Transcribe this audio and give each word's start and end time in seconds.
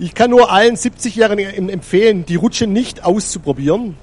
Ich 0.00 0.14
kann 0.14 0.30
nur 0.30 0.52
allen 0.52 0.76
70-Jährigen 0.76 1.68
empfehlen, 1.68 2.24
die 2.24 2.36
Rutsche 2.36 2.68
nicht 2.68 3.04
auszuprobieren. 3.04 3.96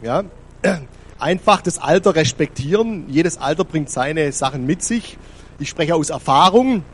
Ja, 0.00 0.22
einfach 1.18 1.60
das 1.60 1.78
Alter 1.78 2.14
respektieren. 2.14 3.06
Jedes 3.08 3.36
Alter 3.36 3.64
bringt 3.64 3.90
seine 3.90 4.30
Sachen 4.30 4.64
mit 4.64 4.84
sich. 4.84 5.18
Ich 5.58 5.68
spreche 5.68 5.96
aus 5.96 6.10
Erfahrung. 6.10 6.84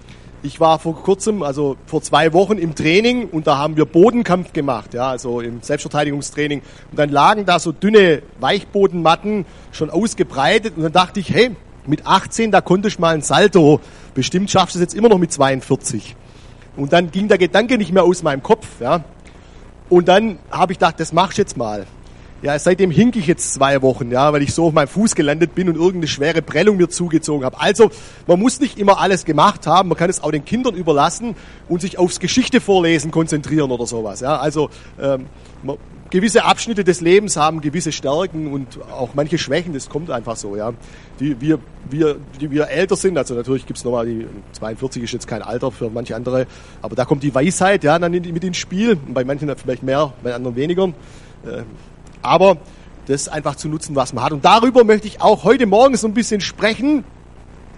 Ich 0.43 0.59
war 0.59 0.79
vor 0.79 0.97
kurzem, 1.03 1.43
also 1.43 1.77
vor 1.85 2.01
zwei 2.01 2.33
Wochen 2.33 2.57
im 2.57 2.75
Training 2.75 3.29
und 3.29 3.47
da 3.47 3.59
haben 3.59 3.77
wir 3.77 3.85
Bodenkampf 3.85 4.55
gemacht, 4.55 4.95
ja, 4.95 5.09
also 5.09 5.41
im 5.41 5.61
Selbstverteidigungstraining. 5.61 6.63
Und 6.91 6.99
dann 6.99 7.11
lagen 7.11 7.45
da 7.45 7.59
so 7.59 7.73
dünne 7.73 8.23
Weichbodenmatten 8.41 9.45
schon 9.73 9.91
ausgebreitet 9.91 10.75
und 10.77 10.83
dann 10.83 10.93
dachte 10.93 11.21
ich, 11.21 11.31
hey, 11.31 11.51
mit 11.87 12.07
18, 12.07 12.53
da 12.53 12.63
konnte 12.63 12.89
ich 12.89 12.99
mal 12.99 13.15
ein 13.15 13.23
Salto. 13.23 13.81
Bestimmt 14.15 14.51
schaffst 14.51 14.77
du 14.77 14.79
es 14.79 14.83
jetzt 14.83 14.95
immer 14.95 15.11
noch 15.11 15.19
mit 15.19 15.31
42. 15.31 16.17
Und 16.77 16.93
dann 16.93 17.11
ging 17.11 17.29
der 17.29 17.39
Gedanke 17.39 17.79
nicht 17.79 17.93
mehr 17.93 18.05
aus 18.05 18.23
meinem 18.23 18.43
Kopf, 18.43 18.67
ja. 18.81 19.05
Und 19.89 20.09
dann 20.09 20.39
habe 20.51 20.73
ich 20.73 20.79
gedacht, 20.79 20.99
das 20.99 21.13
machst 21.13 21.39
du 21.39 21.43
jetzt 21.43 21.57
mal. 21.57 21.87
Ja, 22.43 22.59
seitdem 22.59 22.91
hink 22.91 23.17
ich 23.17 23.27
jetzt 23.27 23.55
zwei 23.55 23.81
Wochen, 23.81 24.11
ja, 24.11 24.31
weil 24.33 24.43
ich 24.43 24.53
so 24.53 24.67
auf 24.67 24.73
meinem 24.75 24.89
Fuß 24.89 25.15
gelandet 25.15 25.55
bin 25.55 25.69
und 25.69 25.77
irgendeine 25.77 26.07
schwere 26.07 26.43
Prellung 26.43 26.77
mir 26.77 26.91
zugezogen 26.91 27.47
habe. 27.47 27.59
Also, 27.59 27.91
man 28.27 28.39
muss 28.39 28.61
nicht 28.61 28.79
immer 28.79 29.01
alles 29.01 29.25
gemacht 29.25 29.67
haben, 29.67 29.89
man 29.89 29.97
kann 29.97 30.11
es 30.11 30.23
auch 30.23 30.31
den 30.31 30.45
Kindern 30.45 30.75
überlassen 30.75 31.35
und 31.69 31.81
sich 31.81 31.99
aufs 31.99 32.21
Geschichte 32.21 32.61
vorlesen 32.61 33.11
konzentrieren 33.11 33.71
oder 33.71 33.87
sowas. 33.87 34.21
Ja, 34.21 34.37
also 34.37 34.69
ähm, 35.01 35.27
man, 35.63 35.79
gewisse 36.11 36.45
Abschnitte 36.45 36.85
des 36.85 37.01
Lebens 37.01 37.37
haben 37.37 37.61
gewisse 37.61 37.93
Stärken 37.93 38.53
und 38.53 38.81
auch 38.93 39.11
manche 39.15 39.39
Schwächen, 39.39 39.73
das 39.73 39.89
kommt 39.89 40.11
einfach 40.11 40.37
so, 40.37 40.57
ja. 40.57 40.73
Die 41.21 41.41
wir, 41.41 41.59
wir, 41.89 42.17
die 42.41 42.51
wir 42.51 42.69
älter 42.69 42.97
sind, 42.97 43.17
also 43.19 43.35
natürlich 43.35 43.67
gibt's 43.67 43.85
nochmal, 43.85 44.07
die 44.07 44.27
42 44.53 45.03
ist 45.03 45.13
jetzt 45.13 45.27
kein 45.27 45.43
Alter 45.43 45.71
für 45.71 45.91
manche 45.91 46.15
andere, 46.15 46.47
aber 46.83 46.97
da 46.97 47.05
kommt 47.05 47.23
die 47.23 47.35
Weisheit, 47.35 47.85
ja, 47.85 47.99
dann 47.99 48.13
mit 48.13 48.45
ins 48.45 48.57
Spiel, 48.57 48.97
bei 48.97 49.25
manchen 49.25 49.55
vielleicht 49.57 49.83
mehr, 49.83 50.13
bei 50.23 50.35
anderen 50.35 50.57
weniger. 50.57 50.89
Äh, 51.45 51.63
aber 52.23 52.59
das 53.07 53.29
einfach 53.29 53.57
zu 53.57 53.69
nutzen, 53.69 53.95
was 53.95 54.13
man 54.13 54.25
hat. 54.25 54.33
Und 54.33 54.45
darüber 54.45 54.85
möchte 54.85 55.07
ich 55.07 55.21
auch 55.21 55.45
heute 55.45 55.67
Morgen 55.67 55.97
so 55.97 56.09
ein 56.09 56.15
bisschen 56.15 56.41
sprechen, 56.41 57.05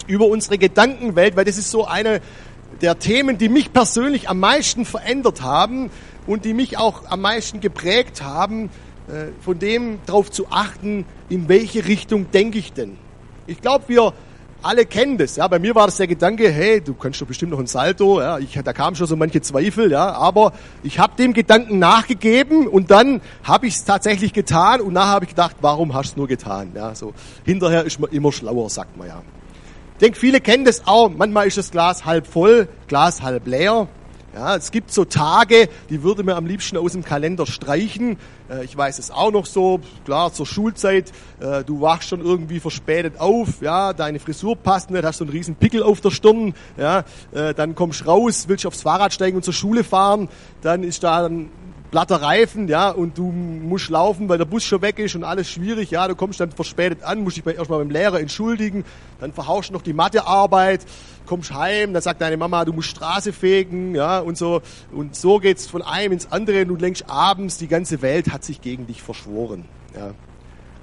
über 0.06 0.26
unsere 0.26 0.58
Gedankenwelt, 0.58 1.36
weil 1.36 1.44
das 1.44 1.58
ist 1.58 1.70
so 1.70 1.86
eine 1.86 2.20
der 2.80 2.98
Themen, 2.98 3.38
die 3.38 3.48
mich 3.48 3.72
persönlich 3.72 4.28
am 4.28 4.40
meisten 4.40 4.84
verändert 4.84 5.42
haben 5.42 5.90
und 6.28 6.44
die 6.44 6.54
mich 6.54 6.78
auch 6.78 7.10
am 7.10 7.22
meisten 7.22 7.60
geprägt 7.60 8.22
haben, 8.22 8.66
äh, 9.08 9.32
von 9.40 9.58
dem 9.58 9.98
darauf 10.06 10.30
zu 10.30 10.46
achten, 10.50 11.06
in 11.28 11.48
welche 11.48 11.86
Richtung 11.86 12.30
denke 12.30 12.58
ich 12.58 12.72
denn. 12.72 12.98
Ich 13.46 13.60
glaube, 13.60 13.84
wir 13.88 14.12
alle 14.60 14.84
kennen 14.84 15.16
das. 15.18 15.36
Ja, 15.36 15.48
bei 15.48 15.58
mir 15.58 15.74
war 15.74 15.86
das 15.86 15.96
der 15.96 16.06
Gedanke, 16.06 16.50
hey, 16.50 16.80
du 16.80 16.92
kannst 16.92 17.20
doch 17.20 17.26
bestimmt 17.26 17.52
noch 17.52 17.60
ein 17.60 17.66
Salto. 17.66 18.20
Ja, 18.20 18.38
ich, 18.38 18.52
da 18.52 18.72
kamen 18.72 18.96
schon 18.96 19.06
so 19.06 19.16
manche 19.16 19.40
Zweifel, 19.40 19.90
ja, 19.90 20.12
aber 20.12 20.52
ich 20.82 20.98
habe 20.98 21.16
dem 21.16 21.32
Gedanken 21.32 21.78
nachgegeben 21.78 22.66
und 22.66 22.90
dann 22.90 23.22
habe 23.44 23.66
ich 23.66 23.74
es 23.74 23.84
tatsächlich 23.84 24.32
getan 24.32 24.80
und 24.80 24.92
nachher 24.92 25.12
habe 25.12 25.24
ich 25.24 25.30
gedacht, 25.30 25.56
warum 25.60 25.94
hast 25.94 26.10
du 26.10 26.12
es 26.12 26.16
nur 26.16 26.28
getan? 26.28 26.72
Ja, 26.74 26.94
so 26.94 27.14
hinterher 27.44 27.84
ist 27.84 28.00
man 28.00 28.10
immer 28.10 28.32
schlauer, 28.32 28.68
sagt 28.68 28.96
man 28.96 29.08
ja. 29.08 29.22
Ich 29.94 30.00
denke, 30.00 30.18
viele 30.18 30.40
kennen 30.40 30.64
das 30.64 30.86
auch. 30.86 31.08
Manchmal 31.08 31.46
ist 31.46 31.56
das 31.56 31.70
Glas 31.70 32.04
halb 32.04 32.26
voll, 32.26 32.68
Glas 32.86 33.22
halb 33.22 33.46
leer. 33.46 33.88
Ja, 34.34 34.56
es 34.56 34.70
gibt 34.70 34.92
so 34.92 35.06
Tage, 35.06 35.68
die 35.88 36.02
würde 36.02 36.22
man 36.22 36.36
am 36.36 36.44
liebsten 36.44 36.76
aus 36.76 36.92
dem 36.92 37.02
Kalender 37.02 37.46
streichen. 37.46 38.18
Äh, 38.50 38.64
ich 38.64 38.76
weiß 38.76 38.98
es 38.98 39.10
auch 39.10 39.32
noch 39.32 39.46
so, 39.46 39.80
klar, 40.04 40.32
zur 40.32 40.46
Schulzeit, 40.46 41.12
äh, 41.40 41.64
du 41.64 41.80
wachst 41.80 42.10
schon 42.10 42.20
irgendwie 42.20 42.60
verspätet 42.60 43.18
auf, 43.18 43.62
ja, 43.62 43.94
deine 43.94 44.20
Frisur 44.20 44.54
passt 44.54 44.90
nicht, 44.90 45.04
hast 45.04 45.18
so 45.18 45.24
einen 45.24 45.32
riesen 45.32 45.56
Pickel 45.56 45.82
auf 45.82 46.02
der 46.02 46.10
Stirn, 46.10 46.54
ja, 46.76 47.04
äh, 47.32 47.54
dann 47.54 47.74
kommst 47.74 48.06
raus, 48.06 48.44
willst 48.48 48.66
aufs 48.66 48.82
Fahrrad 48.82 49.14
steigen 49.14 49.36
und 49.36 49.44
zur 49.44 49.54
Schule 49.54 49.82
fahren, 49.82 50.28
dann 50.60 50.82
ist 50.82 51.02
da 51.04 51.24
ein 51.26 51.50
platter 51.90 52.16
Reifen, 52.16 52.68
ja, 52.68 52.90
und 52.90 53.16
du 53.16 53.30
musst 53.30 53.88
laufen, 53.88 54.28
weil 54.28 54.38
der 54.38 54.44
Bus 54.44 54.64
schon 54.64 54.82
weg 54.82 54.98
ist 54.98 55.14
und 55.14 55.24
alles 55.24 55.50
schwierig, 55.50 55.90
ja, 55.90 56.06
du 56.06 56.14
kommst 56.14 56.40
dann 56.40 56.50
verspätet 56.50 57.02
an, 57.02 57.22
musst 57.22 57.36
dich 57.36 57.46
erstmal 57.46 57.78
beim 57.78 57.90
Lehrer 57.90 58.20
entschuldigen, 58.20 58.84
dann 59.20 59.32
verhaust 59.32 59.72
noch 59.72 59.82
die 59.82 59.92
Mathearbeit, 59.92 60.84
kommst 61.26 61.52
heim, 61.52 61.92
dann 61.92 62.02
sagt 62.02 62.20
deine 62.20 62.36
Mama, 62.36 62.64
du 62.64 62.72
musst 62.72 62.88
Straße 62.90 63.32
fegen, 63.32 63.94
ja, 63.94 64.18
und 64.18 64.36
so, 64.36 64.60
und 64.92 65.16
so 65.16 65.38
geht's 65.38 65.66
von 65.66 65.82
einem 65.82 66.12
ins 66.12 66.30
andere, 66.30 66.62
und 66.62 66.68
du 66.68 66.76
denkst 66.76 67.04
abends, 67.06 67.58
die 67.58 67.68
ganze 67.68 68.02
Welt 68.02 68.32
hat 68.32 68.44
sich 68.44 68.60
gegen 68.60 68.86
dich 68.86 69.02
verschworen, 69.02 69.64
ja. 69.96 70.12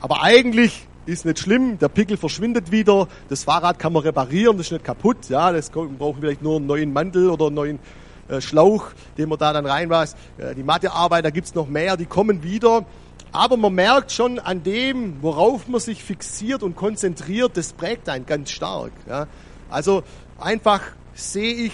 Aber 0.02 0.24
eigentlich 0.24 0.88
ist 1.06 1.26
nicht 1.26 1.40
schlimm, 1.40 1.78
der 1.78 1.88
Pickel 1.88 2.18
verschwindet 2.18 2.72
wieder, 2.72 3.08
das 3.30 3.44
Fahrrad 3.44 3.78
kann 3.78 3.94
man 3.94 4.02
reparieren, 4.02 4.58
das 4.58 4.68
ist 4.68 4.72
nicht 4.72 4.86
kaputt, 4.86 5.30
ja, 5.30 5.52
das 5.52 5.70
braucht 5.70 6.20
vielleicht 6.20 6.42
nur 6.42 6.58
einen 6.58 6.66
neuen 6.66 6.94
Mantel 6.94 7.30
oder 7.30 7.48
einen 7.48 7.56
neuen 7.56 7.80
äh, 8.28 8.42
Schlauch, 8.42 8.88
den 9.18 9.30
man 9.30 9.38
da 9.38 9.54
dann 9.54 9.66
reinweist. 9.66 10.18
Äh, 10.38 10.56
die 10.56 10.64
Mathearbeit, 10.64 11.26
da 11.26 11.30
gibt's 11.30 11.56
noch 11.56 11.68
mehr, 11.68 11.98
die 11.98 12.06
kommen 12.06 12.44
wieder. 12.44 12.86
Aber 13.32 13.58
man 13.58 13.74
merkt 13.74 14.12
schon 14.12 14.40
an 14.40 14.64
dem, 14.64 15.22
worauf 15.22 15.68
man 15.68 15.82
sich 15.82 16.04
fixiert 16.04 16.64
und 16.64 16.76
konzentriert, 16.76 17.58
das 17.58 17.74
prägt 17.74 18.08
einen 18.08 18.26
ganz 18.26 18.50
stark. 18.50 18.94
Ja. 19.08 19.28
Also 19.70 20.04
einfach 20.40 20.82
sehe 21.14 21.54
ich 21.54 21.74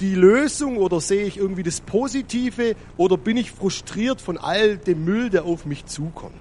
die 0.00 0.14
Lösung 0.14 0.78
oder 0.78 1.00
sehe 1.00 1.24
ich 1.24 1.36
irgendwie 1.36 1.62
das 1.62 1.80
Positive 1.80 2.74
oder 2.96 3.16
bin 3.16 3.36
ich 3.36 3.52
frustriert 3.52 4.20
von 4.20 4.38
all 4.38 4.76
dem 4.78 5.04
Müll, 5.04 5.30
der 5.30 5.44
auf 5.44 5.66
mich 5.66 5.86
zukommt. 5.86 6.34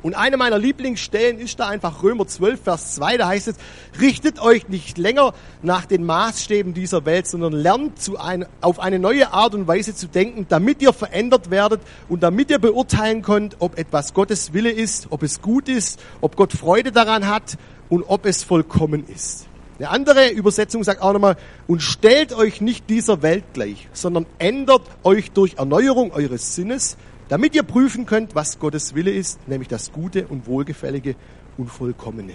Und 0.00 0.14
eine 0.14 0.36
meiner 0.36 0.58
Lieblingsstellen 0.58 1.40
ist 1.40 1.58
da 1.58 1.66
einfach 1.66 2.04
Römer 2.04 2.24
12, 2.24 2.62
Vers 2.62 2.94
2. 2.94 3.16
Da 3.16 3.28
heißt 3.28 3.48
es, 3.48 3.56
richtet 4.00 4.40
euch 4.40 4.68
nicht 4.68 4.96
länger 4.96 5.34
nach 5.60 5.86
den 5.86 6.04
Maßstäben 6.04 6.72
dieser 6.72 7.04
Welt, 7.04 7.26
sondern 7.26 7.52
lernt 7.52 8.00
zu 8.00 8.16
ein, 8.16 8.46
auf 8.60 8.78
eine 8.78 9.00
neue 9.00 9.32
Art 9.32 9.54
und 9.54 9.66
Weise 9.66 9.96
zu 9.96 10.06
denken, 10.06 10.46
damit 10.48 10.82
ihr 10.82 10.92
verändert 10.92 11.50
werdet 11.50 11.80
und 12.08 12.22
damit 12.22 12.48
ihr 12.50 12.60
beurteilen 12.60 13.22
könnt, 13.22 13.56
ob 13.58 13.76
etwas 13.76 14.14
Gottes 14.14 14.52
Wille 14.52 14.70
ist, 14.70 15.08
ob 15.10 15.24
es 15.24 15.42
gut 15.42 15.68
ist, 15.68 15.98
ob 16.20 16.36
Gott 16.36 16.52
Freude 16.52 16.92
daran 16.92 17.26
hat 17.26 17.58
und 17.88 18.04
ob 18.04 18.24
es 18.24 18.44
vollkommen 18.44 19.04
ist. 19.08 19.46
Eine 19.80 19.90
andere 19.90 20.30
Übersetzung 20.30 20.84
sagt 20.84 21.02
auch 21.02 21.12
nochmal, 21.12 21.36
und 21.66 21.82
stellt 21.82 22.32
euch 22.32 22.60
nicht 22.60 22.88
dieser 22.88 23.22
Welt 23.22 23.44
gleich, 23.52 23.88
sondern 23.92 24.26
ändert 24.38 24.82
euch 25.02 25.32
durch 25.32 25.54
Erneuerung 25.54 26.12
eures 26.12 26.54
Sinnes, 26.54 26.96
damit 27.28 27.54
ihr 27.54 27.62
prüfen 27.62 28.06
könnt, 28.06 28.34
was 28.34 28.58
Gottes 28.58 28.94
Wille 28.94 29.10
ist, 29.10 29.46
nämlich 29.48 29.68
das 29.68 29.92
Gute 29.92 30.26
und 30.26 30.46
Wohlgefällige 30.46 31.14
und 31.56 31.68
Vollkommene. 31.68 32.34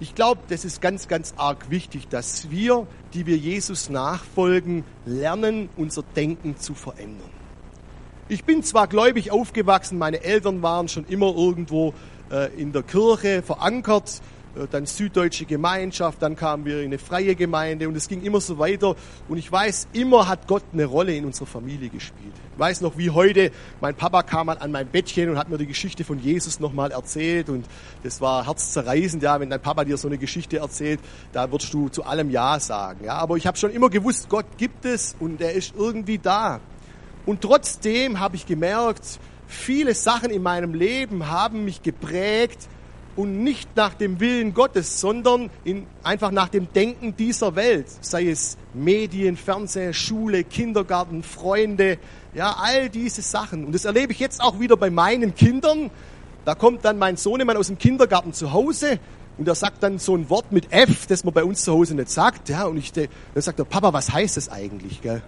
Ich 0.00 0.16
glaube, 0.16 0.40
das 0.48 0.64
ist 0.64 0.80
ganz, 0.80 1.06
ganz 1.06 1.34
arg 1.36 1.70
wichtig, 1.70 2.08
dass 2.08 2.50
wir, 2.50 2.88
die 3.14 3.26
wir 3.26 3.36
Jesus 3.36 3.88
nachfolgen, 3.88 4.82
lernen, 5.06 5.68
unser 5.76 6.02
Denken 6.02 6.56
zu 6.58 6.74
verändern. 6.74 7.30
Ich 8.28 8.44
bin 8.44 8.64
zwar 8.64 8.88
gläubig 8.88 9.30
aufgewachsen, 9.30 9.98
meine 9.98 10.24
Eltern 10.24 10.62
waren 10.62 10.88
schon 10.88 11.04
immer 11.06 11.36
irgendwo 11.36 11.94
äh, 12.32 12.52
in 12.60 12.72
der 12.72 12.82
Kirche 12.82 13.42
verankert, 13.42 14.20
äh, 14.56 14.66
dann 14.70 14.86
süddeutsche 14.86 15.44
Gemeinschaft, 15.44 16.20
dann 16.20 16.34
kamen 16.34 16.64
wir 16.64 16.80
in 16.80 16.86
eine 16.86 16.98
freie 16.98 17.36
Gemeinde 17.36 17.88
und 17.88 17.96
es 17.96 18.08
ging 18.08 18.22
immer 18.22 18.40
so 18.40 18.58
weiter. 18.58 18.96
Und 19.28 19.38
ich 19.38 19.52
weiß, 19.52 19.88
immer 19.92 20.28
hat 20.28 20.48
Gott 20.48 20.64
eine 20.72 20.86
Rolle 20.86 21.14
in 21.14 21.26
unserer 21.26 21.46
Familie 21.46 21.90
gespielt. 21.90 22.34
Weiß 22.58 22.82
noch, 22.82 22.98
wie 22.98 23.08
heute, 23.08 23.50
mein 23.80 23.94
Papa 23.94 24.22
kam 24.22 24.50
an 24.50 24.70
mein 24.70 24.86
Bettchen 24.86 25.30
und 25.30 25.38
hat 25.38 25.48
mir 25.48 25.56
die 25.56 25.66
Geschichte 25.66 26.04
von 26.04 26.18
Jesus 26.18 26.60
nochmal 26.60 26.90
erzählt 26.90 27.48
und 27.48 27.64
das 28.02 28.20
war 28.20 28.46
herzzerreißend, 28.46 29.22
ja, 29.22 29.40
wenn 29.40 29.48
dein 29.48 29.62
Papa 29.62 29.84
dir 29.84 29.96
so 29.96 30.06
eine 30.06 30.18
Geschichte 30.18 30.58
erzählt, 30.58 31.00
da 31.32 31.50
würdest 31.50 31.72
du 31.72 31.88
zu 31.88 32.04
allem 32.04 32.28
Ja 32.28 32.60
sagen. 32.60 33.06
Ja, 33.06 33.14
aber 33.14 33.38
ich 33.38 33.46
habe 33.46 33.56
schon 33.56 33.70
immer 33.70 33.88
gewusst, 33.88 34.28
Gott 34.28 34.44
gibt 34.58 34.84
es 34.84 35.16
und 35.18 35.40
er 35.40 35.52
ist 35.52 35.74
irgendwie 35.76 36.18
da. 36.18 36.60
Und 37.24 37.40
trotzdem 37.40 38.20
habe 38.20 38.36
ich 38.36 38.44
gemerkt, 38.44 39.18
viele 39.46 39.94
Sachen 39.94 40.30
in 40.30 40.42
meinem 40.42 40.74
Leben 40.74 41.28
haben 41.28 41.64
mich 41.64 41.82
geprägt, 41.82 42.68
und 43.16 43.42
nicht 43.42 43.76
nach 43.76 43.94
dem 43.94 44.20
Willen 44.20 44.54
Gottes, 44.54 45.00
sondern 45.00 45.50
in, 45.64 45.86
einfach 46.02 46.30
nach 46.30 46.48
dem 46.48 46.72
Denken 46.72 47.16
dieser 47.16 47.54
Welt, 47.56 47.86
sei 48.00 48.28
es 48.28 48.56
Medien, 48.74 49.36
Fernsehen, 49.36 49.94
Schule, 49.94 50.44
Kindergarten, 50.44 51.22
Freunde, 51.22 51.98
ja, 52.34 52.56
all 52.58 52.88
diese 52.88 53.22
Sachen. 53.22 53.64
Und 53.64 53.74
das 53.74 53.84
erlebe 53.84 54.12
ich 54.12 54.20
jetzt 54.20 54.40
auch 54.40 54.60
wieder 54.60 54.76
bei 54.76 54.90
meinen 54.90 55.34
Kindern. 55.34 55.90
Da 56.44 56.54
kommt 56.54 56.84
dann 56.84 56.98
mein 56.98 57.16
Sohnemann 57.16 57.56
aus 57.56 57.68
dem 57.68 57.78
Kindergarten 57.78 58.32
zu 58.32 58.52
Hause 58.52 58.98
und 59.38 59.48
er 59.48 59.54
sagt 59.54 59.82
dann 59.82 59.98
so 59.98 60.16
ein 60.16 60.28
Wort 60.30 60.52
mit 60.52 60.72
F, 60.72 61.06
das 61.06 61.24
man 61.24 61.32
bei 61.32 61.44
uns 61.44 61.64
zu 61.64 61.72
Hause 61.72 61.94
nicht 61.94 62.10
sagt. 62.10 62.48
Ja, 62.48 62.64
und 62.64 62.76
ich, 62.76 62.92
dann 62.92 63.08
sagt 63.36 63.58
er, 63.58 63.64
Papa, 63.64 63.92
was 63.92 64.12
heißt 64.12 64.36
das 64.36 64.48
eigentlich? 64.48 65.00
Gell? 65.02 65.22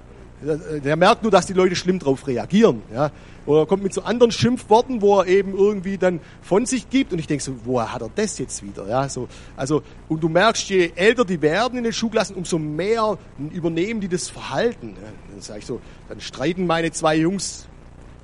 Der 0.84 0.96
merkt 0.96 1.22
nur, 1.22 1.32
dass 1.32 1.46
die 1.46 1.52
Leute 1.52 1.74
schlimm 1.76 1.98
drauf 1.98 2.26
reagieren. 2.26 2.82
Ja. 2.92 3.10
Oder 3.46 3.66
kommt 3.66 3.82
mit 3.82 3.92
so 3.92 4.02
anderen 4.02 4.32
Schimpfworten, 4.32 5.02
wo 5.02 5.20
er 5.20 5.26
eben 5.26 5.54
irgendwie 5.54 5.98
dann 5.98 6.20
von 6.42 6.66
sich 6.66 6.88
gibt. 6.88 7.12
Und 7.12 7.18
ich 7.18 7.26
denke 7.26 7.42
so, 7.42 7.54
woher 7.64 7.92
hat 7.92 8.02
er 8.02 8.10
das 8.14 8.38
jetzt 8.38 8.62
wieder? 8.62 8.88
Ja, 8.88 9.08
so, 9.08 9.28
also, 9.56 9.82
und 10.08 10.22
du 10.22 10.28
merkst, 10.28 10.68
je 10.70 10.92
älter 10.94 11.24
die 11.24 11.42
werden 11.42 11.78
in 11.78 11.84
den 11.84 11.92
Schulklassen, 11.92 12.36
umso 12.36 12.58
mehr 12.58 13.18
übernehmen 13.52 14.00
die 14.00 14.08
das 14.08 14.28
Verhalten. 14.28 14.96
Dann 15.30 15.40
sage 15.40 15.60
ich 15.60 15.66
so, 15.66 15.80
dann 16.08 16.20
streiten 16.20 16.66
meine 16.66 16.90
zwei 16.92 17.16
Jungs 17.16 17.66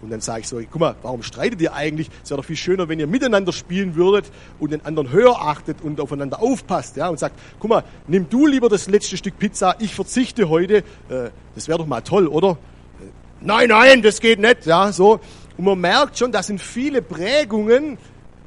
Und 0.02 0.10
dann 0.10 0.20
sage 0.20 0.40
ich 0.40 0.48
so, 0.48 0.58
guck 0.70 0.80
mal, 0.80 0.96
warum 1.02 1.22
streitet 1.22 1.60
ihr 1.60 1.74
eigentlich? 1.74 2.08
Es 2.22 2.30
wäre 2.30 2.40
doch 2.40 2.46
viel 2.46 2.56
schöner, 2.56 2.88
wenn 2.88 2.98
ihr 2.98 3.06
miteinander 3.06 3.52
spielen 3.52 3.96
würdet 3.96 4.30
und 4.58 4.72
den 4.72 4.84
anderen 4.84 5.10
höher 5.10 5.40
achtet 5.40 5.82
und 5.82 6.00
aufeinander 6.00 6.42
aufpasst. 6.42 6.96
Ja? 6.96 7.08
Und 7.08 7.18
sagt, 7.18 7.38
guck 7.58 7.68
mal, 7.68 7.84
nimm 8.06 8.28
du 8.28 8.46
lieber 8.46 8.68
das 8.68 8.88
letzte 8.88 9.16
Stück 9.16 9.38
Pizza, 9.38 9.76
ich 9.78 9.94
verzichte 9.94 10.48
heute. 10.48 10.78
Äh, 11.08 11.30
das 11.54 11.68
wäre 11.68 11.78
doch 11.78 11.86
mal 11.86 12.00
toll, 12.00 12.28
oder? 12.28 12.52
Äh, 12.52 13.04
nein, 13.40 13.68
nein, 13.68 14.00
das 14.00 14.20
geht 14.20 14.38
nicht. 14.38 14.64
Ja, 14.64 14.90
so. 14.90 15.20
Und 15.58 15.64
man 15.64 15.78
merkt 15.78 16.18
schon, 16.18 16.32
das 16.32 16.46
sind 16.46 16.62
viele 16.62 17.02
Prägungen, 17.02 17.98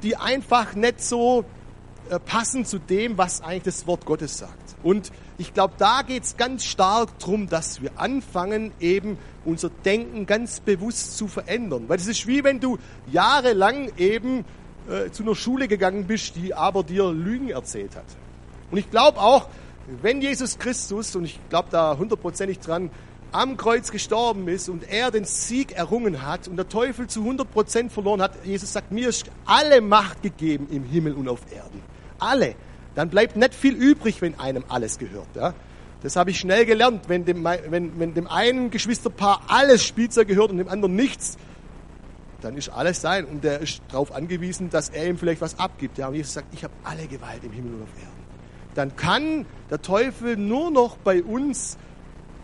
die 0.02 0.16
einfach 0.16 0.74
nicht 0.74 1.00
so 1.00 1.44
äh, 2.10 2.18
passen 2.18 2.64
zu 2.64 2.78
dem, 2.78 3.18
was 3.18 3.40
eigentlich 3.40 3.62
das 3.62 3.86
Wort 3.86 4.04
Gottes 4.04 4.38
sagt. 4.38 4.76
Und 4.82 5.10
ich 5.38 5.54
glaube, 5.54 5.74
da 5.78 6.02
geht 6.02 6.24
es 6.24 6.36
ganz 6.36 6.64
stark 6.64 7.18
darum, 7.18 7.48
dass 7.48 7.80
wir 7.82 7.90
anfangen, 7.96 8.72
eben 8.80 9.18
unser 9.44 9.70
Denken 9.70 10.26
ganz 10.26 10.60
bewusst 10.60 11.16
zu 11.16 11.26
verändern. 11.26 11.84
Weil 11.88 11.98
es 11.98 12.06
ist 12.06 12.26
wie 12.26 12.44
wenn 12.44 12.60
du 12.60 12.78
jahrelang 13.10 13.90
eben 13.98 14.44
äh, 14.88 15.10
zu 15.10 15.22
einer 15.22 15.34
Schule 15.34 15.66
gegangen 15.68 16.06
bist, 16.06 16.36
die 16.36 16.54
aber 16.54 16.82
dir 16.82 17.10
Lügen 17.10 17.48
erzählt 17.48 17.96
hat. 17.96 18.04
Und 18.70 18.78
ich 18.78 18.90
glaube 18.90 19.18
auch, 19.20 19.48
wenn 20.02 20.20
Jesus 20.20 20.58
Christus, 20.58 21.16
und 21.16 21.24
ich 21.24 21.38
glaube 21.48 21.68
da 21.70 21.96
hundertprozentig 21.96 22.58
dran, 22.58 22.90
am 23.32 23.56
Kreuz 23.56 23.90
gestorben 23.90 24.46
ist 24.46 24.68
und 24.68 24.88
er 24.88 25.10
den 25.10 25.24
Sieg 25.24 25.72
errungen 25.72 26.22
hat 26.24 26.46
und 26.46 26.56
der 26.56 26.68
Teufel 26.68 27.08
zu 27.08 27.22
100% 27.22 27.90
verloren 27.90 28.22
hat, 28.22 28.32
Jesus 28.44 28.72
sagt, 28.72 28.92
mir 28.92 29.08
ist 29.08 29.30
alle 29.44 29.80
Macht 29.80 30.22
gegeben 30.22 30.68
im 30.70 30.84
Himmel 30.84 31.14
und 31.14 31.28
auf 31.28 31.40
Erden. 31.52 31.93
Alle. 32.18 32.54
Dann 32.94 33.10
bleibt 33.10 33.36
nicht 33.36 33.54
viel 33.54 33.74
übrig, 33.74 34.22
wenn 34.22 34.38
einem 34.38 34.64
alles 34.68 34.98
gehört. 34.98 35.28
Ja? 35.34 35.54
Das 36.02 36.16
habe 36.16 36.30
ich 36.30 36.38
schnell 36.38 36.66
gelernt. 36.66 37.08
Wenn 37.08 37.24
dem, 37.24 37.44
wenn, 37.44 37.98
wenn 37.98 38.14
dem 38.14 38.26
einen 38.26 38.70
Geschwisterpaar 38.70 39.42
alles 39.48 39.84
Spielzeug 39.84 40.28
gehört 40.28 40.50
und 40.50 40.58
dem 40.58 40.68
anderen 40.68 40.94
nichts, 40.94 41.36
dann 42.40 42.56
ist 42.56 42.68
alles 42.68 43.00
sein. 43.00 43.24
Und 43.24 43.42
der 43.42 43.60
ist 43.60 43.80
darauf 43.88 44.12
angewiesen, 44.14 44.70
dass 44.70 44.90
er 44.90 45.08
ihm 45.08 45.18
vielleicht 45.18 45.40
was 45.40 45.58
abgibt. 45.58 45.98
Ja, 45.98 46.08
und 46.08 46.14
Jesus 46.14 46.34
sagt, 46.34 46.52
ich 46.52 46.62
habe 46.62 46.74
alle 46.84 47.06
Gewalt 47.06 47.42
im 47.42 47.52
Himmel 47.52 47.74
und 47.74 47.82
auf 47.82 47.88
Erden. 47.98 48.24
Dann 48.74 48.96
kann 48.96 49.46
der 49.70 49.80
Teufel 49.80 50.36
nur 50.36 50.70
noch 50.70 50.96
bei 50.96 51.22
uns 51.22 51.78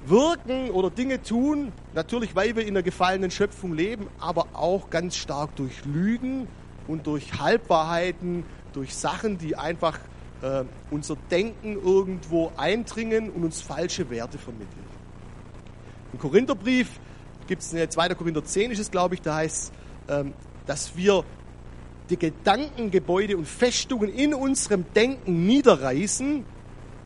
wirken 0.07 0.71
oder 0.71 0.91
Dinge 0.91 1.23
tun, 1.23 1.73
natürlich 1.95 2.35
weil 2.35 2.57
wir 2.57 2.63
in 2.63 2.71
einer 2.71 2.83
gefallenen 2.83 3.31
Schöpfung 3.31 3.75
leben, 3.75 4.07
aber 4.19 4.47
auch 4.55 4.91
ganz 4.91 5.17
stark 5.17 5.55
durch 5.57 5.85
Lügen 5.85 6.49
und 6.89 7.07
durch 7.07 7.39
Halbwahrheiten, 7.39 8.45
durch 8.73 8.95
Sachen, 8.95 9.39
die 9.39 9.57
einfach 9.57 9.99
äh, 10.43 10.65
unser 10.91 11.17
Denken 11.31 11.75
irgendwo 11.75 12.53
eindringen 12.57 13.31
und 13.31 13.45
uns 13.45 13.61
falsche 13.61 14.11
Werte 14.11 14.39
vermitteln. 14.39 14.85
Im 16.13 16.19
Korintherbrief 16.19 16.89
gibt 17.47 17.63
es, 17.63 17.71
2. 17.71 18.15
Korinther 18.15 18.45
10 18.45 18.71
ist 18.71 18.79
es, 18.79 18.91
glaube 18.91 19.15
ich, 19.15 19.23
da 19.23 19.37
heißt, 19.37 19.73
ähm, 20.09 20.33
dass 20.67 20.97
wir 20.97 21.25
die 22.09 22.17
Gedankengebäude 22.17 23.37
und 23.37 23.47
Festungen 23.47 24.13
in 24.13 24.35
unserem 24.35 24.85
Denken 24.95 25.47
niederreißen, 25.47 26.45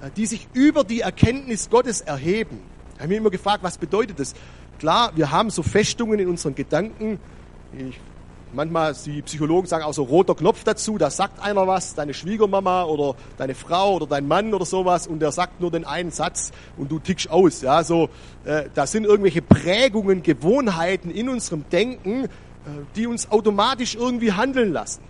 äh, 0.00 0.10
die 0.16 0.26
sich 0.26 0.48
über 0.52 0.84
die 0.84 1.00
Erkenntnis 1.00 1.70
Gottes 1.70 2.00
erheben. 2.00 2.60
Ich 2.94 3.00
habe 3.00 3.08
mich 3.08 3.18
immer 3.18 3.30
gefragt, 3.30 3.62
was 3.62 3.76
bedeutet 3.76 4.20
das? 4.20 4.34
Klar, 4.78 5.12
wir 5.14 5.30
haben 5.30 5.50
so 5.50 5.62
Festungen 5.62 6.18
in 6.18 6.28
unseren 6.28 6.54
Gedanken. 6.54 7.18
Ich 7.72 7.98
manchmal, 8.54 8.94
die 9.04 9.22
Psychologen 9.22 9.66
sagen 9.66 9.84
auch 9.84 9.94
so 9.94 10.04
roter 10.04 10.34
Knopf 10.34 10.64
dazu, 10.64 10.98
da 10.98 11.10
sagt 11.10 11.42
einer 11.42 11.66
was, 11.66 11.94
deine 11.94 12.14
Schwiegermama 12.14 12.84
oder 12.84 13.16
deine 13.36 13.54
Frau 13.54 13.96
oder 13.96 14.06
dein 14.06 14.26
Mann 14.26 14.54
oder 14.54 14.64
sowas 14.64 15.06
und 15.06 15.20
der 15.20 15.32
sagt 15.32 15.60
nur 15.60 15.70
den 15.70 15.84
einen 15.84 16.10
Satz 16.10 16.52
und 16.76 16.90
du 16.90 16.98
tickst 16.98 17.30
aus. 17.30 17.62
Ja, 17.62 17.84
so, 17.84 18.08
äh, 18.44 18.64
da 18.74 18.86
sind 18.86 19.04
irgendwelche 19.04 19.42
Prägungen, 19.42 20.22
Gewohnheiten 20.22 21.10
in 21.10 21.28
unserem 21.28 21.68
Denken, 21.70 22.24
äh, 22.24 22.28
die 22.96 23.06
uns 23.06 23.30
automatisch 23.30 23.94
irgendwie 23.94 24.32
handeln 24.32 24.72
lassen. 24.72 25.02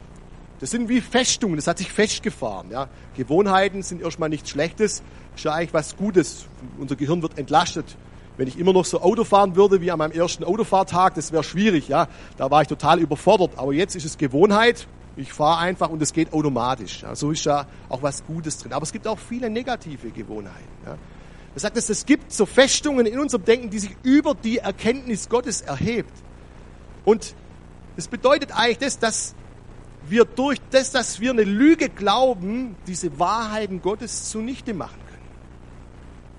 Das 0.61 0.70
sind 0.70 0.88
wie 0.88 1.00
Festungen, 1.00 1.56
das 1.56 1.67
hat 1.67 1.79
sich 1.79 1.93
festgefahren. 1.93 2.70
Ja. 2.70 2.88
Gewohnheiten 3.17 3.82
sind 3.82 4.00
erstmal 4.00 4.29
nichts 4.29 4.50
Schlechtes, 4.50 5.02
ist 5.37 5.44
ja 5.44 5.52
eigentlich 5.52 5.75
was 5.75 5.97
Gutes. 5.97 6.47
Unser 6.79 6.97
Gehirn 6.97 7.23
wird 7.23 7.38
entlastet. 7.38 7.97
Wenn 8.36 8.48
ich 8.48 8.58
immer 8.58 8.72
noch 8.72 8.84
so 8.84 9.00
Auto 9.00 9.25
fahren 9.25 9.54
würde 9.54 9.81
wie 9.81 9.90
an 9.90 9.98
meinem 9.98 10.12
ersten 10.12 10.42
Autofahrtag, 10.44 11.14
das 11.14 11.31
wäre 11.31 11.44
schwierig, 11.44 11.88
ja. 11.88 12.08
Da 12.36 12.50
war 12.50 12.62
ich 12.62 12.69
total 12.69 12.98
überfordert. 12.98 13.52
Aber 13.56 13.72
jetzt 13.72 13.94
ist 13.94 14.04
es 14.04 14.19
Gewohnheit. 14.19 14.88
Ich 15.16 15.32
fahre 15.32 15.58
einfach 15.60 15.90
und 15.90 16.02
es 16.02 16.12
geht 16.12 16.32
automatisch. 16.32 17.02
Ja. 17.02 17.14
So 17.14 17.31
ist 17.31 17.44
ja 17.44 17.66
auch 17.88 18.02
was 18.02 18.25
Gutes 18.26 18.58
drin. 18.58 18.72
Aber 18.72 18.82
es 18.82 18.92
gibt 18.92 19.06
auch 19.06 19.19
viele 19.19 19.48
negative 19.48 20.10
Gewohnheiten. 20.10 20.69
Ja. 20.84 20.96
Er 21.54 21.60
sagt, 21.60 21.76
es 21.76 22.04
gibt 22.04 22.32
so 22.32 22.46
Festungen 22.46 23.06
in 23.06 23.20
unserem 23.20 23.44
Denken, 23.44 23.70
die 23.70 23.78
sich 23.78 23.96
über 24.02 24.34
die 24.34 24.58
Erkenntnis 24.58 25.28
Gottes 25.28 25.60
erhebt. 25.60 26.12
Und 27.04 27.34
das 27.94 28.08
bedeutet 28.08 28.50
eigentlich 28.52 28.78
das, 28.78 28.98
dass 28.98 29.37
wir 30.08 30.25
durch 30.25 30.58
das, 30.70 30.90
dass 30.90 31.20
wir 31.20 31.30
eine 31.30 31.44
Lüge 31.44 31.88
glauben, 31.88 32.75
diese 32.88 33.20
Wahrheiten 33.20 33.82
Gottes 33.82 34.30
zunichte 34.30 34.75
machen. 34.75 35.03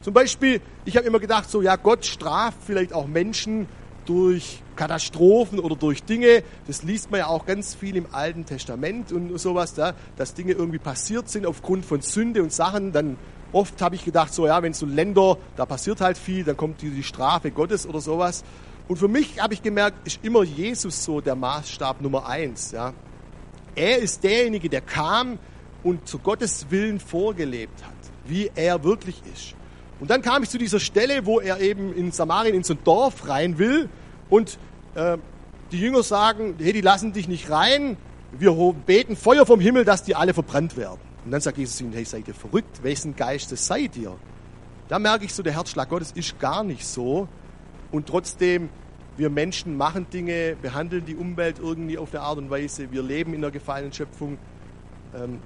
Zum 0.05 0.13
Beispiel, 0.13 0.61
ich 0.85 0.97
habe 0.97 1.07
immer 1.07 1.19
gedacht, 1.19 1.49
so 1.49 1.63
ja, 1.63 1.77
Gott 1.77 2.05
straft 2.05 2.59
vielleicht 2.63 2.93
auch 2.93 3.07
Menschen 3.07 3.65
durch 4.05 4.61
Katastrophen 4.75 5.57
oder 5.57 5.75
durch 5.75 6.03
Dinge. 6.03 6.43
Das 6.67 6.83
liest 6.83 7.09
man 7.09 7.21
ja 7.21 7.25
auch 7.25 7.47
ganz 7.47 7.73
viel 7.73 7.95
im 7.95 8.05
Alten 8.11 8.45
Testament 8.45 9.11
und 9.11 9.35
sowas, 9.39 9.73
da, 9.73 9.95
dass 10.15 10.35
Dinge 10.35 10.51
irgendwie 10.51 10.77
passiert 10.77 11.27
sind 11.27 11.47
aufgrund 11.47 11.87
von 11.87 12.01
Sünde 12.01 12.43
und 12.43 12.53
Sachen. 12.53 12.91
Dann 12.91 13.17
oft 13.51 13.81
habe 13.81 13.95
ich 13.95 14.05
gedacht, 14.05 14.31
so 14.31 14.45
ja, 14.45 14.61
wenn 14.61 14.73
so 14.73 14.85
Länder, 14.85 15.39
da 15.55 15.65
passiert 15.65 16.01
halt 16.01 16.19
viel, 16.19 16.43
dann 16.43 16.55
kommt 16.55 16.83
die, 16.83 16.91
die 16.91 17.01
Strafe 17.01 17.49
Gottes 17.49 17.87
oder 17.87 17.99
sowas. 17.99 18.43
Und 18.87 18.97
für 18.97 19.07
mich 19.07 19.41
habe 19.41 19.55
ich 19.55 19.63
gemerkt, 19.63 20.05
ist 20.05 20.19
immer 20.21 20.43
Jesus 20.43 21.03
so 21.03 21.19
der 21.19 21.33
Maßstab 21.33 21.99
Nummer 22.01 22.27
eins. 22.27 22.73
Ja. 22.73 22.93
Er 23.73 23.97
ist 23.97 24.23
derjenige, 24.23 24.69
der 24.69 24.81
kam 24.81 25.39
und 25.83 26.07
zu 26.07 26.19
Gottes 26.19 26.67
Willen 26.69 26.99
vorgelebt 26.99 27.83
hat, 27.83 27.95
wie 28.27 28.51
er 28.53 28.83
wirklich 28.83 29.19
ist. 29.33 29.55
Und 29.99 30.09
dann 30.09 30.21
kam 30.21 30.43
ich 30.43 30.49
zu 30.49 30.57
dieser 30.57 30.79
Stelle, 30.79 31.25
wo 31.25 31.39
er 31.39 31.59
eben 31.61 31.93
in 31.93 32.11
Samarien 32.11 32.55
in 32.55 32.63
so 32.63 32.73
ein 32.73 32.79
Dorf 32.83 33.27
rein 33.27 33.57
will 33.57 33.89
und 34.29 34.57
äh, 34.95 35.17
die 35.71 35.79
Jünger 35.79 36.03
sagen, 36.03 36.55
hey, 36.59 36.73
die 36.73 36.81
lassen 36.81 37.13
dich 37.13 37.27
nicht 37.27 37.49
rein, 37.49 37.97
wir 38.37 38.53
beten 38.85 39.15
Feuer 39.15 39.45
vom 39.45 39.59
Himmel, 39.59 39.85
dass 39.85 40.03
die 40.03 40.15
alle 40.15 40.33
verbrannt 40.33 40.77
werden. 40.77 40.99
Und 41.23 41.31
dann 41.31 41.41
sagt 41.41 41.57
Jesus 41.57 41.79
ihnen, 41.81 41.93
hey, 41.93 42.05
seid 42.05 42.27
ihr 42.27 42.33
verrückt? 42.33 42.83
Wessen 42.83 43.15
Geistes 43.15 43.65
seid 43.65 43.95
ihr? 43.97 44.15
Da 44.87 44.99
merke 44.99 45.25
ich 45.25 45.33
so, 45.33 45.41
der 45.41 45.53
Herzschlag 45.53 45.89
Gottes 45.89 46.11
ist 46.11 46.39
gar 46.39 46.63
nicht 46.63 46.85
so. 46.85 47.27
Und 47.91 48.07
trotzdem, 48.07 48.69
wir 49.17 49.29
Menschen 49.29 49.77
machen 49.77 50.07
Dinge, 50.11 50.55
behandeln 50.61 51.05
die 51.05 51.15
Umwelt 51.15 51.57
irgendwie 51.59 51.97
auf 51.97 52.13
eine 52.13 52.23
Art 52.23 52.37
und 52.37 52.49
Weise. 52.49 52.91
Wir 52.91 53.01
leben 53.01 53.33
in 53.33 53.43
einer 53.43 53.51
gefallenen 53.51 53.93
Schöpfung. 53.93 54.37
Ähm, 55.15 55.39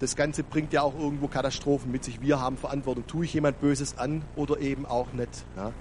das 0.00 0.16
Ganze 0.16 0.42
bringt 0.42 0.72
ja 0.72 0.82
auch 0.82 0.98
irgendwo 0.98 1.28
Katastrophen 1.28 1.92
mit 1.92 2.04
sich. 2.04 2.20
Wir 2.20 2.40
haben 2.40 2.56
Verantwortung. 2.56 3.06
Tue 3.06 3.26
ich 3.26 3.34
jemand 3.34 3.60
Böses 3.60 3.98
an 3.98 4.22
oder 4.34 4.58
eben 4.58 4.86
auch 4.86 5.12
nicht? 5.12 5.44
Ja. 5.56 5.72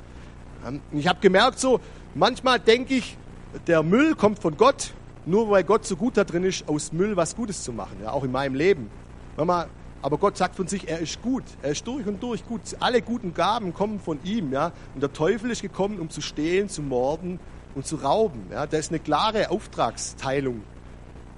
Ähm, 0.67 0.81
ich 0.91 1.07
habe 1.07 1.19
gemerkt, 1.21 1.59
so 1.59 1.79
manchmal 2.13 2.59
denke 2.59 2.95
ich, 2.95 3.17
der 3.65 3.81
Müll 3.81 4.15
kommt 4.15 4.39
von 4.39 4.57
Gott, 4.57 4.93
nur 5.25 5.49
weil 5.49 5.63
Gott 5.63 5.85
so 5.85 5.95
gut 5.95 6.17
da 6.17 6.25
drin 6.25 6.43
ist, 6.43 6.67
aus 6.67 6.91
Müll 6.91 7.15
was 7.15 7.35
Gutes 7.35 7.63
zu 7.63 7.71
machen. 7.71 7.97
Ja, 8.03 8.11
auch 8.11 8.23
in 8.23 8.31
meinem 8.31 8.55
Leben. 8.55 8.89
aber 9.37 10.17
Gott 10.17 10.37
sagt 10.37 10.55
von 10.55 10.67
sich, 10.67 10.89
er 10.89 10.99
ist 10.99 11.21
gut. 11.21 11.43
Er 11.61 11.71
ist 11.71 11.87
durch 11.87 12.05
und 12.05 12.21
durch 12.21 12.45
gut. 12.45 12.61
Alle 12.81 13.01
guten 13.01 13.33
Gaben 13.33 13.73
kommen 13.73 14.01
von 14.01 14.19
ihm. 14.25 14.51
Ja. 14.51 14.73
Und 14.93 15.01
der 15.01 15.13
Teufel 15.13 15.49
ist 15.49 15.61
gekommen, 15.61 15.97
um 15.97 16.09
zu 16.09 16.19
stehlen, 16.19 16.67
zu 16.67 16.81
morden 16.81 17.39
und 17.73 17.87
zu 17.87 17.95
rauben. 17.95 18.47
Ja. 18.51 18.67
Da 18.67 18.77
ist 18.77 18.91
eine 18.91 18.99
klare 18.99 19.49
Auftragsteilung. 19.49 20.61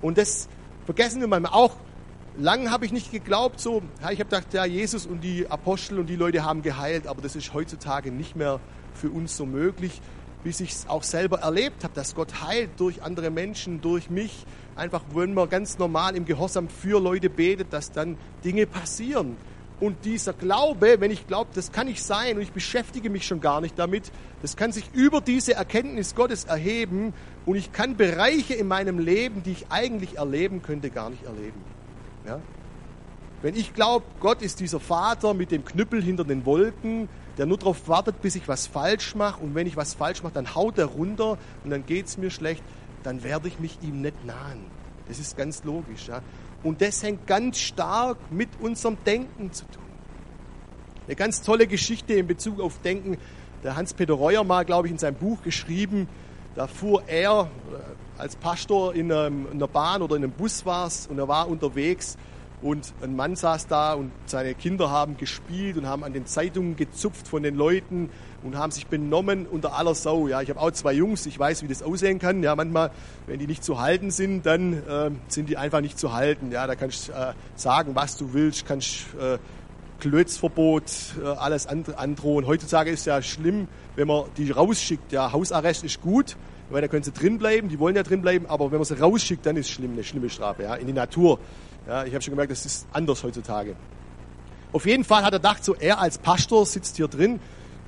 Und 0.02 0.18
das 0.18 0.50
vergessen 0.86 1.22
wir 1.22 1.28
manchmal 1.28 1.54
auch 1.54 1.76
Lang 2.38 2.72
habe 2.72 2.86
ich 2.86 2.94
nicht 2.94 3.12
geglaubt, 3.12 3.60
so, 3.60 3.82
ich 4.00 4.06
habe 4.06 4.16
gedacht, 4.24 4.54
ja, 4.54 4.64
Jesus 4.64 5.06
und 5.06 5.22
die 5.22 5.48
Apostel 5.50 6.00
und 6.00 6.08
die 6.08 6.16
Leute 6.16 6.46
haben 6.46 6.62
geheilt, 6.62 7.06
aber 7.06 7.22
das 7.22 7.36
ist 7.36 7.54
heutzutage 7.54 8.10
nicht 8.10 8.38
mehr 8.38 8.62
für 8.94 9.10
uns 9.10 9.36
so 9.36 9.46
möglich, 9.46 10.02
bis 10.42 10.62
ich 10.62 10.72
es 10.72 10.88
auch 10.88 11.04
selber 11.04 11.40
erlebt 11.40 11.84
habe, 11.84 11.94
dass 11.94 12.16
Gott 12.16 12.42
heilt 12.42 12.70
durch 12.78 13.04
andere 13.04 13.32
Menschen, 13.32 13.82
durch 13.82 14.10
mich. 14.10 14.46
Einfach, 14.78 15.02
wenn 15.14 15.34
man 15.34 15.50
ganz 15.50 15.78
normal 15.78 16.16
im 16.16 16.24
Gehorsam 16.24 16.70
für 16.70 17.02
Leute 17.02 17.30
betet, 17.30 17.74
dass 17.74 17.92
dann 17.92 18.18
Dinge 18.46 18.66
passieren. 18.66 19.36
Und 19.82 20.06
dieser 20.06 20.32
Glaube, 20.32 21.02
wenn 21.02 21.12
ich 21.12 21.28
glaube, 21.28 21.50
das 21.54 21.74
kann 21.74 21.88
nicht 21.88 22.02
sein 22.02 22.38
und 22.38 22.44
ich 22.44 22.54
beschäftige 22.54 23.10
mich 23.10 23.28
schon 23.28 23.42
gar 23.42 23.60
nicht 23.60 23.78
damit, 23.78 24.10
das 24.42 24.56
kann 24.56 24.72
sich 24.72 24.86
über 24.94 25.20
diese 25.20 25.56
Erkenntnis 25.56 26.16
Gottes 26.16 26.46
erheben 26.46 27.14
und 27.46 27.58
ich 27.58 27.74
kann 27.74 27.98
Bereiche 27.98 28.54
in 28.54 28.68
meinem 28.68 29.00
Leben, 29.00 29.44
die 29.44 29.52
ich 29.52 29.66
eigentlich 29.70 30.18
erleben 30.18 30.62
könnte, 30.62 30.92
gar 30.92 31.10
nicht 31.10 31.26
erleben. 31.26 31.60
Ja? 32.26 32.40
Wenn 33.42 33.56
ich 33.56 33.74
glaube, 33.74 34.06
Gott 34.20 34.42
ist 34.42 34.60
dieser 34.60 34.80
Vater 34.80 35.34
mit 35.34 35.52
dem 35.52 35.66
Knüppel 35.66 36.02
hinter 36.02 36.24
den 36.24 36.46
Wolken, 36.46 37.10
der 37.38 37.48
nur 37.48 37.58
darauf 37.58 37.88
wartet, 37.88 38.22
bis 38.22 38.36
ich 38.36 38.48
was 38.48 38.68
falsch 38.68 39.16
mache 39.16 39.42
und 39.42 39.56
wenn 39.56 39.66
ich 39.66 39.76
was 39.76 39.96
falsch 39.96 40.22
mache, 40.22 40.34
dann 40.34 40.54
haut 40.54 40.78
er 40.78 40.86
runter 40.86 41.38
und 41.64 41.72
dann 41.72 41.86
geht 41.86 42.06
es 42.06 42.18
mir 42.18 42.30
schlecht, 42.30 42.64
dann 43.04 43.24
werde 43.24 43.48
ich 43.48 43.60
mich 43.60 43.80
ihm 43.82 44.02
nicht 44.02 44.26
nahen. 44.26 44.66
Das 45.08 45.18
ist 45.18 45.36
ganz 45.36 45.64
logisch. 45.64 46.08
Ja? 46.08 46.22
Und 46.64 46.82
das 46.82 47.02
hängt 47.02 47.26
ganz 47.26 47.58
stark 47.58 48.18
mit 48.32 48.50
unserem 48.60 48.98
Denken 49.06 49.52
zu 49.52 49.66
tun. 49.66 49.82
Eine 51.08 51.16
ganz 51.16 51.42
tolle 51.42 51.66
Geschichte 51.66 52.14
in 52.14 52.28
Bezug 52.28 52.60
auf 52.60 52.80
Denken. 52.82 53.18
Der 53.64 53.76
Hans-Peter 53.76 54.14
Reuer 54.14 54.44
mal, 54.44 54.66
glaube 54.66 54.88
ich, 54.88 54.92
in 54.92 55.00
seinem 55.00 55.16
Buch 55.16 55.42
geschrieben, 55.42 56.08
da 56.56 56.68
fuhr 56.68 57.04
er 57.08 57.50
als 58.18 58.36
Pastor 58.36 58.94
in, 58.94 59.12
einem, 59.12 59.48
in 59.48 59.54
einer 59.54 59.68
Bahn 59.68 60.02
oder 60.02 60.16
in 60.16 60.24
einem 60.24 60.34
Bus 60.34 60.66
war 60.66 60.88
es 60.88 61.08
und 61.08 61.18
er 61.18 61.28
war 61.28 61.48
unterwegs 61.48 62.18
und 62.62 62.94
ein 63.02 63.16
Mann 63.16 63.36
saß 63.36 63.68
da 63.68 63.94
und 63.94 64.12
seine 64.28 64.54
Kinder 64.54 64.92
haben 64.92 65.18
gespielt 65.18 65.78
und 65.78 65.88
haben 65.88 66.04
an 66.04 66.14
den 66.14 66.28
Zeitungen 66.28 66.76
gezupft 66.76 67.28
von 67.28 67.42
den 67.42 67.56
Leuten 67.56 68.12
und 68.44 68.56
haben 68.56 68.72
sich 68.72 68.86
benommen 68.88 69.48
unter 69.48 69.74
aller 69.76 69.96
Sau. 69.96 70.28
Ja, 70.28 70.42
ich 70.42 70.50
habe 70.50 70.60
auch 70.60 70.72
zwei 70.72 70.94
Jungs, 70.94 71.26
ich 71.26 71.38
weiß, 71.38 71.64
wie 71.64 71.68
das 71.68 71.82
aussehen 71.82 72.20
kann. 72.20 72.44
Ja, 72.44 72.56
manchmal, 72.56 72.92
wenn 73.26 73.40
die 73.40 73.48
nicht 73.48 73.64
zu 73.64 73.80
halten 73.80 74.12
sind, 74.12 74.46
dann 74.46 74.74
äh, 74.74 75.12
sind 75.28 75.50
die 75.50 75.58
einfach 75.58 75.82
nicht 75.82 75.98
zu 75.98 76.14
halten. 76.14 76.52
Ja, 76.52 76.68
da 76.68 76.76
kannst 76.76 77.10
du 77.10 77.14
äh, 77.14 77.34
sagen, 77.56 77.96
was 77.96 78.18
du 78.18 78.34
willst, 78.34 78.68
kannst 78.68 79.06
äh, 79.20 79.40
Klötzverbot, 80.00 80.84
äh, 81.24 81.28
alles 81.28 81.68
androhen. 81.68 82.46
Heutzutage 82.46 82.92
ist 82.92 83.06
ja 83.06 83.22
schlimm, 83.22 83.68
wenn 83.96 84.08
man 84.08 84.26
die 84.38 84.52
rausschickt. 84.52 85.12
Ja, 85.12 85.32
Hausarrest 85.32 85.84
ist 85.84 86.02
gut, 86.02 86.38
weil 86.72 86.82
da 86.82 86.88
können 86.88 87.04
sie 87.04 87.12
drin 87.12 87.38
bleiben, 87.38 87.70
die 87.70 87.80
wollen 87.80 87.96
ja 87.96 88.04
drin 88.04 88.22
bleiben, 88.22 88.46
aber 88.48 88.72
wenn 88.72 88.78
man 88.78 88.86
sie 88.86 89.00
rausschickt, 89.00 89.46
dann 89.46 89.58
ist 89.58 89.68
es 89.68 89.72
schlimm, 89.72 89.94
eine 89.94 90.04
schlimme 90.04 90.30
Strafe, 90.30 90.64
ja, 90.64 90.76
in 90.76 90.88
die 90.88 90.94
Natur. 90.94 91.40
Ja, 91.88 92.04
ich 92.04 92.14
habe 92.14 92.22
schon 92.22 92.32
gemerkt, 92.32 92.52
das 92.52 92.66
ist 92.66 92.88
anders 92.94 93.24
heutzutage. 93.24 93.76
Auf 94.72 94.86
jeden 94.86 95.04
Fall 95.04 95.24
hat 95.24 95.34
er 95.34 95.40
gedacht, 95.40 95.66
so 95.66 95.76
er 95.76 96.00
als 96.00 96.18
Pastor 96.18 96.66
sitzt 96.66 96.98
hier 96.98 97.08
drin 97.08 97.40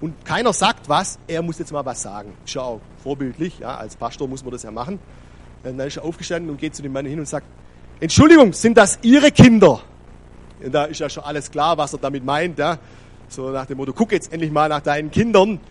und 0.01 0.25
keiner 0.25 0.51
sagt 0.51 0.89
was, 0.89 1.17
er 1.27 1.41
muss 1.41 1.59
jetzt 1.59 1.71
mal 1.71 1.85
was 1.85 2.01
sagen. 2.01 2.33
Auch 2.57 2.81
vorbildlich, 3.01 3.59
ja, 3.59 3.77
als 3.77 3.95
Pastor 3.95 4.27
muss 4.27 4.43
man 4.43 4.51
das 4.51 4.63
ja 4.63 4.71
machen. 4.71 4.99
Und 5.63 5.77
dann 5.77 5.87
ist 5.87 5.97
er 5.97 6.03
aufgestanden 6.03 6.49
und 6.49 6.57
geht 6.57 6.75
zu 6.75 6.81
dem 6.81 6.91
Mann 6.91 7.05
hin 7.05 7.19
und 7.19 7.27
sagt, 7.27 7.47
Entschuldigung, 8.01 8.51
sind 8.51 8.77
das 8.77 8.99
Ihre 9.01 9.31
Kinder? 9.31 9.81
Und 10.61 10.73
da 10.73 10.85
ist 10.85 10.99
ja 10.99 11.09
schon 11.09 11.23
alles 11.23 11.49
klar, 11.49 11.77
was 11.77 11.93
er 11.93 11.99
damit 11.99 12.25
meint. 12.25 12.59
Ja. 12.59 12.79
So 13.29 13.49
nach 13.49 13.65
dem 13.65 13.77
Motto, 13.77 13.93
guck 13.93 14.11
jetzt 14.11 14.33
endlich 14.33 14.51
mal 14.51 14.67
nach 14.67 14.81
deinen 14.81 15.09
Kindern. 15.09 15.61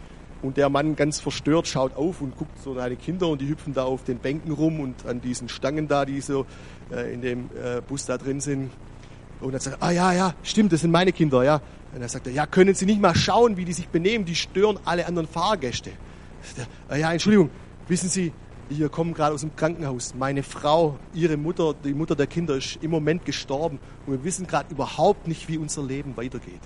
Und 0.42 0.56
der 0.56 0.68
Mann 0.68 0.96
ganz 0.96 1.20
verstört 1.20 1.68
schaut 1.68 1.96
auf 1.96 2.20
und 2.20 2.36
guckt 2.36 2.58
so 2.62 2.74
seine 2.74 2.96
Kinder 2.96 3.28
und 3.28 3.40
die 3.40 3.48
hüpfen 3.48 3.74
da 3.74 3.84
auf 3.84 4.02
den 4.02 4.18
Bänken 4.18 4.52
rum 4.52 4.80
und 4.80 5.06
an 5.06 5.20
diesen 5.20 5.48
Stangen 5.48 5.86
da, 5.86 6.04
die 6.04 6.20
so 6.20 6.46
äh, 6.90 7.14
in 7.14 7.22
dem 7.22 7.50
äh, 7.54 7.80
Bus 7.80 8.06
da 8.06 8.18
drin 8.18 8.40
sind. 8.40 8.70
Und 9.40 9.52
dann 9.52 9.60
sagt 9.60 9.80
er, 9.80 9.86
ah 9.86 9.90
ja, 9.92 10.12
ja, 10.12 10.34
stimmt, 10.42 10.72
das 10.72 10.80
sind 10.80 10.90
meine 10.90 11.12
Kinder, 11.12 11.44
ja. 11.44 11.60
Und 11.94 12.00
dann 12.00 12.08
sagt 12.08 12.26
er, 12.26 12.32
ja, 12.32 12.46
können 12.46 12.74
Sie 12.74 12.86
nicht 12.86 13.00
mal 13.00 13.14
schauen, 13.14 13.56
wie 13.56 13.64
die 13.64 13.72
sich 13.72 13.88
benehmen, 13.88 14.24
die 14.24 14.34
stören 14.34 14.78
alle 14.84 15.06
anderen 15.06 15.28
Fahrgäste. 15.28 15.90
Er, 16.56 16.66
ah 16.88 16.96
ja, 16.96 17.12
Entschuldigung, 17.12 17.50
wissen 17.86 18.08
Sie, 18.08 18.32
wir 18.68 18.88
kommen 18.88 19.14
gerade 19.14 19.34
aus 19.34 19.42
dem 19.42 19.54
Krankenhaus. 19.54 20.14
Meine 20.14 20.42
Frau, 20.42 20.98
ihre 21.14 21.36
Mutter, 21.36 21.74
die 21.84 21.94
Mutter 21.94 22.16
der 22.16 22.26
Kinder 22.26 22.56
ist 22.56 22.78
im 22.82 22.90
Moment 22.90 23.24
gestorben 23.24 23.78
und 24.06 24.12
wir 24.14 24.24
wissen 24.24 24.46
gerade 24.46 24.72
überhaupt 24.72 25.28
nicht, 25.28 25.48
wie 25.48 25.58
unser 25.58 25.82
Leben 25.82 26.16
weitergeht. 26.16 26.60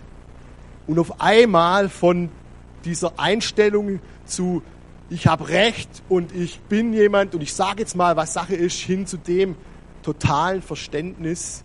Und 0.86 0.98
auf 0.98 1.20
einmal 1.20 1.88
von 1.88 2.30
dieser 2.84 3.18
Einstellung 3.18 4.00
zu, 4.24 4.62
ich 5.08 5.26
habe 5.26 5.48
Recht 5.48 6.02
und 6.08 6.34
ich 6.34 6.60
bin 6.60 6.92
jemand 6.92 7.34
und 7.34 7.40
ich 7.42 7.54
sage 7.54 7.80
jetzt 7.80 7.96
mal, 7.96 8.16
was 8.16 8.32
Sache 8.32 8.54
ist, 8.54 8.78
hin 8.78 9.06
zu 9.06 9.16
dem 9.16 9.56
totalen 10.02 10.62
Verständnis, 10.62 11.64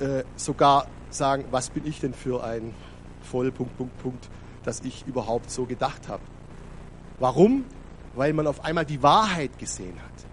äh, 0.00 0.24
sogar 0.36 0.86
sagen, 1.10 1.44
was 1.50 1.70
bin 1.70 1.86
ich 1.86 2.00
denn 2.00 2.14
für 2.14 2.42
ein 2.42 2.74
Vollpunkt, 3.22 3.76
Punkt, 3.76 3.98
Punkt, 4.02 4.28
dass 4.64 4.80
ich 4.80 5.06
überhaupt 5.06 5.50
so 5.50 5.64
gedacht 5.64 6.08
habe. 6.08 6.22
Warum? 7.18 7.64
Weil 8.14 8.32
man 8.32 8.46
auf 8.46 8.64
einmal 8.64 8.84
die 8.84 9.02
Wahrheit 9.02 9.58
gesehen 9.58 9.96
hat. 9.96 10.31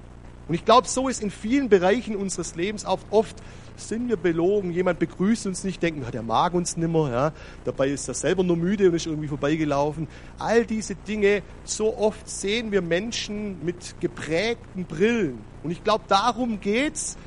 Und 0.50 0.56
ich 0.56 0.66
glaube, 0.66 0.88
so 0.88 1.08
ist 1.08 1.22
in 1.22 1.30
vielen 1.32 1.70
Bereichen 1.70 2.16
unseres 2.16 2.56
Lebens 2.56 2.84
auch 2.84 3.00
oft 3.12 3.38
sind 3.78 4.10
wir 4.10 4.18
belogen, 4.18 4.72
jemand 4.72 5.00
begrüßt 5.00 5.48
uns 5.48 5.64
nicht, 5.64 5.82
denken, 5.82 6.06
der 6.12 6.24
mag 6.24 6.54
uns 6.54 6.76
nimmer, 6.76 7.12
ja. 7.12 7.32
dabei 7.64 7.90
ist 7.90 8.08
er 8.08 8.14
selber 8.14 8.44
nur 8.44 8.58
müde 8.58 8.90
und 8.90 8.96
ist 8.96 9.06
irgendwie 9.06 9.28
vorbeigelaufen. 9.28 10.08
All 10.38 10.66
diese 10.66 10.96
Dinge, 10.96 11.44
so 11.64 11.98
oft 11.98 12.28
sehen 12.28 12.72
wir 12.72 12.82
Menschen 12.82 13.64
mit 13.64 13.96
geprägten 14.02 14.86
Brillen. 14.86 15.40
Und 15.64 15.72
ich 15.72 15.84
glaube, 15.84 16.04
darum 16.08 16.60
geht's, 16.60 17.18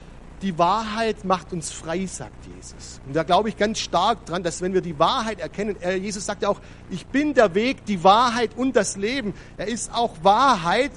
die 0.42 0.58
Wahrheit 0.58 1.24
macht 1.24 1.52
uns 1.52 1.70
frei, 1.70 2.04
sagt 2.06 2.46
Jesus. 2.46 3.00
Und 3.06 3.14
da 3.14 3.22
glaube 3.22 3.48
ich 3.48 3.56
ganz 3.56 3.78
stark 3.78 4.26
dran, 4.26 4.42
dass 4.42 4.60
wenn 4.60 4.74
wir 4.74 4.80
die 4.80 4.98
Wahrheit 4.98 5.40
erkennen, 5.40 5.76
er, 5.80 5.96
Jesus 5.96 6.26
sagt 6.26 6.42
ja 6.42 6.48
auch, 6.48 6.60
ich 6.90 7.06
bin 7.06 7.32
der 7.32 7.54
Weg, 7.54 7.84
die 7.86 8.02
Wahrheit 8.02 8.50
und 8.56 8.74
das 8.74 8.96
Leben. 8.96 9.34
Er 9.56 9.68
ist 9.68 9.94
auch 9.94 10.16
Wahrheit. 10.22 10.92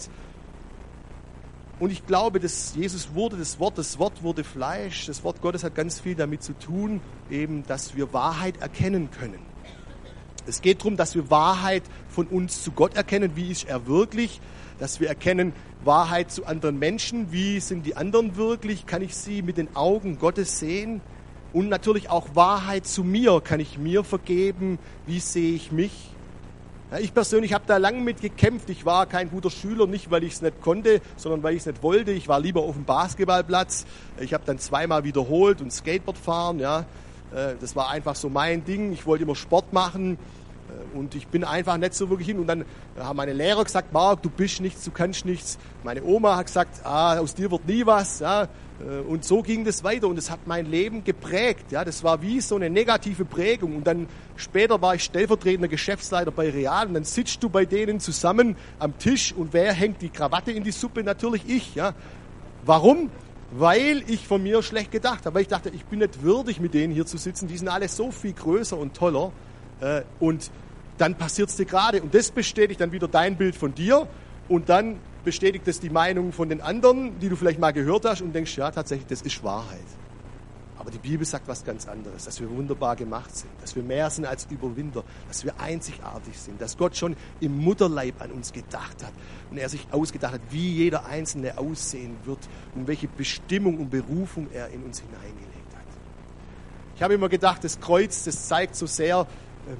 Und 1.77 1.91
ich 1.91 2.05
glaube, 2.07 2.39
dass 2.39 2.73
Jesus 2.75 3.13
wurde 3.13 3.35
das 3.35 3.59
Wort, 3.59 3.77
das 3.77 3.99
Wort 3.99 4.23
wurde 4.23 4.43
Fleisch. 4.45 5.07
Das 5.07 5.23
Wort 5.23 5.41
Gottes 5.41 5.63
hat 5.63 5.75
ganz 5.75 5.99
viel 5.99 6.15
damit 6.15 6.41
zu 6.41 6.53
tun, 6.53 7.01
eben, 7.29 7.65
dass 7.67 7.95
wir 7.95 8.13
Wahrheit 8.13 8.61
erkennen 8.61 9.09
können. 9.11 9.39
Es 10.47 10.61
geht 10.61 10.79
darum, 10.79 10.95
dass 10.95 11.15
wir 11.15 11.29
Wahrheit 11.29 11.83
von 12.07 12.27
uns 12.27 12.63
zu 12.63 12.71
Gott 12.71 12.95
erkennen. 12.95 13.35
Wie 13.35 13.51
ist 13.51 13.67
er 13.67 13.87
wirklich? 13.87 14.39
Dass 14.79 14.99
wir 14.99 15.09
erkennen, 15.09 15.53
Wahrheit 15.83 16.31
zu 16.31 16.45
anderen 16.45 16.79
Menschen. 16.79 17.31
Wie 17.31 17.59
sind 17.59 17.85
die 17.85 17.97
anderen 17.97 18.37
wirklich? 18.37 18.85
Kann 18.85 19.01
ich 19.01 19.15
sie 19.15 19.41
mit 19.41 19.57
den 19.57 19.75
Augen 19.75 20.17
Gottes 20.17 20.59
sehen? 20.59 21.01
Und 21.51 21.67
natürlich 21.67 22.09
auch 22.09 22.35
Wahrheit 22.35 22.85
zu 22.85 23.03
mir. 23.03 23.41
Kann 23.41 23.59
ich 23.59 23.77
mir 23.77 24.03
vergeben? 24.03 24.79
Wie 25.05 25.19
sehe 25.19 25.53
ich 25.53 25.71
mich? 25.73 26.14
Ich 26.99 27.15
persönlich 27.15 27.51
habe 27.51 27.63
da 27.65 27.77
lange 27.77 27.99
mit 27.99 28.21
gekämpft. 28.21 28.69
Ich 28.69 28.85
war 28.85 29.07
kein 29.07 29.31
guter 29.31 29.49
Schüler, 29.49 29.87
nicht 29.87 30.11
weil 30.11 30.23
ich 30.23 30.33
es 30.33 30.41
nicht 30.43 30.61
konnte, 30.61 31.01
sondern 31.17 31.41
weil 31.41 31.55
ich 31.55 31.61
es 31.61 31.65
nicht 31.65 31.81
wollte. 31.81 32.11
Ich 32.11 32.27
war 32.27 32.39
lieber 32.39 32.61
auf 32.61 32.75
dem 32.75 32.85
Basketballplatz. 32.85 33.85
Ich 34.19 34.35
habe 34.35 34.43
dann 34.45 34.59
zweimal 34.59 35.03
wiederholt 35.03 35.61
und 35.61 35.73
Skateboard 35.73 36.17
fahren. 36.17 36.59
Ja, 36.59 36.85
äh, 37.33 37.55
das 37.59 37.75
war 37.75 37.89
einfach 37.89 38.15
so 38.15 38.29
mein 38.29 38.63
Ding. 38.65 38.93
Ich 38.93 39.07
wollte 39.07 39.23
immer 39.23 39.35
Sport 39.35 39.73
machen. 39.73 40.19
Äh, 40.69 40.97
und 40.97 41.15
ich 41.15 41.27
bin 41.27 41.43
einfach 41.43 41.77
nicht 41.77 41.93
so 41.93 42.09
wirklich 42.09 42.27
hin. 42.27 42.39
Und 42.39 42.47
dann 42.47 42.65
haben 42.97 43.17
meine 43.17 43.33
Lehrer 43.33 43.63
gesagt, 43.63 43.93
Marc, 43.93 44.21
du 44.21 44.29
bist 44.29 44.61
nichts, 44.61 44.83
du 44.83 44.91
kannst 44.91 45.25
nichts. 45.25 45.57
Meine 45.83 46.03
Oma 46.03 46.37
hat 46.37 46.47
gesagt, 46.47 46.85
ah, 46.85 47.17
aus 47.17 47.35
dir 47.35 47.51
wird 47.51 47.67
nie 47.67 47.85
was. 47.85 48.19
Ja. 48.19 48.43
Äh, 48.43 48.99
und 49.07 49.23
so 49.23 49.41
ging 49.41 49.65
das 49.65 49.83
weiter 49.83 50.07
und 50.07 50.17
es 50.17 50.29
hat 50.29 50.47
mein 50.47 50.65
Leben 50.65 51.03
geprägt. 51.03 51.71
Ja. 51.71 51.85
Das 51.85 52.03
war 52.03 52.21
wie 52.21 52.41
so 52.41 52.55
eine 52.55 52.69
negative 52.69 53.25
Prägung. 53.25 53.75
Und 53.75 53.87
dann 53.87 54.07
später 54.35 54.81
war 54.81 54.95
ich 54.95 55.03
stellvertretender 55.03 55.67
Geschäftsleiter 55.67 56.31
bei 56.31 56.49
Real 56.49 56.87
und 56.87 56.93
dann 56.93 57.03
sitzt 57.03 57.43
du 57.43 57.49
bei 57.49 57.65
denen 57.65 57.99
zusammen 57.99 58.55
am 58.79 58.97
Tisch 58.97 59.33
und 59.33 59.53
wer 59.53 59.73
hängt 59.73 60.01
die 60.01 60.09
Krawatte 60.09 60.51
in 60.51 60.63
die 60.63 60.71
Suppe? 60.71 61.03
Natürlich 61.03 61.47
ich. 61.47 61.75
Ja. 61.75 61.93
Warum? 62.65 63.09
Weil 63.51 64.03
ich 64.07 64.27
von 64.27 64.41
mir 64.41 64.63
schlecht 64.63 64.91
gedacht 64.91 65.25
habe. 65.25 65.35
Weil 65.35 65.43
ich 65.43 65.47
dachte, 65.47 65.69
ich 65.69 65.85
bin 65.85 65.99
nicht 65.99 66.23
würdig, 66.23 66.59
mit 66.59 66.73
denen 66.73 66.93
hier 66.93 67.05
zu 67.05 67.17
sitzen. 67.17 67.47
Die 67.47 67.57
sind 67.57 67.67
alle 67.67 67.87
so 67.87 68.11
viel 68.11 68.33
größer 68.33 68.77
und 68.77 68.95
toller. 68.95 69.31
Äh, 69.81 70.03
und 70.19 70.51
dann 70.97 71.15
passiert 71.15 71.49
es 71.49 71.55
dir 71.55 71.65
gerade. 71.65 72.01
Und 72.01 72.13
das 72.13 72.31
bestätigt 72.31 72.81
dann 72.81 72.91
wieder 72.91 73.07
dein 73.07 73.37
Bild 73.37 73.55
von 73.55 73.73
dir. 73.73 74.07
Und 74.47 74.69
dann 74.69 74.99
bestätigt 75.23 75.67
es 75.67 75.79
die 75.79 75.89
Meinung 75.89 76.31
von 76.31 76.49
den 76.49 76.61
anderen, 76.61 77.19
die 77.19 77.29
du 77.29 77.35
vielleicht 77.35 77.59
mal 77.59 77.73
gehört 77.73 78.05
hast 78.05 78.21
und 78.21 78.33
denkst, 78.33 78.55
ja, 78.57 78.71
tatsächlich, 78.71 79.07
das 79.07 79.21
ist 79.23 79.43
Wahrheit. 79.43 79.79
Aber 80.85 80.91
die 80.91 80.99
Bibel 80.99 81.25
sagt 81.25 81.47
was 81.47 81.65
ganz 81.65 81.87
anderes, 81.87 82.25
dass 82.25 82.39
wir 82.39 82.47
wunderbar 82.47 82.95
gemacht 82.95 83.35
sind, 83.35 83.49
dass 83.59 83.75
wir 83.75 83.81
mehr 83.81 84.07
sind 84.11 84.25
als 84.25 84.45
Überwinder, 84.51 85.03
dass 85.27 85.43
wir 85.43 85.59
einzigartig 85.59 86.37
sind, 86.37 86.61
dass 86.61 86.77
Gott 86.77 86.95
schon 86.95 87.15
im 87.39 87.57
Mutterleib 87.57 88.21
an 88.21 88.31
uns 88.31 88.53
gedacht 88.53 89.03
hat 89.03 89.11
und 89.49 89.57
er 89.57 89.67
sich 89.67 89.87
ausgedacht 89.89 90.33
hat, 90.33 90.41
wie 90.51 90.73
jeder 90.73 91.07
Einzelne 91.07 91.57
aussehen 91.57 92.17
wird 92.25 92.37
und 92.75 92.87
welche 92.87 93.07
Bestimmung 93.07 93.79
und 93.79 93.89
Berufung 93.89 94.47
er 94.53 94.69
in 94.69 94.83
uns 94.83 94.99
hineingelegt 94.99 95.75
hat. 95.75 95.85
Ich 96.95 97.01
habe 97.01 97.15
immer 97.15 97.29
gedacht, 97.29 97.63
das 97.63 97.79
Kreuz, 97.79 98.23
das 98.23 98.47
zeigt 98.47 98.75
so 98.75 98.85
sehr, 98.85 99.25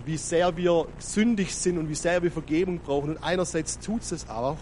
wie 0.06 0.18
sehr 0.18 0.56
wir 0.58 0.88
sündig 1.00 1.56
sind 1.56 1.77
und 1.77 1.89
wie 1.89 1.96
sehr 1.96 2.22
wir 2.24 2.32
Vergebung 2.32 2.80
brauchen. 2.80 3.12
Und 3.12 3.24
einerseits 3.24 3.80
tut 3.80 4.01
es 4.01 4.30
auch, 4.30 4.58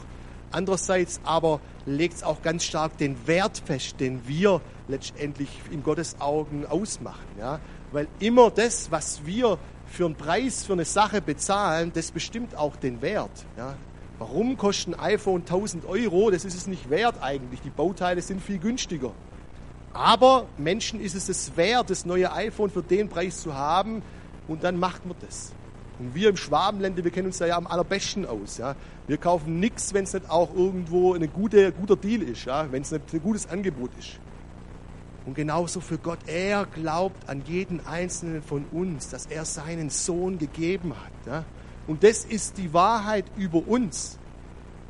andererseits 0.52 1.20
aber 1.24 1.60
legt 1.86 2.16
es 2.16 2.24
auch 2.24 2.42
ganz 2.42 2.64
stark 2.64 2.98
den 2.98 3.28
Wert 3.28 3.62
fest, 3.66 4.00
den 4.00 4.28
wir 4.28 4.62
letztendlich 4.88 5.50
in 5.72 5.84
Gottes 5.84 6.20
Augen 6.20 6.66
ausmachen. 6.66 7.26
Ja? 7.40 7.60
Weil 7.92 8.08
immer 8.20 8.52
das, 8.52 8.92
was 8.92 9.26
wir 9.26 9.58
für 9.86 10.06
einen 10.06 10.16
Preis, 10.16 10.66
für 10.66 10.74
eine 10.74 10.86
Sache 10.86 11.22
bezahlen, 11.22 11.92
das 11.94 12.12
bestimmt 12.12 12.56
auch 12.56 12.76
den 12.76 13.02
Wert. 13.02 13.46
Ja? 13.58 13.76
Warum 14.20 14.58
kostet 14.58 14.96
ein 14.96 15.00
iPhone 15.00 15.42
1000 15.42 15.86
Euro? 15.86 16.32
Das 16.32 16.46
ist 16.46 16.56
es 16.56 16.68
nicht 16.68 16.90
wert 16.90 17.16
eigentlich. 17.22 17.62
Die 17.62 17.70
Bauteile 17.70 18.22
sind 18.22 18.42
viel 18.42 18.60
günstiger. 18.60 19.12
Aber 19.94 20.48
Menschen 20.58 21.00
ist 21.00 21.16
es 21.16 21.30
es 21.30 21.56
wert, 21.56 21.90
das 21.90 22.06
neue 22.06 22.32
iPhone 22.32 22.70
für 22.70 22.82
den 22.82 23.10
Preis 23.10 23.42
zu 23.42 23.54
haben, 23.54 24.02
und 24.48 24.64
dann 24.64 24.78
macht 24.78 25.06
man 25.06 25.16
das. 25.22 25.54
Und 26.00 26.16
wir 26.16 26.30
im 26.30 26.38
Schwabenländer, 26.38 27.04
wir 27.04 27.12
kennen 27.12 27.28
uns 27.28 27.38
da 27.38 27.46
ja 27.46 27.56
am 27.56 27.68
allerbesten 27.68 28.26
aus. 28.26 28.58
Ja. 28.58 28.76
Wir 29.08 29.18
kaufen 29.18 29.60
nichts, 29.60 29.94
wenn 29.94 30.04
es 30.04 30.14
nicht 30.14 30.30
auch 30.30 30.54
irgendwo 30.56 31.14
ein 31.14 31.32
guter, 31.32 31.72
guter 31.72 31.96
Deal 31.96 32.22
ist, 32.24 32.46
ja, 32.46 32.72
wenn 32.72 32.82
es 32.82 32.92
nicht 32.92 33.14
ein 33.14 33.22
gutes 33.22 33.48
Angebot 33.48 33.92
ist. 34.00 34.20
Und 35.26 35.36
genauso 35.36 35.80
für 35.80 35.98
Gott. 35.98 36.20
Er 36.28 36.66
glaubt 36.66 37.30
an 37.30 37.44
jeden 37.46 37.86
einzelnen 37.86 38.42
von 38.42 38.66
uns, 38.72 39.10
dass 39.10 39.28
er 39.28 39.46
seinen 39.46 39.90
Sohn 39.90 40.38
gegeben 40.38 40.94
hat. 40.94 41.28
Ja. 41.28 41.46
Und 41.88 42.04
das 42.04 42.26
ist 42.26 42.58
die 42.58 42.74
Wahrheit 42.74 43.26
über 43.38 43.66
uns. 43.66 44.18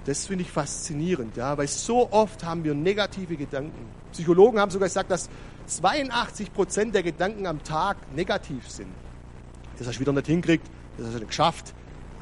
Das 0.05 0.25
finde 0.25 0.43
ich 0.43 0.51
faszinierend, 0.51 1.37
ja, 1.37 1.57
weil 1.57 1.67
so 1.67 2.11
oft 2.11 2.43
haben 2.43 2.63
wir 2.63 2.73
negative 2.73 3.37
Gedanken. 3.37 3.85
Psychologen 4.11 4.59
haben 4.59 4.69
sogar 4.69 4.89
gesagt, 4.89 5.09
dass 5.11 5.29
82 5.67 6.53
Prozent 6.53 6.93
der 6.93 7.03
Gedanken 7.03 7.47
am 7.47 7.63
Tag 7.63 7.97
negativ 8.13 8.69
sind 8.69 8.89
das 9.77 9.87
hast 9.87 9.95
du 9.95 10.01
wieder 10.01 10.13
nicht 10.13 10.27
hingekriegt, 10.27 10.65
das 10.97 11.07
hast 11.07 11.15
du 11.15 11.19
nicht 11.19 11.29
geschafft, 11.29 11.73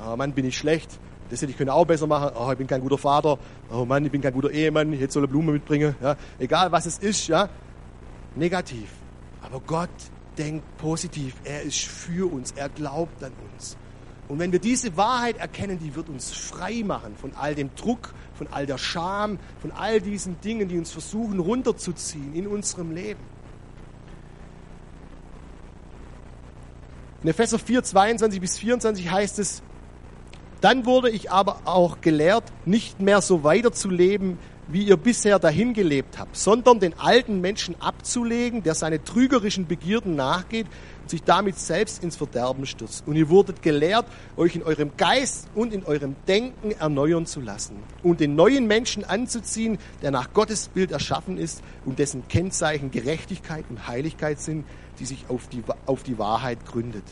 oh 0.06 0.16
Mann, 0.16 0.34
bin 0.34 0.46
ich 0.46 0.58
schlecht, 0.58 1.00
Das 1.32 1.42
hätte 1.42 1.52
ich 1.52 1.58
können 1.58 1.70
auch 1.70 1.86
besser 1.86 2.08
machen. 2.08 2.32
Oh, 2.38 2.52
ich 2.52 2.58
bin 2.58 2.68
kein 2.68 2.82
guter 2.82 2.98
Vater. 2.98 3.40
Oh 3.72 3.86
Mann, 3.86 4.04
ich 4.06 4.12
bin 4.12 4.20
kein 4.20 4.34
guter 4.34 4.52
Ehemann. 4.52 4.92
Ich 4.92 5.00
hätte 5.00 5.14
so 5.14 5.20
eine 5.22 5.30
Blume 5.30 5.54
mitbringen. 5.54 5.96
Ja, 6.02 6.18
egal 6.38 6.74
was 6.74 6.86
es 6.86 6.98
ist, 7.00 7.28
ja. 7.28 7.48
Negativ. 8.36 8.90
Aber 9.42 9.62
Gott 9.62 9.90
denkt 10.38 10.66
positiv. 10.78 11.36
Er 11.46 11.62
ist 11.62 11.80
für 11.80 12.30
uns. 12.32 12.52
Er 12.52 12.68
glaubt 12.68 13.24
an 13.24 13.32
uns. 13.54 13.78
Und 14.28 14.40
wenn 14.40 14.52
wir 14.52 14.60
diese 14.60 14.98
Wahrheit 14.98 15.38
erkennen, 15.38 15.80
die 15.80 15.96
wird 15.96 16.10
uns 16.10 16.32
frei 16.32 16.84
machen 16.86 17.16
von 17.16 17.32
all 17.36 17.56
dem 17.56 17.74
Druck, 17.76 18.14
von 18.34 18.48
all 18.52 18.66
der 18.66 18.78
Scham, 18.78 19.40
von 19.62 19.72
all 19.72 20.02
diesen 20.02 20.40
Dingen, 20.42 20.68
die 20.68 20.78
uns 20.78 20.92
versuchen 20.92 21.40
runterzuziehen 21.40 22.34
in 22.36 22.48
unserem 22.48 22.92
Leben. 22.92 23.31
In 27.24 27.30
Epheser 27.30 27.60
4, 27.60 27.84
22 27.84 28.42
bis 28.42 28.58
24 28.58 29.12
heißt 29.12 29.40
es, 29.40 29.62
dann 30.60 30.86
wurde 30.86 31.10
ich 31.10 31.32
aber 31.32 31.62
auch 31.66 32.02
gelehrt, 32.02 32.44
nicht 32.66 33.00
mehr 33.00 33.22
so 33.22 33.44
weiterzuleben, 33.44 34.38
wie 34.68 34.84
ihr 34.84 34.98
bisher 34.98 35.40
dahin 35.40 35.74
gelebt 35.74 36.18
habt, 36.18 36.36
sondern 36.36 36.80
den 36.80 36.98
alten 37.00 37.42
Menschen 37.42 37.76
abzulegen, 37.80 38.64
der 38.64 38.76
seine 38.76 39.04
trügerischen 39.04 39.68
Begierden 39.68 40.16
nachgeht 40.16 40.68
und 41.02 41.10
sich 41.10 41.24
damit 41.24 41.58
selbst 41.58 42.04
ins 42.04 42.16
Verderben 42.16 42.66
stürzt. 42.66 43.06
Und 43.08 43.16
ihr 43.16 43.30
wurdet 43.30 43.62
gelehrt, 43.62 44.06
euch 44.38 44.56
in 44.56 44.64
eurem 44.64 44.92
Geist 44.98 45.48
und 45.56 45.74
in 45.74 45.84
eurem 45.86 46.16
Denken 46.28 46.72
erneuern 46.72 47.26
zu 47.26 47.42
lassen 47.42 47.78
und 48.04 48.20
den 48.20 48.36
neuen 48.36 48.68
Menschen 48.68 49.04
anzuziehen, 49.04 49.78
der 50.02 50.12
nach 50.12 50.34
Gottes 50.34 50.70
Bild 50.70 50.92
erschaffen 50.92 51.38
ist 51.38 51.62
und 51.86 52.00
dessen 52.00 52.28
Kennzeichen 52.28 52.92
Gerechtigkeit 52.92 53.66
und 53.70 53.88
Heiligkeit 53.88 54.40
sind, 54.40 54.66
die 55.00 55.06
sich 55.06 55.26
auf 55.28 55.48
die, 55.48 55.64
auf 55.86 56.04
die 56.04 56.18
Wahrheit 56.18 56.66
gründet. 56.66 57.04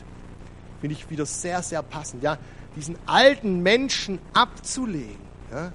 Finde 0.82 0.96
ich 0.96 1.10
wieder 1.10 1.26
sehr, 1.26 1.62
sehr 1.62 1.84
passend, 1.84 2.24
ja, 2.24 2.38
diesen 2.76 2.96
alten 3.06 3.62
Menschen 3.62 4.20
abzulegen. 4.34 5.28
Ja 5.52 5.74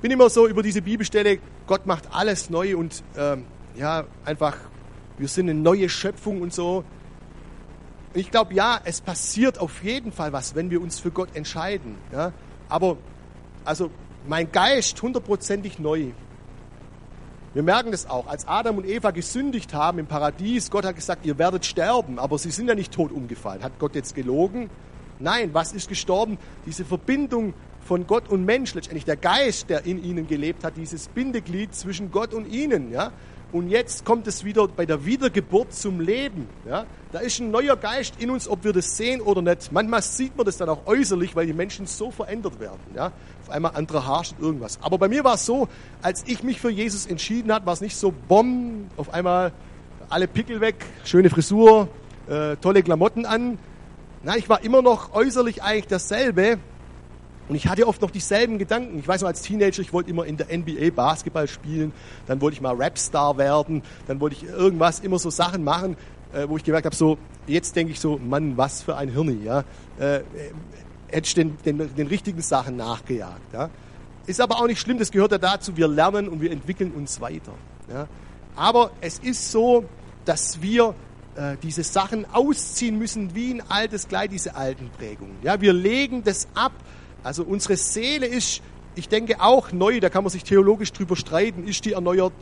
bin 0.00 0.10
immer 0.10 0.30
so 0.30 0.46
über 0.46 0.62
diese 0.62 0.82
Bibelstelle, 0.82 1.38
Gott 1.66 1.86
macht 1.86 2.12
alles 2.12 2.50
neu 2.50 2.76
und 2.76 3.02
ähm, 3.16 3.44
ja, 3.76 4.04
einfach, 4.24 4.56
wir 5.18 5.28
sind 5.28 5.48
eine 5.48 5.58
neue 5.58 5.88
Schöpfung 5.88 6.42
und 6.42 6.52
so. 6.52 6.84
Ich 8.14 8.30
glaube, 8.30 8.54
ja, 8.54 8.80
es 8.84 9.00
passiert 9.00 9.58
auf 9.58 9.82
jeden 9.82 10.12
Fall 10.12 10.32
was, 10.32 10.54
wenn 10.54 10.70
wir 10.70 10.80
uns 10.80 10.98
für 10.98 11.10
Gott 11.10 11.28
entscheiden. 11.34 11.96
Ja? 12.12 12.32
Aber, 12.68 12.96
also, 13.64 13.90
mein 14.26 14.50
Geist 14.50 15.00
hundertprozentig 15.00 15.78
neu. 15.78 16.12
Wir 17.54 17.62
merken 17.62 17.92
das 17.92 18.08
auch, 18.08 18.26
als 18.26 18.46
Adam 18.46 18.78
und 18.78 18.86
Eva 18.86 19.10
gesündigt 19.10 19.72
haben 19.74 19.98
im 19.98 20.06
Paradies, 20.06 20.70
Gott 20.70 20.84
hat 20.84 20.96
gesagt, 20.96 21.24
ihr 21.24 21.38
werdet 21.38 21.64
sterben, 21.64 22.18
aber 22.18 22.38
sie 22.38 22.50
sind 22.50 22.68
ja 22.68 22.74
nicht 22.74 22.92
tot 22.92 23.10
umgefallen. 23.10 23.62
Hat 23.62 23.78
Gott 23.78 23.94
jetzt 23.94 24.14
gelogen? 24.14 24.70
Nein, 25.18 25.50
was 25.52 25.72
ist 25.72 25.88
gestorben? 25.88 26.38
Diese 26.66 26.84
Verbindung 26.84 27.54
von 27.88 28.06
Gott 28.06 28.28
und 28.28 28.44
Mensch, 28.44 28.74
letztendlich 28.74 29.06
der 29.06 29.16
Geist, 29.16 29.70
der 29.70 29.86
in 29.86 30.04
ihnen 30.04 30.26
gelebt 30.26 30.62
hat, 30.62 30.76
dieses 30.76 31.08
Bindeglied 31.08 31.74
zwischen 31.74 32.10
Gott 32.10 32.34
und 32.34 32.44
ihnen. 32.44 32.92
Ja? 32.92 33.12
Und 33.50 33.70
jetzt 33.70 34.04
kommt 34.04 34.26
es 34.26 34.44
wieder 34.44 34.68
bei 34.68 34.84
der 34.84 35.06
Wiedergeburt 35.06 35.72
zum 35.72 35.98
Leben. 35.98 36.48
Ja? 36.68 36.84
Da 37.12 37.20
ist 37.20 37.40
ein 37.40 37.50
neuer 37.50 37.78
Geist 37.78 38.16
in 38.18 38.28
uns, 38.28 38.46
ob 38.46 38.62
wir 38.62 38.74
das 38.74 38.98
sehen 38.98 39.22
oder 39.22 39.40
nicht. 39.40 39.72
Manchmal 39.72 40.02
sieht 40.02 40.36
man 40.36 40.44
das 40.44 40.58
dann 40.58 40.68
auch 40.68 40.86
äußerlich, 40.86 41.34
weil 41.34 41.46
die 41.46 41.54
Menschen 41.54 41.86
so 41.86 42.10
verändert 42.10 42.60
werden. 42.60 42.78
Ja? 42.94 43.06
Auf 43.40 43.48
einmal 43.48 43.72
andere 43.74 44.04
Haarschnitt, 44.04 44.42
irgendwas. 44.42 44.78
Aber 44.82 44.98
bei 44.98 45.08
mir 45.08 45.24
war 45.24 45.36
es 45.36 45.46
so, 45.46 45.66
als 46.02 46.24
ich 46.26 46.42
mich 46.42 46.60
für 46.60 46.70
Jesus 46.70 47.06
entschieden 47.06 47.50
habe, 47.50 47.64
war 47.64 47.72
es 47.72 47.80
nicht 47.80 47.96
so, 47.96 48.12
bomb, 48.12 48.90
auf 48.98 49.14
einmal 49.14 49.50
alle 50.10 50.28
Pickel 50.28 50.60
weg, 50.60 50.84
schöne 51.04 51.30
Frisur, 51.30 51.88
äh, 52.28 52.56
tolle 52.56 52.82
Klamotten 52.82 53.24
an. 53.24 53.58
Na, 54.22 54.36
ich 54.36 54.50
war 54.50 54.62
immer 54.62 54.82
noch 54.82 55.14
äußerlich 55.14 55.62
eigentlich 55.62 55.86
dasselbe, 55.86 56.58
und 57.48 57.54
ich 57.54 57.66
hatte 57.66 57.86
oft 57.86 58.02
noch 58.02 58.10
dieselben 58.10 58.58
Gedanken. 58.58 58.98
Ich 58.98 59.08
weiß 59.08 59.22
noch, 59.22 59.28
als 59.28 59.42
Teenager, 59.42 59.80
ich 59.80 59.92
wollte 59.92 60.10
immer 60.10 60.26
in 60.26 60.36
der 60.36 60.46
NBA 60.56 60.90
Basketball 60.94 61.48
spielen, 61.48 61.92
dann 62.26 62.40
wollte 62.40 62.56
ich 62.56 62.60
mal 62.60 62.74
Rapstar 62.74 63.38
werden, 63.38 63.82
dann 64.06 64.20
wollte 64.20 64.36
ich 64.36 64.44
irgendwas, 64.44 65.00
immer 65.00 65.18
so 65.18 65.30
Sachen 65.30 65.64
machen, 65.64 65.96
äh, 66.32 66.48
wo 66.48 66.56
ich 66.56 66.64
gemerkt 66.64 66.84
habe, 66.84 66.96
so, 66.96 67.16
jetzt 67.46 67.74
denke 67.74 67.92
ich 67.92 68.00
so, 68.00 68.18
Mann, 68.18 68.56
was 68.56 68.82
für 68.82 68.96
ein 68.96 69.08
Hirni, 69.08 69.44
ja. 69.44 69.60
Äh, 69.98 70.20
hätte 71.08 71.26
ich 71.26 71.34
den, 71.34 71.56
den, 71.64 71.94
den 71.94 72.06
richtigen 72.06 72.42
Sachen 72.42 72.76
nachgejagt, 72.76 73.52
ja. 73.52 73.70
Ist 74.26 74.42
aber 74.42 74.56
auch 74.56 74.66
nicht 74.66 74.80
schlimm, 74.80 74.98
das 74.98 75.10
gehört 75.10 75.32
ja 75.32 75.38
dazu, 75.38 75.76
wir 75.76 75.88
lernen 75.88 76.28
und 76.28 76.42
wir 76.42 76.50
entwickeln 76.50 76.92
uns 76.92 77.20
weiter, 77.20 77.52
ja. 77.90 78.06
Aber 78.56 78.90
es 79.00 79.18
ist 79.20 79.50
so, 79.50 79.84
dass 80.24 80.60
wir 80.60 80.94
äh, 81.36 81.56
diese 81.62 81.84
Sachen 81.84 82.26
ausziehen 82.30 82.98
müssen 82.98 83.34
wie 83.34 83.54
ein 83.54 83.62
altes 83.70 84.08
Kleid, 84.08 84.32
diese 84.32 84.56
alten 84.56 84.90
Prägungen. 84.90 85.36
Ja, 85.42 85.60
wir 85.60 85.72
legen 85.72 86.24
das 86.24 86.48
ab, 86.54 86.72
also 87.22 87.42
unsere 87.42 87.76
Seele 87.76 88.26
ist, 88.26 88.62
ich 88.94 89.08
denke, 89.08 89.40
auch 89.40 89.72
neu, 89.72 90.00
da 90.00 90.08
kann 90.08 90.24
man 90.24 90.30
sich 90.30 90.44
theologisch 90.44 90.92
drüber 90.92 91.16
streiten, 91.16 91.66
ist 91.66 91.84
die 91.84 91.92
erneuert, 91.92 92.32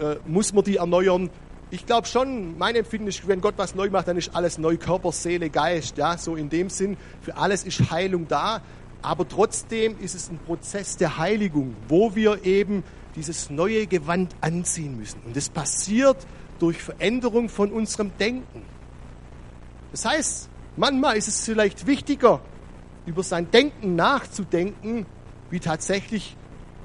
äh, 0.00 0.16
muss 0.26 0.52
man 0.52 0.64
die 0.64 0.76
erneuern? 0.76 1.30
Ich 1.70 1.86
glaube 1.86 2.06
schon, 2.06 2.58
mein 2.58 2.76
Empfinden 2.76 3.08
ist, 3.08 3.26
wenn 3.26 3.40
Gott 3.40 3.54
was 3.56 3.74
neu 3.74 3.88
macht, 3.88 4.08
dann 4.08 4.18
ist 4.18 4.34
alles 4.34 4.58
neu, 4.58 4.76
Körper, 4.76 5.10
Seele, 5.12 5.48
Geist, 5.48 5.96
ja, 5.96 6.18
so 6.18 6.36
in 6.36 6.50
dem 6.50 6.68
Sinn, 6.68 6.96
für 7.22 7.36
alles 7.36 7.64
ist 7.64 7.90
Heilung 7.90 8.28
da, 8.28 8.60
aber 9.00 9.26
trotzdem 9.26 9.98
ist 10.00 10.14
es 10.14 10.30
ein 10.30 10.38
Prozess 10.38 10.96
der 10.96 11.18
Heiligung, 11.18 11.74
wo 11.88 12.14
wir 12.14 12.44
eben 12.44 12.84
dieses 13.16 13.50
neue 13.50 13.86
Gewand 13.86 14.34
anziehen 14.40 14.96
müssen. 14.96 15.20
Und 15.26 15.36
das 15.36 15.48
passiert 15.48 16.16
durch 16.58 16.78
Veränderung 16.82 17.48
von 17.48 17.72
unserem 17.72 18.12
Denken. 18.18 18.62
Das 19.90 20.04
heißt, 20.04 20.48
manchmal 20.76 21.16
ist 21.16 21.28
es 21.28 21.44
vielleicht 21.44 21.86
wichtiger, 21.86 22.40
über 23.06 23.22
sein 23.22 23.50
Denken 23.50 23.96
nachzudenken, 23.96 25.06
wie 25.50 25.60
tatsächlich 25.60 26.36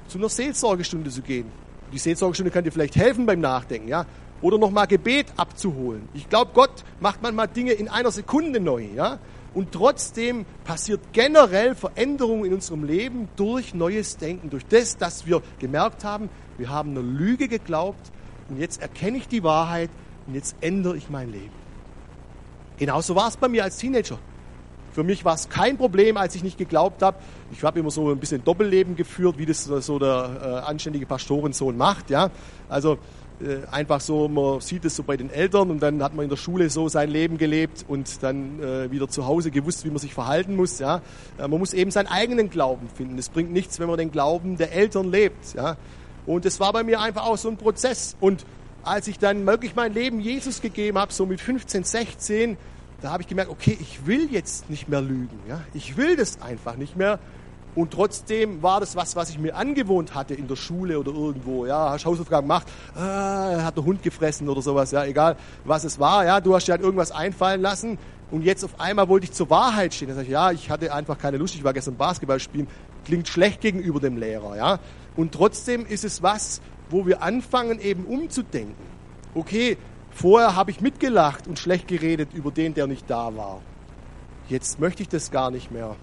zu 0.08 0.18
einer 0.18 0.28
Seelsorgestunde 0.28 1.10
zu 1.10 1.22
gehen. 1.22 1.46
Die 1.92 1.98
Seelsorgestunde 1.98 2.50
kann 2.50 2.64
dir 2.64 2.72
vielleicht 2.72 2.96
helfen 2.96 3.26
beim 3.26 3.40
Nachdenken, 3.40 3.88
ja. 3.88 4.06
Oder 4.40 4.58
nochmal 4.58 4.86
Gebet 4.86 5.26
abzuholen. 5.36 6.08
Ich 6.14 6.28
glaube, 6.28 6.52
Gott 6.54 6.84
macht 7.00 7.22
manchmal 7.22 7.48
Dinge 7.48 7.72
in 7.72 7.88
einer 7.88 8.10
Sekunde 8.10 8.60
neu, 8.60 8.84
ja. 8.94 9.18
Und 9.54 9.72
trotzdem 9.72 10.44
passiert 10.64 11.00
generell 11.12 11.74
Veränderung 11.74 12.44
in 12.44 12.52
unserem 12.52 12.84
Leben 12.84 13.28
durch 13.36 13.74
neues 13.74 14.16
Denken, 14.16 14.50
durch 14.50 14.66
das, 14.66 14.96
dass 14.96 15.26
wir 15.26 15.42
gemerkt 15.58 16.04
haben, 16.04 16.28
wir 16.58 16.68
haben 16.68 16.90
einer 16.90 17.02
Lüge 17.02 17.48
geglaubt 17.48 18.12
und 18.48 18.58
jetzt 18.58 18.80
erkenne 18.80 19.16
ich 19.16 19.28
die 19.28 19.42
Wahrheit 19.42 19.90
und 20.26 20.34
jetzt 20.34 20.56
ändere 20.60 20.96
ich 20.96 21.08
mein 21.08 21.32
Leben. 21.32 21.52
Genauso 22.76 23.16
war 23.16 23.28
es 23.28 23.36
bei 23.36 23.48
mir 23.48 23.64
als 23.64 23.78
Teenager. 23.78 24.18
Für 24.92 25.04
mich 25.04 25.24
war 25.24 25.34
es 25.34 25.48
kein 25.48 25.76
Problem, 25.76 26.16
als 26.16 26.34
ich 26.34 26.42
nicht 26.42 26.58
geglaubt 26.58 27.02
habe. 27.02 27.18
Ich 27.52 27.62
habe 27.62 27.78
immer 27.78 27.90
so 27.90 28.10
ein 28.10 28.18
bisschen 28.18 28.44
Doppelleben 28.44 28.96
geführt, 28.96 29.38
wie 29.38 29.46
das 29.46 29.64
so 29.64 29.98
der 29.98 30.64
äh, 30.64 30.68
anständige 30.68 31.06
Pastorensohn 31.06 31.76
macht. 31.76 32.10
Ja? 32.10 32.30
Also 32.68 32.98
äh, 33.40 33.66
einfach 33.70 34.00
so, 34.00 34.28
man 34.28 34.60
sieht 34.60 34.84
es 34.84 34.96
so 34.96 35.02
bei 35.02 35.16
den 35.16 35.30
Eltern 35.30 35.70
und 35.70 35.80
dann 35.80 36.02
hat 36.02 36.14
man 36.14 36.24
in 36.24 36.30
der 36.30 36.36
Schule 36.36 36.70
so 36.70 36.88
sein 36.88 37.10
Leben 37.10 37.38
gelebt 37.38 37.84
und 37.86 38.22
dann 38.22 38.60
äh, 38.60 38.90
wieder 38.90 39.08
zu 39.08 39.26
Hause 39.26 39.50
gewusst, 39.50 39.84
wie 39.84 39.90
man 39.90 39.98
sich 39.98 40.14
verhalten 40.14 40.56
muss. 40.56 40.78
Ja? 40.78 41.02
Äh, 41.38 41.46
man 41.46 41.58
muss 41.60 41.72
eben 41.72 41.90
seinen 41.90 42.08
eigenen 42.08 42.50
Glauben 42.50 42.88
finden. 42.88 43.18
Es 43.18 43.28
bringt 43.28 43.52
nichts, 43.52 43.78
wenn 43.78 43.88
man 43.88 43.98
den 43.98 44.10
Glauben 44.10 44.56
der 44.56 44.72
Eltern 44.72 45.10
lebt. 45.10 45.54
Ja? 45.54 45.76
Und 46.26 46.44
das 46.44 46.58
war 46.60 46.72
bei 46.72 46.82
mir 46.82 47.00
einfach 47.00 47.26
auch 47.26 47.38
so 47.38 47.48
ein 47.48 47.56
Prozess. 47.56 48.16
Und 48.20 48.44
als 48.82 49.06
ich 49.06 49.18
dann 49.18 49.46
wirklich 49.46 49.76
mein 49.76 49.92
Leben 49.92 50.20
Jesus 50.20 50.60
gegeben 50.60 50.98
habe, 50.98 51.12
so 51.12 51.26
mit 51.26 51.40
15, 51.40 51.84
16, 51.84 52.56
da 53.00 53.10
habe 53.12 53.22
ich 53.22 53.28
gemerkt, 53.28 53.50
okay, 53.50 53.76
ich 53.80 54.06
will 54.06 54.28
jetzt 54.30 54.68
nicht 54.70 54.88
mehr 54.88 55.00
lügen. 55.00 55.38
Ja? 55.48 55.60
Ich 55.74 55.96
will 55.96 56.16
das 56.16 56.40
einfach 56.42 56.76
nicht 56.76 56.96
mehr. 56.96 57.18
Und 57.74 57.92
trotzdem 57.92 58.60
war 58.60 58.80
das 58.80 58.96
was, 58.96 59.14
was 59.14 59.30
ich 59.30 59.38
mir 59.38 59.54
angewohnt 59.54 60.14
hatte 60.14 60.34
in 60.34 60.48
der 60.48 60.56
Schule 60.56 60.98
oder 60.98 61.12
irgendwo. 61.12 61.64
Ja, 61.64 61.90
hast 61.90 62.06
Hausaufgaben 62.06 62.48
gemacht, 62.48 62.66
ah, 62.96 63.62
hat 63.62 63.76
der 63.76 63.84
Hund 63.84 64.02
gefressen 64.02 64.48
oder 64.48 64.62
sowas. 64.62 64.90
Ja, 64.90 65.04
egal 65.04 65.36
was 65.64 65.84
es 65.84 66.00
war. 66.00 66.24
Ja, 66.24 66.40
du 66.40 66.56
hast 66.56 66.66
dir 66.66 66.72
halt 66.72 66.82
irgendwas 66.82 67.12
einfallen 67.12 67.60
lassen. 67.60 67.98
Und 68.32 68.42
jetzt 68.42 68.64
auf 68.64 68.80
einmal 68.80 69.08
wollte 69.08 69.24
ich 69.24 69.32
zur 69.32 69.48
Wahrheit 69.48 69.94
stehen. 69.94 70.08
Da 70.08 70.14
sage 70.14 70.26
ich, 70.26 70.32
ja, 70.32 70.50
ich 70.50 70.70
hatte 70.70 70.92
einfach 70.92 71.18
keine 71.18 71.36
Lust. 71.36 71.54
Ich 71.54 71.62
war 71.62 71.72
gestern 71.72 71.96
Basketball 71.96 72.40
spielen. 72.40 72.66
Klingt 73.04 73.28
schlecht 73.28 73.60
gegenüber 73.60 74.00
dem 74.00 74.16
Lehrer. 74.16 74.56
Ja, 74.56 74.80
und 75.16 75.32
trotzdem 75.32 75.86
ist 75.86 76.04
es 76.04 76.22
was, 76.22 76.60
wo 76.90 77.06
wir 77.06 77.22
anfangen 77.22 77.78
eben 77.78 78.06
umzudenken. 78.06 78.74
Okay, 79.34 79.76
Vorher 80.20 80.56
habe 80.56 80.72
ich 80.72 80.80
mitgelacht 80.80 81.46
und 81.46 81.60
schlecht 81.60 81.86
geredet 81.86 82.30
über 82.34 82.50
den, 82.50 82.74
der 82.74 82.88
nicht 82.88 83.08
da 83.08 83.36
war. 83.36 83.62
Jetzt 84.48 84.80
möchte 84.80 85.00
ich 85.00 85.08
das 85.08 85.30
gar 85.30 85.52
nicht 85.52 85.70
mehr. 85.70 85.94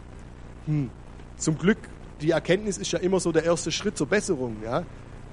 Hm. 0.68 0.90
Zum 1.36 1.58
Glück, 1.58 1.78
die 2.22 2.32
Erkenntnis 2.32 2.78
ist 2.78 2.94
ja 2.94 3.00
immer 3.00 3.20
so 3.20 3.34
der 3.34 3.44
erste 3.44 3.74
Schritt 3.74 3.98
zur 3.98 4.08
Besserung, 4.08 4.56
ja? 4.64 4.84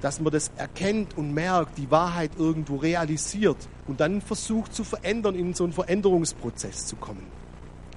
dass 0.01 0.19
man 0.19 0.33
das 0.33 0.51
erkennt 0.57 1.17
und 1.17 1.33
merkt, 1.33 1.79
die 1.79 1.93
Wahrheit 1.93 2.33
irgendwo 2.37 2.75
realisiert 2.75 3.69
und 3.87 4.01
dann 4.01 4.21
versucht 4.21 4.75
zu 4.75 4.83
verändern, 4.83 5.37
in 5.37 5.55
so 5.55 5.63
einen 5.63 5.73
Veränderungsprozess 5.73 6.87
zu 6.87 6.97
kommen. 6.97 7.29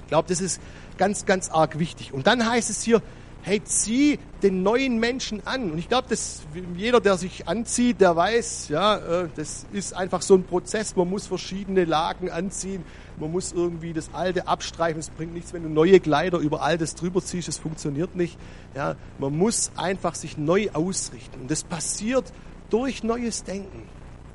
Ich 0.03 0.09
glaube, 0.09 0.29
das 0.29 0.39
ist 0.39 0.61
ganz, 0.99 1.25
ganz 1.25 1.49
arg 1.49 1.79
wichtig. 1.79 2.13
Und 2.13 2.27
dann 2.27 2.47
heißt 2.47 2.69
es 2.69 2.83
hier, 2.83 3.01
hey, 3.45 3.63
zieh 3.63 4.17
den 4.41 4.63
neuen 4.63 4.99
Menschen 4.99 5.45
an. 5.45 5.71
Und 5.71 5.77
ich 5.77 5.87
glaube, 5.87 6.09
dass 6.09 6.41
jeder, 6.75 6.99
der 6.99 7.15
sich 7.15 7.47
anzieht, 7.47 8.01
der 8.01 8.15
weiß, 8.15 8.69
ja, 8.69 8.97
äh, 8.97 9.29
das 9.35 9.67
ist 9.71 9.93
einfach 9.93 10.23
so 10.23 10.33
ein 10.33 10.43
Prozess. 10.43 10.95
Man 10.95 11.07
muss 11.07 11.27
verschiedene 11.27 11.85
Lagen 11.85 12.31
anziehen. 12.31 12.83
Man 13.19 13.31
muss 13.31 13.53
irgendwie 13.53 13.93
das 13.93 14.09
Alte 14.13 14.47
abstreifen. 14.47 14.99
Es 14.99 15.11
bringt 15.11 15.35
nichts, 15.35 15.53
wenn 15.53 15.61
du 15.61 15.69
neue 15.69 15.99
Kleider 15.99 16.39
über 16.39 16.63
Altes 16.63 16.95
drüber 16.95 17.21
ziehst. 17.21 17.47
Das 17.47 17.59
funktioniert 17.59 18.15
nicht. 18.15 18.35
Ja, 18.73 18.95
man 19.19 19.37
muss 19.37 19.71
einfach 19.77 20.15
sich 20.15 20.39
neu 20.39 20.69
ausrichten. 20.73 21.41
Und 21.41 21.51
das 21.51 21.63
passiert 21.63 22.33
durch 22.71 23.03
neues 23.03 23.43
Denken. 23.43 23.83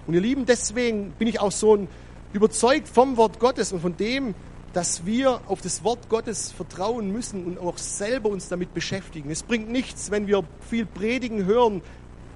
Und 0.06 0.14
ihr 0.14 0.20
Lieben, 0.20 0.46
deswegen 0.46 1.10
bin 1.18 1.26
ich 1.26 1.40
auch 1.40 1.52
so 1.52 1.76
ein 1.76 1.88
überzeugt 2.32 2.86
vom 2.86 3.16
Wort 3.16 3.40
Gottes 3.40 3.72
und 3.72 3.80
von 3.80 3.96
dem, 3.96 4.36
dass 4.72 5.04
wir 5.04 5.40
auf 5.46 5.60
das 5.60 5.82
Wort 5.82 6.08
Gottes 6.08 6.52
vertrauen 6.52 7.10
müssen 7.10 7.44
und 7.44 7.58
auch 7.58 7.76
selber 7.78 8.28
uns 8.28 8.48
damit 8.48 8.72
beschäftigen. 8.72 9.30
Es 9.30 9.42
bringt 9.42 9.68
nichts, 9.68 10.10
wenn 10.10 10.26
wir 10.26 10.44
viel 10.68 10.86
Predigen 10.86 11.44
hören. 11.44 11.82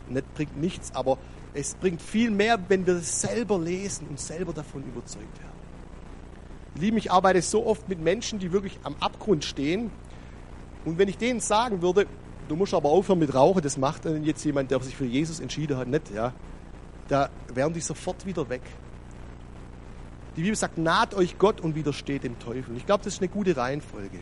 Nicht 0.08 0.34
bringt 0.34 0.60
nichts, 0.60 0.94
aber 0.94 1.18
es 1.54 1.74
bringt 1.76 2.02
viel 2.02 2.30
mehr, 2.30 2.58
wenn 2.68 2.86
wir 2.86 2.94
es 2.96 3.20
selber 3.20 3.58
lesen 3.58 4.08
und 4.08 4.18
selber 4.18 4.52
davon 4.52 4.82
überzeugt 4.82 5.38
werden. 5.38 5.54
Lieben, 6.76 6.96
ich 6.96 7.12
arbeite 7.12 7.40
so 7.40 7.64
oft 7.64 7.88
mit 7.88 8.00
Menschen, 8.00 8.40
die 8.40 8.50
wirklich 8.50 8.80
am 8.82 8.96
Abgrund 8.98 9.44
stehen. 9.44 9.92
Und 10.84 10.98
wenn 10.98 11.08
ich 11.08 11.16
denen 11.16 11.38
sagen 11.38 11.82
würde, 11.82 12.06
du 12.48 12.56
musst 12.56 12.74
aber 12.74 12.88
aufhören 12.88 13.20
mit 13.20 13.32
Rauchen, 13.32 13.62
das 13.62 13.76
macht 13.76 14.06
dann 14.06 14.24
jetzt 14.24 14.44
jemand, 14.44 14.72
der 14.72 14.80
sich 14.80 14.96
für 14.96 15.06
Jesus 15.06 15.38
entschieden 15.38 15.76
hat, 15.76 15.86
nicht, 15.86 16.10
ja, 16.10 16.32
da 17.06 17.30
wären 17.54 17.72
die 17.72 17.80
sofort 17.80 18.26
wieder 18.26 18.48
weg. 18.48 18.62
Die 20.36 20.42
Bibel 20.42 20.56
sagt, 20.56 20.78
naht 20.78 21.14
euch 21.14 21.38
Gott 21.38 21.60
und 21.60 21.76
widersteht 21.76 22.24
dem 22.24 22.38
Teufel. 22.38 22.76
Ich 22.76 22.86
glaube, 22.86 23.04
das 23.04 23.14
ist 23.14 23.20
eine 23.20 23.28
gute 23.28 23.56
Reihenfolge. 23.56 24.18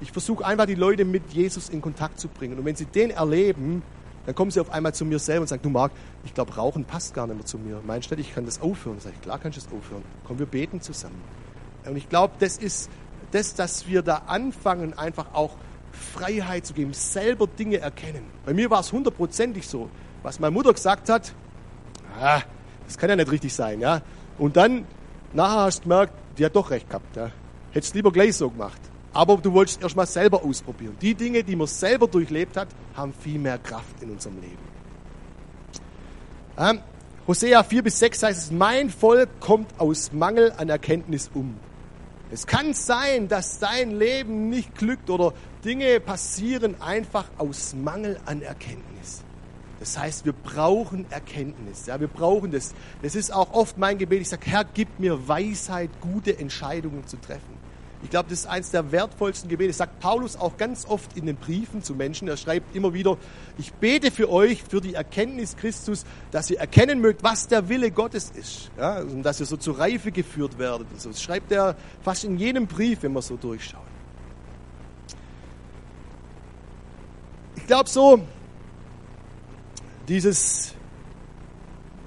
Ich 0.00 0.12
versuche 0.12 0.44
einfach 0.44 0.66
die 0.66 0.74
Leute 0.74 1.04
mit 1.04 1.32
Jesus 1.32 1.68
in 1.68 1.80
Kontakt 1.80 2.18
zu 2.20 2.28
bringen. 2.28 2.58
Und 2.58 2.64
wenn 2.64 2.76
sie 2.76 2.86
den 2.86 3.10
erleben, 3.10 3.82
dann 4.26 4.34
kommen 4.34 4.50
sie 4.50 4.60
auf 4.60 4.70
einmal 4.70 4.92
zu 4.92 5.04
mir 5.04 5.20
selber 5.20 5.42
und 5.42 5.48
sagen, 5.48 5.62
du 5.62 5.70
Marc, 5.70 5.92
ich 6.24 6.34
glaube, 6.34 6.54
Rauchen 6.54 6.84
passt 6.84 7.14
gar 7.14 7.28
nicht 7.28 7.36
mehr 7.36 7.46
zu 7.46 7.58
mir. 7.58 7.80
Meinst 7.86 8.10
du, 8.10 8.16
ich 8.16 8.34
kann 8.34 8.44
das 8.44 8.60
aufhören? 8.60 8.98
Sag 8.98 9.12
ich, 9.12 9.20
klar 9.20 9.38
kannst 9.38 9.56
du 9.56 9.62
das 9.62 9.72
aufhören. 9.72 10.02
Komm, 10.26 10.40
wir 10.40 10.46
beten 10.46 10.80
zusammen. 10.80 11.22
Und 11.86 11.96
ich 11.96 12.08
glaube, 12.08 12.34
das 12.40 12.58
ist 12.58 12.90
das, 13.30 13.54
dass 13.54 13.86
wir 13.86 14.02
da 14.02 14.22
anfangen, 14.26 14.98
einfach 14.98 15.32
auch 15.32 15.56
Freiheit 15.92 16.66
zu 16.66 16.74
geben, 16.74 16.92
selber 16.92 17.46
Dinge 17.46 17.78
erkennen. 17.78 18.24
Bei 18.44 18.52
mir 18.52 18.68
war 18.68 18.80
es 18.80 18.92
hundertprozentig 18.92 19.66
so. 19.66 19.88
Was 20.24 20.40
meine 20.40 20.50
Mutter 20.50 20.72
gesagt 20.72 21.08
hat, 21.08 21.32
ah, 22.20 22.42
das 22.84 22.98
kann 22.98 23.08
ja 23.08 23.16
nicht 23.16 23.30
richtig 23.30 23.54
sein. 23.54 23.80
Ja? 23.80 24.02
Und 24.38 24.56
dann 24.56 24.84
Nachher 25.36 25.64
hast 25.64 25.80
du 25.80 25.82
gemerkt, 25.82 26.14
die 26.38 26.46
hat 26.46 26.56
doch 26.56 26.70
recht 26.70 26.88
gehabt. 26.88 27.14
Ja. 27.14 27.30
Hättest 27.70 27.94
lieber 27.94 28.10
gleich 28.10 28.34
so 28.34 28.48
gemacht. 28.48 28.80
Aber 29.12 29.36
du 29.36 29.52
wolltest 29.52 29.82
erst 29.82 29.94
mal 29.94 30.06
selber 30.06 30.42
ausprobieren. 30.42 30.96
Die 31.02 31.14
Dinge, 31.14 31.44
die 31.44 31.54
man 31.54 31.66
selber 31.66 32.08
durchlebt 32.08 32.56
hat, 32.56 32.68
haben 32.94 33.12
viel 33.12 33.38
mehr 33.38 33.58
Kraft 33.58 34.00
in 34.00 34.10
unserem 34.12 34.40
Leben. 34.40 34.56
Ähm, 36.58 36.80
Hosea 37.28 37.62
4 37.62 37.82
bis 37.82 37.98
6 37.98 38.22
heißt 38.22 38.44
es, 38.44 38.50
mein 38.50 38.88
Volk 38.88 39.28
kommt 39.40 39.78
aus 39.78 40.10
Mangel 40.10 40.54
an 40.56 40.70
Erkenntnis 40.70 41.30
um. 41.34 41.54
Es 42.30 42.46
kann 42.46 42.72
sein, 42.72 43.28
dass 43.28 43.58
dein 43.58 43.90
Leben 43.90 44.48
nicht 44.48 44.74
glückt 44.74 45.10
oder 45.10 45.34
Dinge 45.62 46.00
passieren 46.00 46.80
einfach 46.80 47.26
aus 47.36 47.74
Mangel 47.74 48.18
an 48.24 48.40
Erkenntnis. 48.40 49.22
Das 49.78 49.98
heißt, 49.98 50.24
wir 50.24 50.32
brauchen 50.32 51.04
Erkenntnis. 51.10 51.86
Ja, 51.86 52.00
wir 52.00 52.08
brauchen 52.08 52.50
das. 52.50 52.74
Das 53.02 53.14
ist 53.14 53.32
auch 53.32 53.52
oft 53.52 53.76
mein 53.76 53.98
Gebet. 53.98 54.22
Ich 54.22 54.28
sage, 54.30 54.46
Herr, 54.46 54.64
gib 54.64 54.98
mir 54.98 55.28
Weisheit, 55.28 55.90
gute 56.00 56.38
Entscheidungen 56.38 57.06
zu 57.06 57.18
treffen. 57.18 57.56
Ich 58.02 58.10
glaube, 58.10 58.28
das 58.28 58.40
ist 58.40 58.46
eines 58.46 58.70
der 58.70 58.92
wertvollsten 58.92 59.48
Gebete. 59.48 59.68
Das 59.68 59.78
sagt 59.78 60.00
Paulus 60.00 60.36
auch 60.36 60.56
ganz 60.56 60.86
oft 60.86 61.16
in 61.16 61.26
den 61.26 61.36
Briefen 61.36 61.82
zu 61.82 61.94
Menschen. 61.94 62.28
Er 62.28 62.36
schreibt 62.36 62.76
immer 62.76 62.94
wieder, 62.94 63.16
ich 63.58 63.72
bete 63.72 64.10
für 64.10 64.30
euch, 64.30 64.62
für 64.62 64.80
die 64.80 64.94
Erkenntnis 64.94 65.56
Christus, 65.56 66.04
dass 66.30 66.50
ihr 66.50 66.58
erkennen 66.58 67.00
mögt, 67.00 67.22
was 67.22 67.48
der 67.48 67.68
Wille 67.68 67.90
Gottes 67.90 68.30
ist. 68.34 68.70
Ja, 68.78 69.00
und 69.00 69.22
dass 69.22 69.40
ihr 69.40 69.46
so 69.46 69.56
zur 69.56 69.78
Reife 69.78 70.12
geführt 70.12 70.58
werdet. 70.58 70.86
Das 70.94 71.20
schreibt 71.20 71.50
er 71.52 71.74
fast 72.02 72.24
in 72.24 72.38
jedem 72.38 72.66
Brief, 72.66 73.02
wenn 73.02 73.12
man 73.12 73.22
so 73.22 73.36
durchschaut. 73.36 73.80
Ich 77.56 77.66
glaube 77.66 77.88
so, 77.88 78.20
dieses, 80.08 80.74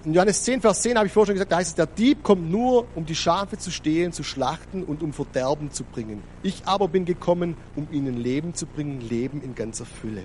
in 0.06 0.14
Johannes 0.14 0.44
10, 0.44 0.62
Vers 0.62 0.82
10 0.82 0.98
habe 0.98 1.08
ich 1.08 1.14
vorher 1.14 1.28
schon 1.28 1.36
gesagt, 1.36 1.52
da 1.52 1.58
heißt 1.58 1.70
es, 1.70 1.76
der 1.76 1.88
Dieb 1.88 2.24
kommt 2.24 2.50
nur, 2.50 2.88
um 2.96 3.06
die 3.06 3.16
Schafe 3.16 3.58
zu 3.58 3.72
stehlen, 3.72 4.14
zu 4.14 4.24
schlachten 4.24 4.84
und 4.84 5.04
um 5.04 5.14
Verderben 5.14 5.72
zu 5.72 5.84
bringen. 5.84 6.24
Ich 6.42 6.64
aber 6.66 6.88
bin 6.88 7.06
gekommen, 7.06 7.56
um 7.76 7.88
ihnen 7.92 8.18
Leben 8.18 8.54
zu 8.54 8.66
bringen, 8.66 9.02
Leben 9.02 9.42
in 9.42 9.56
ganzer 9.56 9.86
Fülle. 9.86 10.24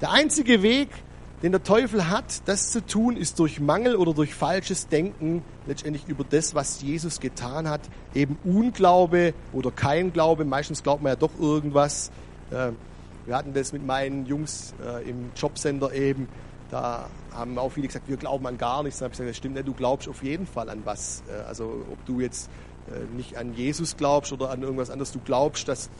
Der 0.00 0.12
einzige 0.12 0.62
Weg, 0.62 0.88
den 1.42 1.52
der 1.52 1.62
Teufel 1.62 2.08
hat, 2.08 2.48
das 2.48 2.70
zu 2.70 2.84
tun, 2.84 3.16
ist 3.16 3.38
durch 3.38 3.60
Mangel 3.60 3.96
oder 3.96 4.14
durch 4.14 4.34
falsches 4.34 4.88
Denken 4.88 5.42
letztendlich 5.66 6.08
über 6.08 6.24
das, 6.24 6.54
was 6.54 6.82
Jesus 6.82 7.20
getan 7.20 7.68
hat. 7.68 7.82
Eben 8.14 8.38
Unglaube 8.44 9.34
oder 9.52 9.70
kein 9.70 10.12
Glaube. 10.12 10.44
Meistens 10.44 10.82
glaubt 10.82 11.02
man 11.02 11.12
ja 11.12 11.16
doch 11.16 11.38
irgendwas. 11.38 12.10
Äh, 12.50 12.72
wir 13.26 13.36
hatten 13.36 13.52
das 13.54 13.72
mit 13.72 13.86
meinen 13.86 14.26
Jungs 14.26 14.74
äh, 14.84 15.08
im 15.08 15.30
Jobcenter 15.36 15.92
eben. 15.92 16.28
Da 16.70 17.08
haben 17.32 17.58
auch 17.58 17.70
viele 17.70 17.88
gesagt, 17.88 18.08
wir 18.08 18.16
glauben 18.16 18.46
an 18.46 18.58
gar 18.58 18.82
nichts. 18.82 19.00
Da 19.00 19.04
habe 19.04 19.12
ich 19.12 19.18
gesagt, 19.18 19.30
das 19.30 19.36
stimmt 19.36 19.56
nicht, 19.56 19.66
du 19.66 19.74
glaubst 19.74 20.08
auf 20.08 20.22
jeden 20.22 20.46
Fall 20.46 20.68
an 20.68 20.82
was. 20.84 21.22
Äh, 21.28 21.42
also 21.42 21.84
ob 21.90 22.04
du 22.06 22.20
jetzt 22.20 22.50
äh, 22.88 23.14
nicht 23.16 23.36
an 23.36 23.54
Jesus 23.54 23.96
glaubst 23.96 24.32
oder 24.32 24.50
an 24.50 24.62
irgendwas 24.62 24.90
anderes, 24.90 25.12
du 25.12 25.20
glaubst, 25.24 25.68
dass 25.68 25.90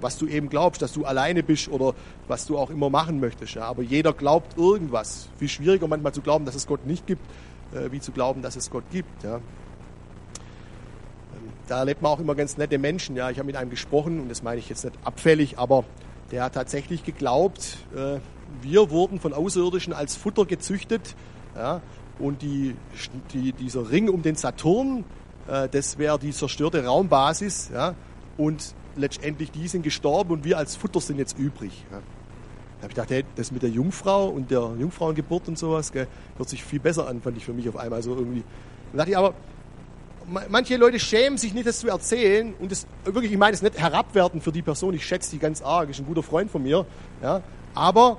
was 0.00 0.18
du 0.18 0.26
eben 0.26 0.48
glaubst, 0.48 0.80
dass 0.82 0.92
du 0.92 1.04
alleine 1.04 1.42
bist 1.42 1.68
oder 1.68 1.94
was 2.28 2.46
du 2.46 2.56
auch 2.56 2.70
immer 2.70 2.90
machen 2.90 3.20
möchtest. 3.20 3.54
Ja. 3.54 3.64
Aber 3.64 3.82
jeder 3.82 4.12
glaubt 4.12 4.56
irgendwas. 4.56 5.28
Viel 5.38 5.48
schwieriger 5.48 5.88
manchmal 5.88 6.12
zu 6.12 6.20
glauben, 6.20 6.44
dass 6.44 6.54
es 6.54 6.66
Gott 6.66 6.86
nicht 6.86 7.06
gibt, 7.06 7.22
äh, 7.74 7.90
wie 7.90 8.00
zu 8.00 8.12
glauben, 8.12 8.42
dass 8.42 8.56
es 8.56 8.70
Gott 8.70 8.84
gibt. 8.92 9.24
Ja. 9.24 9.36
Ähm, 9.36 9.42
da 11.66 11.78
erlebt 11.80 12.02
man 12.02 12.12
auch 12.12 12.20
immer 12.20 12.34
ganz 12.34 12.56
nette 12.56 12.78
Menschen. 12.78 13.16
Ja. 13.16 13.30
Ich 13.30 13.38
habe 13.38 13.46
mit 13.46 13.56
einem 13.56 13.70
gesprochen 13.70 14.20
und 14.20 14.28
das 14.28 14.42
meine 14.42 14.58
ich 14.58 14.68
jetzt 14.68 14.84
nicht 14.84 14.96
abfällig, 15.04 15.58
aber 15.58 15.84
der 16.30 16.44
hat 16.44 16.54
tatsächlich 16.54 17.04
geglaubt, 17.04 17.78
wir 18.62 18.90
wurden 18.90 19.20
von 19.20 19.32
Außerirdischen 19.32 19.92
als 19.92 20.16
Futter 20.16 20.44
gezüchtet. 20.46 21.14
Ja, 21.56 21.80
und 22.18 22.42
die, 22.42 22.74
die, 23.32 23.52
dieser 23.52 23.90
Ring 23.90 24.08
um 24.08 24.22
den 24.22 24.34
Saturn, 24.34 25.04
äh, 25.48 25.68
das 25.68 25.98
wäre 25.98 26.18
die 26.18 26.32
zerstörte 26.32 26.84
Raumbasis. 26.84 27.70
Ja, 27.72 27.94
und 28.36 28.74
letztendlich 28.96 29.50
die 29.50 29.68
sind 29.68 29.82
gestorben 29.82 30.32
und 30.32 30.44
wir 30.44 30.58
als 30.58 30.76
Futter 30.76 31.00
sind 31.00 31.18
jetzt 31.18 31.38
übrig. 31.38 31.84
Ja. 31.90 31.98
Da 32.78 32.84
habe 32.84 32.92
ich 32.92 32.94
gedacht, 32.94 33.10
hey, 33.10 33.24
das 33.34 33.50
mit 33.50 33.62
der 33.62 33.70
Jungfrau 33.70 34.28
und 34.28 34.52
der 34.52 34.70
Jungfrauengeburt 34.78 35.48
und 35.48 35.58
sowas, 35.58 35.90
gell, 35.90 36.06
hört 36.36 36.48
sich 36.48 36.62
viel 36.62 36.78
besser 36.78 37.08
an, 37.08 37.20
fand 37.20 37.36
ich 37.36 37.44
für 37.44 37.52
mich 37.52 37.68
auf 37.68 37.76
einmal. 37.76 38.02
So 38.02 38.14
irgendwie. 38.14 38.44
Da 38.92 38.98
dachte 38.98 39.10
ich 39.10 39.16
aber, 39.16 39.34
manche 40.48 40.76
Leute 40.76 40.98
schämen 41.00 41.38
sich 41.38 41.54
nicht, 41.54 41.66
das 41.66 41.80
zu 41.80 41.88
erzählen 41.88 42.54
und 42.58 42.70
das 42.70 42.86
wirklich, 43.04 43.32
ich 43.32 43.38
meine 43.38 43.54
es 43.54 43.62
nicht 43.62 43.78
herabwerten 43.78 44.40
für 44.40 44.52
die 44.52 44.62
Person, 44.62 44.94
ich 44.94 45.04
schätze 45.04 45.30
die 45.30 45.38
ganz 45.38 45.62
arg, 45.62 45.90
ist 45.90 45.98
ein 45.98 46.06
guter 46.06 46.22
Freund 46.22 46.50
von 46.50 46.62
mir, 46.62 46.86
ja, 47.22 47.42
aber 47.74 48.18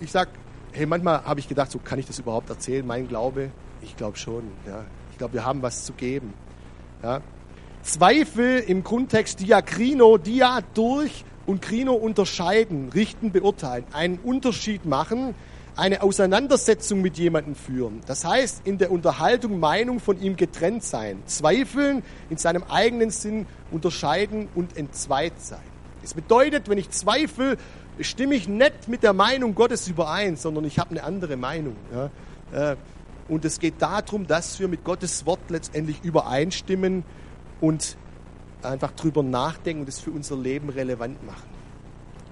ich 0.00 0.12
sag, 0.12 0.28
hey, 0.72 0.86
manchmal 0.86 1.24
habe 1.24 1.40
ich 1.40 1.48
gedacht, 1.48 1.70
so 1.70 1.78
kann 1.78 1.98
ich 1.98 2.06
das 2.06 2.18
überhaupt 2.18 2.50
erzählen, 2.50 2.86
mein 2.86 3.08
Glaube? 3.08 3.50
Ich 3.82 3.96
glaube 3.96 4.16
schon, 4.16 4.44
ja. 4.66 4.84
Ich 5.12 5.18
glaube, 5.18 5.34
wir 5.34 5.44
haben 5.44 5.62
was 5.62 5.84
zu 5.84 5.92
geben. 5.92 6.32
Ja. 7.02 7.20
Zweifel 7.82 8.58
im 8.60 8.84
Grundtext 8.84 9.40
Diakrino, 9.40 10.18
Dia 10.18 10.60
durch 10.74 11.24
und 11.46 11.62
Krino 11.62 11.94
unterscheiden, 11.94 12.90
richten, 12.90 13.32
beurteilen, 13.32 13.84
einen 13.92 14.18
Unterschied 14.18 14.84
machen, 14.84 15.34
eine 15.76 16.02
Auseinandersetzung 16.02 17.00
mit 17.00 17.18
jemandem 17.18 17.54
führen. 17.54 18.00
Das 18.06 18.24
heißt, 18.24 18.62
in 18.66 18.78
der 18.78 18.90
Unterhaltung 18.90 19.60
Meinung 19.60 20.00
von 20.00 20.20
ihm 20.20 20.36
getrennt 20.36 20.82
sein, 20.82 21.22
zweifeln, 21.26 22.02
in 22.30 22.36
seinem 22.36 22.64
eigenen 22.64 23.10
Sinn 23.10 23.46
unterscheiden 23.70 24.48
und 24.54 24.76
entzweit 24.76 25.40
sein. 25.40 25.60
Es 26.02 26.14
bedeutet, 26.14 26.68
wenn 26.68 26.78
ich 26.78 26.90
zweifle, 26.90 27.56
stimme 28.00 28.34
ich 28.34 28.48
nicht 28.48 28.88
mit 28.88 29.02
der 29.02 29.12
Meinung 29.12 29.54
Gottes 29.54 29.88
überein, 29.88 30.36
sondern 30.36 30.64
ich 30.64 30.78
habe 30.78 30.90
eine 30.90 31.04
andere 31.04 31.36
Meinung. 31.36 31.76
Ja. 31.92 32.72
Äh, 32.72 32.76
und 33.28 33.44
es 33.44 33.58
geht 33.58 33.82
darum, 33.82 34.26
dass 34.26 34.58
wir 34.58 34.68
mit 34.68 34.84
Gottes 34.84 35.26
Wort 35.26 35.50
letztendlich 35.50 36.02
übereinstimmen 36.02 37.04
und 37.60 37.96
einfach 38.62 38.92
drüber 38.92 39.22
nachdenken 39.22 39.82
und 39.82 39.88
es 39.88 40.00
für 40.00 40.10
unser 40.10 40.36
Leben 40.36 40.70
relevant 40.70 41.24
machen. 41.24 41.48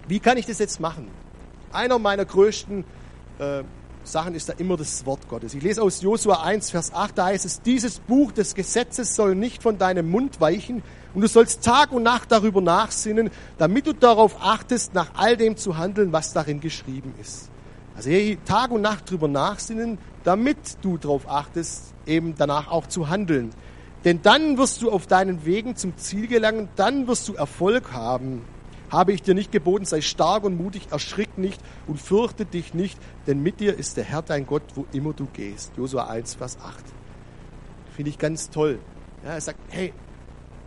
Wie 0.09 0.20
kann 0.20 0.38
ich 0.38 0.46
das 0.46 0.59
jetzt 0.59 0.81
machen? 0.81 1.09
Einer 1.72 1.98
meiner 1.98 2.24
größten 2.24 2.85
äh, 3.38 3.62
Sachen 4.06 4.34
ist 4.34 4.48
da 4.48 4.52
immer 4.58 4.76
das 4.76 5.04
Wort 5.04 5.28
Gottes. 5.28 5.54
Ich 5.54 5.62
lese 5.62 5.82
aus 5.82 6.00
Josua 6.00 6.42
1, 6.42 6.70
Vers 6.70 6.94
8, 6.94 7.18
da 7.18 7.26
heißt 7.26 7.44
es, 7.44 7.60
dieses 7.62 7.98
Buch 7.98 8.32
des 8.32 8.54
Gesetzes 8.54 9.16
soll 9.16 9.34
nicht 9.34 9.62
von 9.62 9.78
deinem 9.78 10.10
Mund 10.10 10.40
weichen 10.40 10.82
und 11.14 11.22
du 11.22 11.28
sollst 11.28 11.64
Tag 11.64 11.92
und 11.92 12.02
Nacht 12.02 12.30
darüber 12.30 12.60
nachsinnen, 12.60 13.30
damit 13.58 13.86
du 13.86 13.92
darauf 13.92 14.36
achtest, 14.40 14.94
nach 14.94 15.10
all 15.14 15.36
dem 15.36 15.56
zu 15.56 15.76
handeln, 15.76 16.12
was 16.12 16.32
darin 16.32 16.60
geschrieben 16.60 17.14
ist. 17.20 17.50
Also 17.96 18.10
hier 18.10 18.42
Tag 18.44 18.70
und 18.70 18.82
Nacht 18.82 19.08
darüber 19.08 19.26
nachsinnen, 19.26 19.98
damit 20.22 20.78
du 20.82 20.98
darauf 20.98 21.28
achtest, 21.28 21.94
eben 22.06 22.34
danach 22.36 22.68
auch 22.68 22.86
zu 22.86 23.08
handeln. 23.08 23.50
Denn 24.04 24.22
dann 24.22 24.58
wirst 24.58 24.82
du 24.82 24.90
auf 24.90 25.06
deinen 25.06 25.44
Wegen 25.44 25.74
zum 25.74 25.96
Ziel 25.96 26.28
gelangen, 26.28 26.68
dann 26.76 27.08
wirst 27.08 27.26
du 27.28 27.34
Erfolg 27.34 27.92
haben. 27.92 28.44
Habe 28.90 29.12
ich 29.12 29.22
dir 29.22 29.35
nicht 29.35 29.53
geboten, 29.53 29.85
sei 29.85 30.01
stark 30.01 30.44
und 30.44 30.57
mutig, 30.57 30.88
erschrick 30.90 31.38
nicht 31.38 31.61
und 31.87 32.01
fürchte 32.01 32.44
dich 32.44 32.75
nicht, 32.75 32.99
denn 33.27 33.42
mit 33.42 33.61
dir 33.61 33.77
ist 33.77 33.96
der 33.96 34.05
Herr 34.05 34.22
dein 34.22 34.46
Gott, 34.46 34.62
wo 34.75 34.87
immer 34.92 35.12
du 35.12 35.27
gehst. 35.27 35.72
Josua 35.77 36.07
1, 36.07 36.35
Vers 36.35 36.59
8. 36.62 36.85
Finde 37.94 38.11
ich 38.11 38.18
ganz 38.18 38.51
toll. 38.51 38.79
Ja, 39.25 39.31
er 39.31 39.40
sagt, 39.40 39.59
hey, 39.68 39.92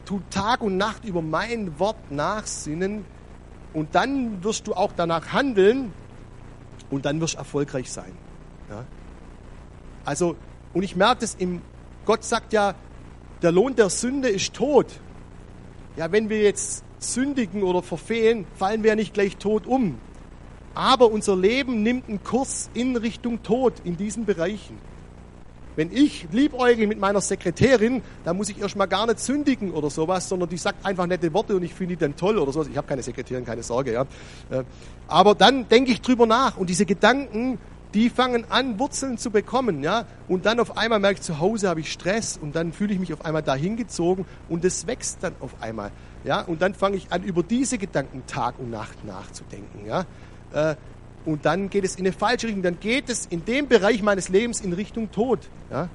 tu 0.05 0.21
Tag 0.29 0.61
und 0.61 0.77
Nacht 0.77 1.05
über 1.05 1.21
mein 1.21 1.79
Wort 1.79 2.11
nachsinnen 2.11 3.05
und 3.73 3.95
dann 3.95 4.43
wirst 4.43 4.67
du 4.67 4.73
auch 4.73 4.91
danach 4.95 5.31
handeln 5.31 5.93
und 6.89 7.05
dann 7.05 7.21
wirst 7.21 7.35
du 7.35 7.37
erfolgreich 7.37 7.91
sein. 7.91 8.11
Ja? 8.69 8.85
Also, 10.05 10.35
und 10.73 10.83
ich 10.83 10.95
merke 10.95 11.21
das 11.21 11.35
im, 11.35 11.61
Gott 12.05 12.23
sagt 12.23 12.53
ja, 12.53 12.75
der 13.41 13.51
Lohn 13.51 13.75
der 13.75 13.89
Sünde 13.89 14.29
ist 14.29 14.53
Tod. 14.53 14.87
Ja, 15.95 16.11
wenn 16.11 16.29
wir 16.29 16.41
jetzt 16.41 16.83
sündigen 16.99 17.63
oder 17.63 17.81
verfehlen, 17.81 18.45
fallen 18.55 18.83
wir 18.83 18.89
ja 18.89 18.95
nicht 18.95 19.13
gleich 19.13 19.37
tot 19.37 19.65
um. 19.65 19.97
Aber 20.75 21.11
unser 21.11 21.35
Leben 21.35 21.83
nimmt 21.83 22.07
einen 22.07 22.23
Kurs 22.23 22.69
in 22.73 22.95
Richtung 22.95 23.41
Tod 23.43 23.73
in 23.83 23.97
diesen 23.97 24.25
Bereichen. 24.25 24.77
Wenn 25.75 25.91
ich 25.93 26.27
liebäugle 26.31 26.87
mit 26.87 26.99
meiner 26.99 27.21
Sekretärin, 27.21 28.01
dann 28.25 28.35
muss 28.35 28.49
ich 28.49 28.59
erstmal 28.59 28.87
gar 28.87 29.07
nicht 29.07 29.19
sündigen 29.19 29.71
oder 29.71 29.89
sowas, 29.89 30.27
sondern 30.27 30.49
die 30.49 30.57
sagt 30.57 30.85
einfach 30.85 31.05
nette 31.05 31.33
Worte 31.33 31.55
und 31.55 31.63
ich 31.63 31.73
finde 31.73 31.95
die 31.95 31.99
dann 32.01 32.17
toll 32.17 32.37
oder 32.37 32.51
sowas. 32.51 32.67
Ich 32.67 32.75
habe 32.75 32.87
keine 32.87 33.01
Sekretärin, 33.01 33.45
keine 33.45 33.63
Sorge. 33.63 33.93
Ja. 33.93 34.01
Äh, 34.49 34.63
aber 35.07 35.35
dann 35.35 35.69
denke 35.69 35.91
ich 35.91 36.01
drüber 36.01 36.25
nach 36.25 36.57
und 36.57 36.69
diese 36.69 36.85
Gedanken, 36.85 37.59
die 37.93 38.09
fangen 38.09 38.45
an, 38.49 38.77
Wurzeln 38.77 39.17
zu 39.17 39.31
bekommen, 39.31 39.83
ja. 39.83 40.05
Und 40.27 40.45
dann 40.45 40.59
auf 40.59 40.77
einmal 40.77 40.99
merke 40.99 41.19
ich, 41.19 41.21
zu 41.21 41.39
Hause 41.39 41.69
habe 41.69 41.79
ich 41.79 41.91
Stress 41.91 42.37
und 42.37 42.55
dann 42.55 42.73
fühle 42.73 42.93
ich 42.93 42.99
mich 42.99 43.13
auf 43.13 43.25
einmal 43.25 43.41
dahin 43.41 43.77
gezogen 43.77 44.25
und 44.47 44.65
es 44.65 44.85
wächst 44.85 45.19
dann 45.21 45.33
auf 45.39 45.55
einmal, 45.61 45.91
ja. 46.23 46.41
Und 46.41 46.61
dann 46.61 46.73
fange 46.73 46.97
ich 46.97 47.11
an, 47.11 47.23
über 47.23 47.43
diese 47.43 47.77
Gedanken 47.77 48.23
Tag 48.27 48.59
und 48.59 48.69
Nacht 48.69 49.05
nachzudenken, 49.05 49.85
ja. 49.85 50.05
Äh, 50.53 50.75
und 51.25 51.45
dann 51.45 51.69
geht 51.69 51.83
es 51.83 51.95
in 51.95 52.05
eine 52.05 52.13
falsche 52.13 52.47
Richtung. 52.47 52.63
Dann 52.63 52.79
geht 52.79 53.09
es 53.09 53.25
in 53.25 53.45
dem 53.45 53.67
Bereich 53.67 54.01
meines 54.01 54.29
Lebens 54.29 54.61
in 54.61 54.73
Richtung 54.73 55.11
Tod. 55.11 55.39
Ja? 55.69 55.89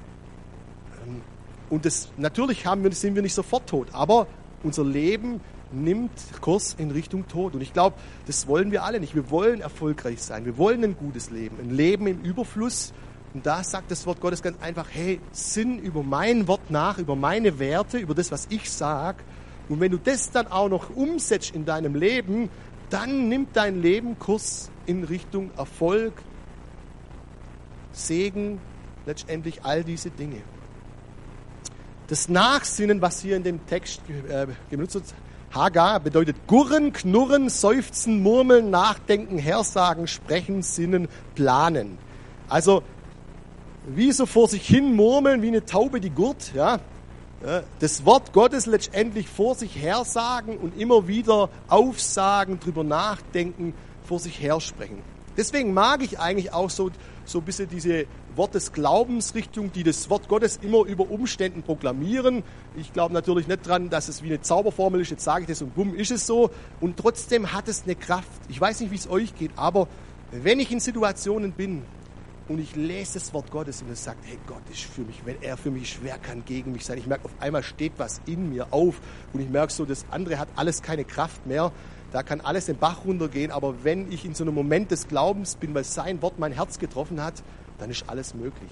Ähm, 1.05 1.21
und 1.69 1.85
das, 1.85 2.09
natürlich 2.17 2.65
haben 2.65 2.83
wir, 2.83 2.91
sind 2.91 3.15
wir 3.15 3.21
nicht 3.21 3.33
sofort 3.33 3.67
tot, 3.67 3.87
aber 3.91 4.27
unser 4.63 4.83
Leben 4.83 5.41
nimmt 5.71 6.11
Kurs 6.41 6.75
in 6.77 6.91
Richtung 6.91 7.27
Tod. 7.27 7.55
Und 7.55 7.61
ich 7.61 7.73
glaube, 7.73 7.97
das 8.27 8.47
wollen 8.47 8.71
wir 8.71 8.83
alle 8.83 8.99
nicht. 8.99 9.15
Wir 9.15 9.29
wollen 9.29 9.61
erfolgreich 9.61 10.21
sein. 10.21 10.45
Wir 10.45 10.57
wollen 10.57 10.83
ein 10.83 10.95
gutes 10.95 11.31
Leben, 11.31 11.57
ein 11.59 11.71
Leben 11.71 12.07
im 12.07 12.21
Überfluss. 12.21 12.93
Und 13.33 13.45
da 13.45 13.63
sagt 13.63 13.91
das 13.91 14.05
Wort 14.05 14.21
Gottes 14.21 14.41
ganz 14.41 14.61
einfach, 14.61 14.87
hey, 14.89 15.19
sinn 15.31 15.79
über 15.79 16.03
mein 16.03 16.47
Wort 16.47 16.71
nach, 16.71 16.97
über 16.97 17.15
meine 17.17 17.59
Werte, 17.59 17.97
über 17.97 18.15
das, 18.15 18.31
was 18.31 18.47
ich 18.49 18.71
sage. 18.71 19.17
Und 19.69 19.79
wenn 19.79 19.91
du 19.91 19.97
das 19.97 20.31
dann 20.31 20.47
auch 20.47 20.69
noch 20.69 20.95
umsetzt 20.95 21.55
in 21.55 21.65
deinem 21.65 21.95
Leben, 21.95 22.49
dann 22.89 23.29
nimmt 23.29 23.55
dein 23.55 23.81
Leben 23.81 24.19
Kurs 24.19 24.69
in 24.85 25.03
Richtung 25.03 25.49
Erfolg, 25.57 26.13
Segen, 27.91 28.59
letztendlich 29.05 29.63
all 29.63 29.83
diese 29.83 30.09
Dinge. 30.09 30.41
Das 32.07 32.29
Nachsinnen, 32.29 33.01
was 33.01 33.21
hier 33.21 33.35
in 33.35 33.43
dem 33.43 33.65
Text 33.65 34.01
äh, 34.29 34.47
genutzt 34.69 34.95
wird, 34.95 35.05
Hagar, 35.51 36.01
bedeutet 36.01 36.35
gurren, 36.47 36.91
knurren, 36.91 37.49
seufzen, 37.49 38.21
murmeln, 38.21 38.69
nachdenken, 38.69 39.37
hersagen, 39.37 40.05
sprechen, 40.07 40.61
sinnen, 40.61 41.07
planen. 41.33 41.97
Also 42.49 42.83
wie 43.87 44.11
so 44.11 44.25
vor 44.25 44.49
sich 44.49 44.67
hin 44.67 44.95
murmeln, 44.95 45.41
wie 45.41 45.47
eine 45.47 45.65
Taube, 45.65 46.01
die 46.01 46.09
gurt, 46.09 46.53
ja, 46.53 46.79
das 47.79 48.05
Wort 48.05 48.33
Gottes 48.33 48.65
letztendlich 48.65 49.27
vor 49.27 49.55
sich 49.55 49.75
hersagen 49.75 50.57
und 50.57 50.79
immer 50.79 51.07
wieder 51.07 51.49
aufsagen, 51.67 52.59
drüber 52.59 52.83
nachdenken, 52.83 53.73
vor 54.03 54.19
sich 54.19 54.41
hersprechen. 54.41 55.03
Deswegen 55.37 55.73
mag 55.73 56.01
ich 56.01 56.19
eigentlich 56.19 56.53
auch 56.53 56.69
so, 56.69 56.91
so 57.25 57.39
ein 57.39 57.45
bisschen 57.45 57.67
diese 57.67 58.05
Wort 58.35 58.53
des 58.53 58.71
Glaubensrichtung, 58.71 59.71
die 59.71 59.83
das 59.83 60.09
Wort 60.09 60.27
Gottes 60.27 60.59
immer 60.61 60.85
über 60.85 61.09
Umständen 61.09 61.63
proklamieren. 61.63 62.43
Ich 62.75 62.93
glaube 62.93 63.13
natürlich 63.13 63.47
nicht 63.47 63.67
dran, 63.67 63.89
dass 63.89 64.07
es 64.07 64.23
wie 64.23 64.27
eine 64.27 64.41
Zauberformel 64.41 65.01
ist, 65.01 65.11
jetzt 65.11 65.23
sage 65.23 65.41
ich 65.41 65.47
das 65.47 65.61
und 65.61 65.75
bumm, 65.75 65.95
ist 65.95 66.11
es 66.11 66.25
so. 66.25 66.51
Und 66.79 66.97
trotzdem 66.97 67.53
hat 67.53 67.67
es 67.67 67.83
eine 67.83 67.95
Kraft. 67.95 68.27
Ich 68.49 68.59
weiß 68.59 68.79
nicht, 68.79 68.91
wie 68.91 68.95
es 68.95 69.09
euch 69.09 69.35
geht, 69.35 69.51
aber 69.55 69.87
wenn 70.31 70.59
ich 70.59 70.71
in 70.71 70.79
Situationen 70.79 71.51
bin, 71.51 71.83
und 72.47 72.59
ich 72.59 72.75
lese 72.75 73.15
das 73.15 73.33
Wort 73.33 73.49
Gottes 73.49 73.81
und 73.81 73.89
es 73.89 74.03
sagt, 74.03 74.19
hey, 74.25 74.37
Gott 74.45 74.61
ist 74.71 74.83
für 74.83 75.01
mich, 75.01 75.25
wenn 75.25 75.41
er 75.41 75.57
für 75.57 75.71
mich 75.71 75.95
ist, 75.95 76.03
wer 76.03 76.17
kann 76.17 76.45
gegen 76.45 76.73
mich 76.73 76.85
sein? 76.85 76.97
Ich 76.97 77.07
merke, 77.07 77.25
auf 77.25 77.33
einmal 77.39 77.63
steht 77.63 77.93
was 77.97 78.21
in 78.27 78.49
mir 78.49 78.67
auf 78.71 79.01
und 79.33 79.39
ich 79.41 79.49
merke 79.49 79.73
so, 79.73 79.85
das 79.85 80.05
andere 80.11 80.37
hat 80.37 80.49
alles 80.55 80.81
keine 80.81 81.05
Kraft 81.05 81.45
mehr. 81.47 81.71
Da 82.11 82.23
kann 82.23 82.41
alles 82.41 82.67
den 82.67 82.77
Bach 82.77 83.03
runtergehen, 83.03 83.51
aber 83.51 83.83
wenn 83.83 84.11
ich 84.11 84.25
in 84.25 84.35
so 84.35 84.43
einem 84.43 84.53
Moment 84.53 84.91
des 84.91 85.07
Glaubens 85.07 85.55
bin, 85.55 85.73
weil 85.73 85.83
sein 85.83 86.21
Wort 86.21 86.39
mein 86.39 86.51
Herz 86.51 86.77
getroffen 86.77 87.21
hat, 87.21 87.43
dann 87.79 87.89
ist 87.89 88.07
alles 88.07 88.35
möglich. 88.35 88.71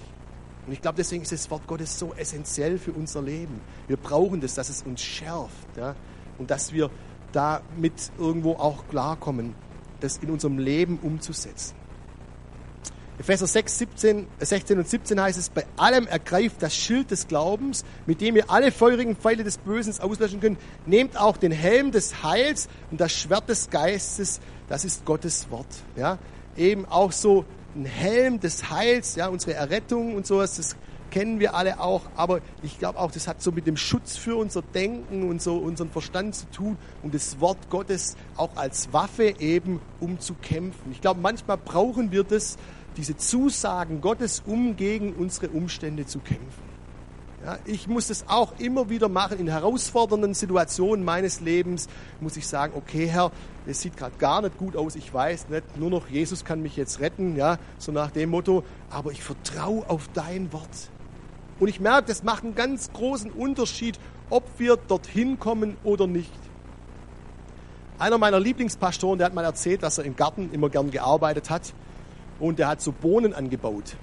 Und 0.66 0.72
ich 0.72 0.80
glaube, 0.80 0.96
deswegen 0.96 1.22
ist 1.22 1.32
das 1.32 1.50
Wort 1.50 1.66
Gottes 1.66 1.98
so 1.98 2.14
essentiell 2.14 2.78
für 2.78 2.92
unser 2.92 3.20
Leben. 3.20 3.60
Wir 3.86 3.96
brauchen 3.96 4.40
das, 4.40 4.54
dass 4.54 4.70
es 4.70 4.82
uns 4.82 5.02
schärft 5.02 5.76
ja? 5.76 5.94
und 6.38 6.50
dass 6.50 6.72
wir 6.72 6.90
damit 7.32 8.12
irgendwo 8.18 8.52
auch 8.52 8.88
klarkommen, 8.88 9.54
das 10.00 10.18
in 10.18 10.30
unserem 10.30 10.58
Leben 10.58 10.98
umzusetzen. 11.02 11.74
Epheser 13.18 13.46
6, 13.46 13.78
17, 13.78 14.26
16 14.40 14.78
und 14.78 14.88
17 14.88 15.20
heißt 15.20 15.38
es, 15.38 15.48
bei 15.48 15.64
allem 15.76 16.08
ergreift 16.08 16.56
das 16.60 16.74
Schild 16.74 17.12
des 17.12 17.28
Glaubens, 17.28 17.84
mit 18.06 18.20
dem 18.20 18.34
ihr 18.34 18.50
alle 18.50 18.72
feurigen 18.72 19.14
Pfeile 19.14 19.44
des 19.44 19.58
Bösen 19.58 19.94
auslöschen 20.00 20.40
könnt. 20.40 20.58
Nehmt 20.84 21.16
auch 21.16 21.36
den 21.36 21.52
Helm 21.52 21.92
des 21.92 22.24
Heils 22.24 22.68
und 22.90 23.00
das 23.00 23.12
Schwert 23.12 23.48
des 23.48 23.70
Geistes, 23.70 24.40
das 24.68 24.84
ist 24.84 25.04
Gottes 25.04 25.48
Wort. 25.50 25.66
Ja? 25.94 26.18
Eben 26.56 26.86
auch 26.86 27.12
so 27.12 27.44
ein 27.76 27.84
Helm 27.84 28.40
des 28.40 28.70
Heils, 28.70 29.14
ja, 29.14 29.28
unsere 29.28 29.54
Errettung 29.54 30.16
und 30.16 30.26
sowas, 30.26 30.56
das 30.56 30.76
kennen 31.14 31.38
wir 31.38 31.54
alle 31.54 31.78
auch, 31.78 32.02
aber 32.16 32.40
ich 32.64 32.80
glaube 32.80 32.98
auch, 32.98 33.12
das 33.12 33.28
hat 33.28 33.40
so 33.40 33.52
mit 33.52 33.68
dem 33.68 33.76
Schutz 33.76 34.16
für 34.16 34.34
unser 34.34 34.62
Denken 34.62 35.28
und 35.28 35.40
so 35.40 35.58
unseren 35.58 35.88
Verstand 35.88 36.34
zu 36.34 36.50
tun 36.50 36.76
und 37.04 37.14
das 37.14 37.38
Wort 37.38 37.70
Gottes 37.70 38.16
auch 38.36 38.56
als 38.56 38.92
Waffe 38.92 39.34
eben, 39.38 39.80
um 40.00 40.18
zu 40.18 40.34
kämpfen. 40.34 40.90
Ich 40.90 41.00
glaube, 41.00 41.20
manchmal 41.20 41.56
brauchen 41.56 42.10
wir 42.10 42.24
das, 42.24 42.56
diese 42.96 43.16
Zusagen 43.16 44.00
Gottes, 44.00 44.42
um 44.46 44.76
gegen 44.76 45.14
unsere 45.14 45.48
Umstände 45.48 46.06
zu 46.06 46.18
kämpfen. 46.20 46.74
Ja, 47.44 47.58
ich 47.66 47.88
muss 47.88 48.08
das 48.08 48.24
auch 48.26 48.54
immer 48.58 48.88
wieder 48.88 49.10
machen 49.10 49.38
in 49.38 49.48
herausfordernden 49.48 50.32
Situationen 50.32 51.04
meines 51.04 51.40
Lebens. 51.40 51.88
Muss 52.20 52.38
ich 52.38 52.46
sagen, 52.46 52.72
okay 52.74 53.06
Herr, 53.06 53.32
es 53.66 53.82
sieht 53.82 53.98
gerade 53.98 54.16
gar 54.16 54.40
nicht 54.40 54.56
gut 54.56 54.76
aus, 54.76 54.96
ich 54.96 55.12
weiß 55.12 55.50
nicht, 55.50 55.76
nur 55.76 55.90
noch 55.90 56.08
Jesus 56.08 56.46
kann 56.46 56.62
mich 56.62 56.74
jetzt 56.76 57.00
retten, 57.00 57.36
ja, 57.36 57.58
so 57.76 57.92
nach 57.92 58.10
dem 58.10 58.30
Motto, 58.30 58.64
aber 58.88 59.10
ich 59.10 59.22
vertraue 59.22 59.88
auf 59.90 60.08
dein 60.14 60.54
Wort. 60.54 60.90
Und 61.60 61.68
ich 61.68 61.80
merke, 61.80 62.08
das 62.08 62.22
macht 62.22 62.44
einen 62.44 62.54
ganz 62.54 62.90
großen 62.94 63.30
Unterschied, 63.30 63.98
ob 64.30 64.44
wir 64.56 64.76
dorthin 64.76 65.38
kommen 65.38 65.76
oder 65.84 66.06
nicht. 66.06 66.32
Einer 67.98 68.16
meiner 68.16 68.40
Lieblingspastoren, 68.40 69.18
der 69.18 69.26
hat 69.26 69.34
mal 69.34 69.44
erzählt, 69.44 69.82
dass 69.82 69.98
er 69.98 70.04
im 70.04 70.16
Garten 70.16 70.50
immer 70.52 70.70
gern 70.70 70.90
gearbeitet 70.90 71.50
hat 71.50 71.74
und 72.40 72.58
der 72.58 72.68
hat 72.68 72.80
so 72.80 72.92
Bohnen 72.92 73.34
angebaut. 73.34 73.96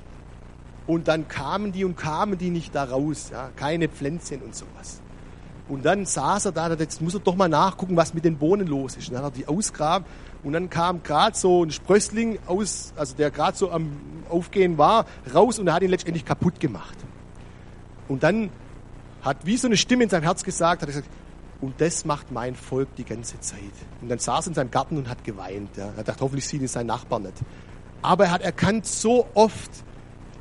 Und 0.88 1.08
dann 1.08 1.28
kamen 1.28 1.72
die 1.72 1.86
und 1.86 1.96
kamen 1.96 2.38
die 2.38 2.50
nicht 2.50 2.74
da 2.76 2.84
raus, 2.84 3.30
ja, 3.32 3.50
keine 3.56 3.88
Pflänzchen 3.88 4.42
und 4.42 4.56
sowas. 4.56 5.02
Und 5.70 5.86
dann 5.86 6.06
saß 6.06 6.46
er 6.46 6.52
da, 6.52 6.74
jetzt 6.74 7.02
muss 7.02 7.14
er 7.14 7.22
doch 7.22 7.36
mal 7.36 7.48
nachgucken, 7.48 7.96
was 7.96 8.14
mit 8.14 8.26
den 8.26 8.38
Bohnen 8.38 8.68
los 8.68 8.98
ist. 8.98 9.08
Und 9.08 9.16
dann 9.16 9.24
hat 9.24 9.34
er 9.34 9.38
die 9.38 9.48
ausgraben 9.48 10.06
und 10.44 10.54
dann 10.54 10.70
kam 10.70 11.04
gerade 11.04 11.38
so 11.38 11.64
ein 11.64 11.72
Sprössling 11.72 12.40
aus, 12.48 12.94
also 12.98 13.16
der 13.16 13.32
gerade 13.32 13.56
so 13.56 13.72
am 13.72 13.92
Aufgehen 14.30 14.78
war, 14.78 15.06
raus 15.34 15.60
und 15.60 15.68
er 15.68 15.76
hat 15.76 15.84
ihn 15.84 15.90
letztendlich 15.90 16.26
kaputt 16.26 16.60
gemacht. 16.60 16.98
Und 18.08 18.24
dann 18.24 18.50
hat 19.22 19.46
wie 19.46 19.56
so 19.56 19.68
eine 19.68 19.78
Stimme 19.78 20.04
in 20.04 20.10
seinem 20.10 20.24
Herz 20.24 20.44
gesagt, 20.44 20.82
hat 20.82 20.90
er 20.90 20.94
gesagt, 20.94 21.10
und 21.62 21.80
das 21.80 22.06
macht 22.06 22.32
mein 22.32 22.56
Volk 22.56 22.96
die 22.96 23.06
ganze 23.06 23.40
Zeit. 23.40 23.60
Und 24.02 24.10
dann 24.10 24.18
saß 24.18 24.48
er 24.48 24.50
in 24.50 24.54
seinem 24.56 24.72
Garten 24.72 24.98
und 24.98 25.08
hat 25.08 25.24
geweint. 25.24 25.78
Ja. 25.78 25.92
Er 25.96 26.04
dachte, 26.04 26.22
hoffentlich 26.22 26.48
sieht 26.48 26.62
ihn 26.62 26.68
sein 26.68 26.88
Nachbar 26.88 27.20
nicht. 27.20 27.36
Aber 28.02 28.26
er 28.26 28.32
hat 28.32 28.42
erkannt, 28.42 28.86
so 28.86 29.28
oft 29.34 29.72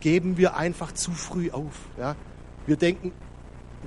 geben 0.01 0.37
wir 0.37 0.57
einfach 0.57 0.93
zu 0.93 1.13
früh 1.13 1.51
auf. 1.51 1.75
Ja? 1.99 2.17
Wir 2.67 2.77
denken, 2.77 3.13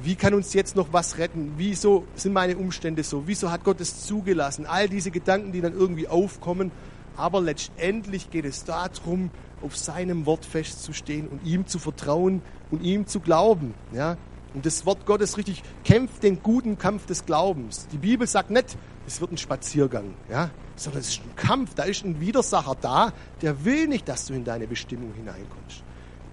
wie 0.01 0.15
kann 0.15 0.33
uns 0.33 0.53
jetzt 0.53 0.75
noch 0.75 0.91
was 0.91 1.17
retten? 1.17 1.53
Wieso 1.57 2.05
sind 2.15 2.33
meine 2.33 2.57
Umstände 2.57 3.03
so? 3.03 3.23
Wieso 3.27 3.51
hat 3.51 3.63
Gott 3.63 3.79
es 3.81 4.05
zugelassen? 4.05 4.65
All 4.65 4.89
diese 4.89 5.11
Gedanken, 5.11 5.51
die 5.51 5.61
dann 5.61 5.73
irgendwie 5.73 6.07
aufkommen. 6.07 6.71
Aber 7.15 7.41
letztendlich 7.41 8.31
geht 8.31 8.45
es 8.45 8.63
darum, 8.63 9.29
auf 9.61 9.77
seinem 9.77 10.25
Wort 10.25 10.45
festzustehen 10.45 11.27
und 11.27 11.45
ihm 11.45 11.67
zu 11.67 11.79
vertrauen 11.79 12.41
und 12.71 12.81
ihm 12.81 13.05
zu 13.07 13.19
glauben. 13.19 13.73
Ja? 13.93 14.17
Und 14.53 14.65
das 14.65 14.85
Wort 14.85 15.05
Gottes 15.05 15.37
richtig 15.37 15.63
kämpft 15.83 16.23
den 16.23 16.41
guten 16.41 16.77
Kampf 16.77 17.05
des 17.05 17.25
Glaubens. 17.25 17.87
Die 17.91 17.97
Bibel 17.97 18.27
sagt 18.27 18.49
nicht, 18.49 18.77
es 19.07 19.21
wird 19.21 19.31
ein 19.31 19.37
Spaziergang, 19.37 20.13
ja? 20.29 20.49
Sondern 20.75 21.01
es 21.01 21.09
ist 21.09 21.21
ein 21.23 21.35
Kampf. 21.35 21.73
Da 21.75 21.83
ist 21.83 22.03
ein 22.03 22.19
Widersacher 22.19 22.75
da, 22.79 23.13
der 23.41 23.65
will 23.65 23.87
nicht, 23.87 24.07
dass 24.07 24.25
du 24.25 24.33
in 24.33 24.43
deine 24.43 24.67
Bestimmung 24.67 25.13
hineinkommst. 25.13 25.83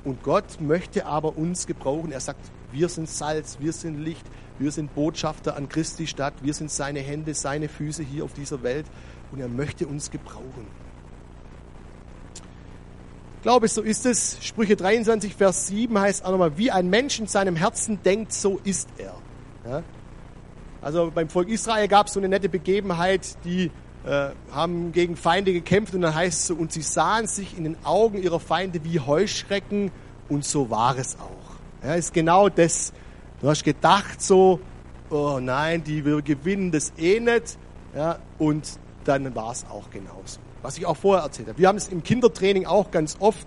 Und 0.04 0.22
Gott 0.22 0.60
möchte 0.60 1.06
aber 1.06 1.36
uns 1.36 1.66
gebrauchen. 1.66 2.12
Er 2.12 2.20
sagt, 2.20 2.40
wir 2.72 2.88
sind 2.88 3.08
Salz, 3.08 3.58
wir 3.60 3.72
sind 3.72 3.98
Licht, 4.02 4.24
wir 4.58 4.72
sind 4.72 4.94
Botschafter 4.94 5.56
an 5.56 5.68
Christi 5.68 6.06
Stadt, 6.06 6.34
wir 6.42 6.54
sind 6.54 6.70
seine 6.70 7.00
Hände, 7.00 7.34
seine 7.34 7.68
Füße 7.68 8.02
hier 8.02 8.24
auf 8.24 8.32
dieser 8.32 8.62
Welt 8.62 8.86
und 9.32 9.40
er 9.40 9.48
möchte 9.48 9.86
uns 9.86 10.10
gebrauchen. 10.10 10.66
Ich 13.36 13.42
glaube, 13.42 13.68
so 13.68 13.80
ist 13.80 14.04
es. 14.04 14.36
Sprüche 14.42 14.76
23, 14.76 15.34
Vers 15.34 15.68
7 15.68 15.98
heißt 15.98 16.24
auch 16.26 16.30
nochmal, 16.30 16.58
wie 16.58 16.70
ein 16.70 16.90
Mensch 16.90 17.18
in 17.18 17.26
seinem 17.26 17.56
Herzen 17.56 18.02
denkt, 18.02 18.34
so 18.34 18.60
ist 18.64 18.88
er. 18.98 19.14
Ja? 19.64 19.82
Also 20.82 21.10
beim 21.14 21.28
Volk 21.28 21.48
Israel 21.48 21.88
gab 21.88 22.06
es 22.06 22.12
so 22.12 22.20
eine 22.20 22.28
nette 22.28 22.48
Begebenheit, 22.48 23.36
die 23.44 23.70
äh, 24.06 24.30
haben 24.52 24.92
gegen 24.92 25.16
Feinde 25.16 25.52
gekämpft 25.52 25.94
und 25.94 26.02
dann 26.02 26.14
heißt 26.14 26.40
es 26.40 26.46
so, 26.48 26.54
und 26.54 26.72
sie 26.72 26.82
sahen 26.82 27.26
sich 27.26 27.56
in 27.56 27.64
den 27.64 27.76
Augen 27.84 28.22
ihrer 28.22 28.40
Feinde 28.40 28.84
wie 28.84 29.00
Heuschrecken 29.00 29.90
und 30.28 30.44
so 30.44 30.70
war 30.70 30.96
es 30.98 31.16
auch. 31.18 31.86
Ja, 31.86 31.94
ist 31.94 32.12
genau 32.12 32.48
das. 32.48 32.92
Du 33.40 33.48
hast 33.48 33.64
gedacht 33.64 34.20
so, 34.20 34.60
oh 35.10 35.38
nein, 35.40 35.82
die 35.82 36.04
wir 36.04 36.22
gewinnen 36.22 36.70
das 36.70 36.92
eh 36.98 37.20
nicht. 37.20 37.58
Ja, 37.94 38.18
und 38.38 38.78
dann 39.04 39.34
war 39.34 39.52
es 39.52 39.64
auch 39.68 39.90
genauso 39.90 40.40
was 40.62 40.78
ich 40.78 40.86
auch 40.86 40.96
vorher 40.96 41.24
erzählt 41.24 41.48
habe. 41.48 41.58
Wir 41.58 41.68
haben 41.68 41.76
es 41.76 41.88
im 41.88 42.02
Kindertraining 42.02 42.66
auch 42.66 42.90
ganz 42.90 43.16
oft. 43.20 43.46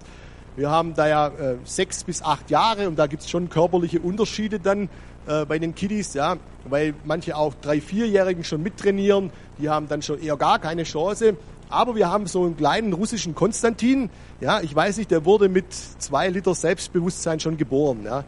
Wir 0.56 0.70
haben 0.70 0.94
da 0.94 1.08
ja 1.08 1.28
äh, 1.28 1.58
sechs 1.64 2.04
bis 2.04 2.22
acht 2.22 2.52
Jahre 2.52 2.88
und 2.88 2.98
da 2.98 3.08
gibt 3.08 3.24
es 3.24 3.30
schon 3.30 3.50
körperliche 3.50 4.00
Unterschiede 4.00 4.60
dann 4.60 4.90
äh, 5.28 5.46
bei 5.46 5.60
den 5.60 5.76
Kiddies, 5.76 6.14
ja, 6.14 6.38
weil 6.66 6.94
manche 7.04 7.36
auch 7.36 7.54
drei, 7.56 7.82
vierjährigen 7.82 8.44
schon 8.44 8.62
mittrainieren, 8.64 9.32
die 9.58 9.70
haben 9.70 9.88
dann 9.88 10.02
schon 10.02 10.22
eher 10.22 10.38
gar 10.38 10.60
keine 10.60 10.84
Chance. 10.84 11.38
Aber 11.70 11.96
wir 11.96 12.10
haben 12.10 12.28
so 12.28 12.44
einen 12.44 12.56
kleinen 12.56 12.94
russischen 12.94 13.34
Konstantin, 13.34 14.10
ja, 14.42 14.62
ich 14.62 14.76
weiß 14.76 14.98
nicht, 14.98 15.12
der 15.12 15.26
wurde 15.26 15.50
mit 15.50 15.74
zwei 15.74 16.30
Liter 16.30 16.54
Selbstbewusstsein 16.54 17.40
schon 17.40 17.58
geboren, 17.58 18.02
ja. 18.06 18.24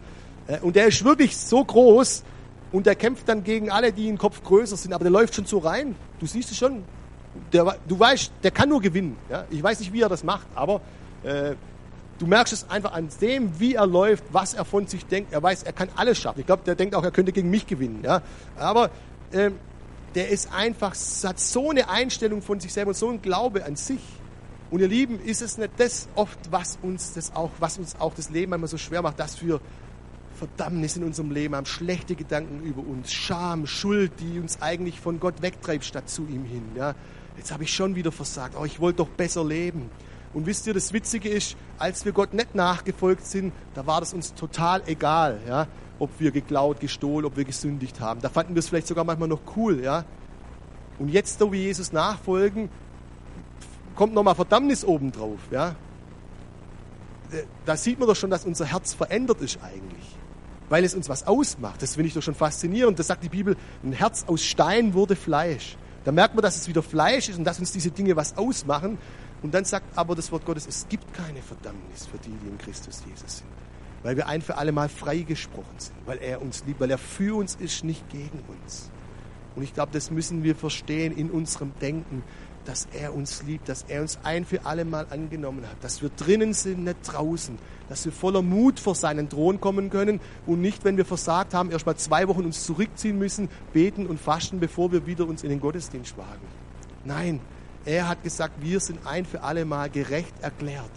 Äh, 0.48 0.60
und 0.60 0.76
der 0.76 0.88
ist 0.88 1.04
wirklich 1.04 1.38
so 1.38 1.64
groß 1.64 2.24
und 2.72 2.86
der 2.86 2.96
kämpft 2.96 3.30
dann 3.30 3.44
gegen 3.44 3.70
alle, 3.72 3.92
die 3.92 4.08
im 4.08 4.18
Kopf 4.18 4.44
größer 4.44 4.78
sind, 4.78 4.94
aber 4.94 5.04
der 5.04 5.12
läuft 5.12 5.36
schon 5.36 5.46
so 5.46 5.60
rein. 5.60 5.96
Du 6.20 6.26
siehst 6.26 6.52
es 6.52 6.58
schon, 6.58 6.84
der, 7.54 7.78
du 7.88 8.00
weißt, 8.00 8.32
der 8.44 8.52
kann 8.52 8.70
nur 8.70 8.82
gewinnen. 8.82 9.18
Ja? 9.30 9.46
Ich 9.50 9.62
weiß 9.62 9.80
nicht, 9.80 9.94
wie 9.94 10.02
er 10.02 10.10
das 10.10 10.24
macht, 10.24 10.48
aber 10.56 10.82
äh, 11.24 11.56
du 12.20 12.28
merkst 12.28 12.54
es 12.54 12.70
einfach 12.70 12.94
an 12.94 13.10
dem, 13.22 13.60
wie 13.60 13.76
er 13.76 13.88
läuft, 13.88 14.24
was 14.32 14.54
er 14.54 14.66
von 14.66 14.88
sich 14.88 15.06
denkt. 15.06 15.34
Er 15.34 15.42
weiß, 15.42 15.64
er 15.64 15.74
kann 15.74 15.90
alles 15.96 16.18
schaffen. 16.18 16.40
Ich 16.40 16.46
glaube, 16.46 16.64
der 16.66 16.76
denkt 16.76 16.96
auch, 16.96 17.04
er 17.04 17.12
könnte 17.12 17.32
gegen 17.32 17.50
mich 17.50 17.68
gewinnen. 17.68 18.02
Ja? 18.04 18.22
Aber 18.58 18.90
äh, 19.32 19.52
der 20.16 20.30
ist 20.30 20.54
einfach, 20.54 20.96
hat 21.24 21.40
so 21.40 21.70
eine 21.70 21.90
Einstellung 21.90 22.42
von 22.42 22.60
sich 22.60 22.74
selber 22.74 22.90
und 22.90 22.98
so 22.98 23.10
ein 23.10 23.22
Glaube 23.22 23.66
an 23.66 23.76
sich. 23.76 24.02
Und 24.72 24.80
ihr 24.80 24.88
Lieben, 24.88 25.20
ist 25.20 25.42
es 25.42 25.58
nicht 25.58 25.72
das 25.78 26.08
oft, 26.16 26.40
was 26.52 26.80
uns 26.82 27.14
das 27.14 27.36
auch, 27.36 27.52
was 27.60 27.78
uns 27.78 28.00
auch 28.00 28.14
das 28.14 28.30
Leben 28.30 28.54
einmal 28.54 28.68
so 28.68 28.78
schwer 28.78 29.02
macht, 29.02 29.20
dass 29.20 29.42
wir 29.42 29.62
Verdammnis 30.36 30.98
in 30.98 31.04
unserem 31.04 31.32
Leben 31.32 31.56
haben, 31.56 31.66
schlechte 31.66 32.16
Gedanken 32.16 32.62
über 32.64 32.82
uns, 32.82 33.14
Scham, 33.14 33.68
Schuld, 33.68 34.12
die 34.20 34.40
uns 34.40 34.62
eigentlich 34.62 35.00
von 35.00 35.20
Gott 35.20 35.42
wegtreibt 35.42 35.86
statt 35.86 36.10
zu 36.10 36.24
ihm 36.24 36.44
hin. 36.44 36.64
Ja? 36.76 36.96
jetzt 37.38 37.52
habe 37.52 37.64
ich 37.64 37.74
schon 37.74 37.96
wieder 37.96 38.12
versagt, 38.12 38.56
oh, 38.60 38.66
ich 38.66 38.80
wollte 38.80 38.98
doch 38.98 39.10
besser 39.10 39.44
leben. 39.44 39.90
Und 40.36 40.46
wisst 40.46 40.68
ihr, 40.68 40.74
das 40.74 40.92
Witzige 40.92 41.30
ist, 41.30 41.56
als 41.80 42.04
wir 42.04 42.12
Gott 42.12 42.34
nicht 42.34 42.56
nachgefolgt 42.56 43.26
sind, 43.26 43.54
da 43.74 43.88
war 43.88 44.02
das 44.02 44.14
uns 44.14 44.34
total 44.34 44.84
egal, 44.86 45.40
ja, 45.48 45.68
ob 45.98 46.10
wir 46.20 46.32
geklaut, 46.32 46.82
gestohlen, 46.82 47.26
ob 47.26 47.38
wir 47.38 47.46
gesündigt 47.46 48.02
haben. 48.02 48.22
Da 48.22 48.28
fanden 48.28 48.54
wir 48.54 48.60
es 48.60 48.68
vielleicht 48.68 48.88
sogar 48.88 49.06
manchmal 49.06 49.30
noch 49.30 49.40
cool, 49.56 49.82
ja. 49.82 50.04
Und 51.00 51.08
jetzt, 51.08 51.40
da 51.40 51.50
wir 51.50 51.60
Jesus 51.60 51.94
nachfolgen, 51.94 52.68
kommt 53.96 54.14
nochmal 54.14 54.36
Verdammnis 54.36 54.84
obendrauf, 54.84 55.40
ja. 55.52 55.76
Da 57.66 57.78
sieht 57.78 57.98
man 57.98 58.10
doch 58.10 58.16
schon, 58.16 58.30
dass 58.30 58.44
unser 58.44 58.66
Herz 58.66 58.94
verändert 58.94 59.40
ist 59.40 59.60
eigentlich. 59.64 60.18
Weil 60.68 60.84
es 60.84 60.96
uns 60.96 61.08
was 61.08 61.28
ausmacht. 61.28 61.82
Das 61.82 61.96
finde 61.96 62.10
ich 62.10 62.14
doch 62.14 62.22
schon 62.22 62.36
faszinierend. 62.36 63.00
Das 63.00 63.08
sagt 63.08 63.24
die 63.24 63.30
Bibel, 63.30 63.56
ein 63.84 63.94
Herz 63.94 64.26
aus 64.28 64.44
Stein 64.44 64.94
wurde 64.94 65.16
Fleisch. 65.16 65.78
Da 66.04 66.12
merkt 66.12 66.36
man, 66.36 66.44
dass 66.44 66.56
es 66.56 66.68
wieder 66.68 66.84
Fleisch 66.84 67.30
ist 67.30 67.38
und 67.38 67.46
dass 67.46 67.58
uns 67.60 67.72
diese 67.72 67.92
Dinge 67.92 68.16
was 68.16 68.38
ausmachen. 68.38 68.98
Und 69.46 69.54
dann 69.54 69.64
sagt 69.64 69.96
aber 69.96 70.16
das 70.16 70.32
Wort 70.32 70.44
Gottes, 70.44 70.66
es 70.66 70.88
gibt 70.90 71.14
keine 71.14 71.40
Verdammnis 71.40 72.08
für 72.08 72.18
die, 72.18 72.32
die 72.32 72.48
in 72.48 72.58
Christus 72.58 73.04
Jesus 73.08 73.38
sind. 73.38 73.48
Weil 74.02 74.18
wir 74.18 74.26
ein 74.26 74.42
für 74.42 74.58
alle 74.58 74.72
Mal 74.72 74.90
freigesprochen 74.90 75.78
sind, 75.78 75.96
weil 76.08 76.18
er 76.18 76.42
uns 76.42 76.64
liebt, 76.66 76.80
weil 76.80 76.90
er 76.90 76.98
für 76.98 77.38
uns 77.38 77.54
ist, 77.54 77.84
nicht 77.84 78.10
gegen 78.10 78.40
uns. 78.48 78.90
Und 79.56 79.62
ich 79.62 79.76
glaube, 79.76 79.92
das 79.92 80.10
müssen 80.10 80.44
wir 80.44 80.56
verstehen 80.56 81.16
in 81.16 81.30
unserem 81.30 81.74
Denken, 81.80 82.24
dass 82.66 82.88
er 82.92 83.14
uns 83.14 83.44
liebt, 83.44 83.70
dass 83.70 83.84
er 83.88 84.02
uns 84.02 84.18
ein 84.24 84.46
für 84.46 84.66
alle 84.66 84.84
Mal 84.84 85.06
angenommen 85.12 85.62
hat, 85.70 85.78
dass 85.84 86.02
wir 86.02 86.10
drinnen 86.10 86.56
sind, 86.56 86.84
nicht 86.84 86.98
draußen, 87.04 87.60
dass 87.88 88.04
wir 88.04 88.14
voller 88.14 88.42
Mut 88.42 88.80
vor 88.80 88.96
seinen 88.96 89.30
Thron 89.30 89.62
kommen 89.62 89.92
können 89.92 90.22
und 90.48 90.60
nicht, 90.60 90.84
wenn 90.86 90.98
wir 90.98 91.06
versagt 91.06 91.54
haben, 91.54 91.70
erst 91.70 91.86
mal 91.86 91.96
zwei 91.98 92.28
Wochen 92.28 92.46
uns 92.46 92.66
zurückziehen 92.66 93.20
müssen, 93.20 93.48
beten 93.74 94.08
und 94.08 94.20
fasten, 94.20 94.60
bevor 94.60 94.92
wir 94.92 95.06
wieder 95.06 95.28
uns 95.28 95.44
in 95.44 95.52
den 95.52 95.60
Gottesdienst 95.60 96.18
wagen. 96.18 96.48
Nein, 97.04 97.42
er 97.86 98.08
hat 98.08 98.24
gesagt, 98.24 98.56
wir 98.62 98.80
sind 98.80 99.06
ein 99.06 99.26
für 99.26 99.42
alle 99.42 99.66
Mal 99.66 99.90
gerecht 99.90 100.34
erklärt. 100.42 100.92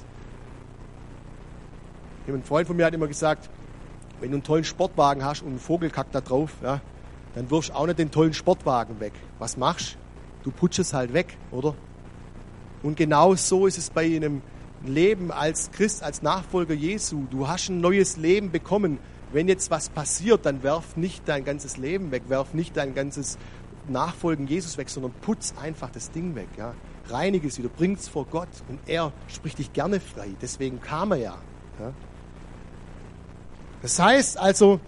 Ein 2.27 2.43
Freund 2.43 2.67
von 2.67 2.77
mir 2.77 2.87
hat 2.87 2.95
immer 2.95 3.09
gesagt, 3.09 3.49
wenn 4.21 4.31
du 4.31 4.37
einen 4.37 4.43
tollen 4.43 4.65
Sportwagen 4.65 5.25
hast 5.25 5.43
und 5.43 5.49
einen 5.49 5.61
Vogelkack 5.61 6.13
da 6.13 6.21
drauf, 6.21 6.53
ja, 6.63 6.81
dann 7.35 7.51
wirfst 7.51 7.71
du 7.71 7.75
auch 7.75 7.87
nicht 7.87 7.99
den 7.99 8.11
tollen 8.11 8.35
Sportwagen 8.35 9.01
weg. 9.01 9.13
Was 9.39 9.57
machst 9.57 9.95
du? 9.95 10.09
du 10.49 10.51
putschst 10.51 10.79
es 10.81 10.95
halt 10.95 11.13
weg, 11.13 11.37
oder? 11.51 11.75
Und 12.83 12.97
genau 12.97 13.35
so 13.35 13.67
ist 13.67 13.77
es 13.77 13.91
bei 13.91 14.05
einem 14.05 14.41
Leben 14.85 15.31
als 15.31 15.71
Christ, 15.73 16.03
als 16.03 16.23
Nachfolger 16.23 16.75
Jesu. 16.75 17.27
Du 17.31 17.49
hast 17.49 17.69
ein 17.69 17.81
neues 17.81 18.17
Leben 18.17 18.51
bekommen. 18.51 18.99
Wenn 19.33 19.47
jetzt 19.47 19.71
was 19.71 19.91
passiert, 19.91 20.47
dann 20.47 20.63
werf 20.63 20.97
nicht 20.97 21.29
dein 21.29 21.45
ganzes 21.45 21.77
Leben 21.77 22.13
weg, 22.13 22.23
werf 22.29 22.55
nicht 22.55 22.77
dein 22.77 22.95
ganzes 22.95 23.37
Nachfolgen 23.89 24.47
Jesus 24.47 24.79
weg, 24.79 24.91
sondern 24.91 25.13
putz 25.21 25.55
einfach 25.61 25.91
das 25.91 26.11
Ding 26.11 26.35
weg. 26.35 26.49
Ja? 26.57 26.75
Reinige 27.09 27.49
es 27.49 27.59
wieder, 27.59 27.69
bring 27.69 27.95
es 27.95 28.09
vor 28.09 28.27
Gott 28.27 28.49
und 28.69 28.79
er 28.87 29.13
spricht 29.29 29.59
dich 29.59 29.73
gerne 29.73 30.01
frei. 30.01 30.31
Deswegen 30.41 30.81
kam 30.81 31.13
er 31.13 31.19
ja. 31.19 31.39
ja? 31.81 31.93
Das 33.83 33.99
heißt 33.99 34.39
also, 34.39 34.81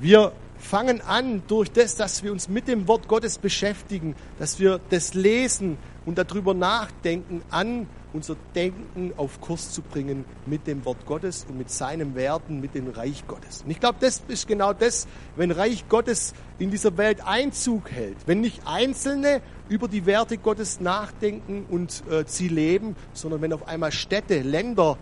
wir 0.00 0.32
fangen 0.58 1.00
an, 1.00 1.42
durch 1.48 1.70
das, 1.72 1.96
dass 1.96 2.22
wir 2.22 2.32
uns 2.32 2.48
mit 2.48 2.68
dem 2.68 2.86
Wort 2.88 3.08
Gottes 3.08 3.38
beschäftigen, 3.38 4.14
dass 4.38 4.58
wir 4.58 4.80
das 4.90 5.14
lesen 5.14 5.78
und 6.06 6.18
darüber 6.18 6.54
nachdenken, 6.54 7.42
an 7.50 7.86
unser 8.12 8.36
Denken 8.54 9.12
auf 9.16 9.40
Kurs 9.40 9.72
zu 9.72 9.82
bringen 9.82 10.24
mit 10.46 10.66
dem 10.66 10.84
Wort 10.84 11.06
Gottes 11.06 11.46
und 11.48 11.58
mit 11.58 11.70
seinen 11.70 12.14
Werten, 12.14 12.60
mit 12.60 12.74
dem 12.74 12.88
Reich 12.88 13.26
Gottes. 13.26 13.62
Und 13.62 13.70
ich 13.70 13.80
glaube, 13.80 13.98
das 14.00 14.22
ist 14.28 14.48
genau 14.48 14.72
das, 14.72 15.06
wenn 15.36 15.50
Reich 15.50 15.88
Gottes 15.88 16.34
in 16.58 16.70
dieser 16.70 16.96
Welt 16.96 17.26
Einzug 17.26 17.90
hält, 17.90 18.16
wenn 18.26 18.40
nicht 18.40 18.62
Einzelne 18.66 19.40
über 19.68 19.88
die 19.88 20.06
Werte 20.06 20.38
Gottes 20.38 20.80
nachdenken 20.80 21.64
und 21.68 22.02
äh, 22.10 22.24
sie 22.26 22.48
leben, 22.48 22.96
sondern 23.12 23.40
wenn 23.40 23.52
auf 23.52 23.68
einmal 23.68 23.92
Städte, 23.92 24.40
Länder, 24.40 24.98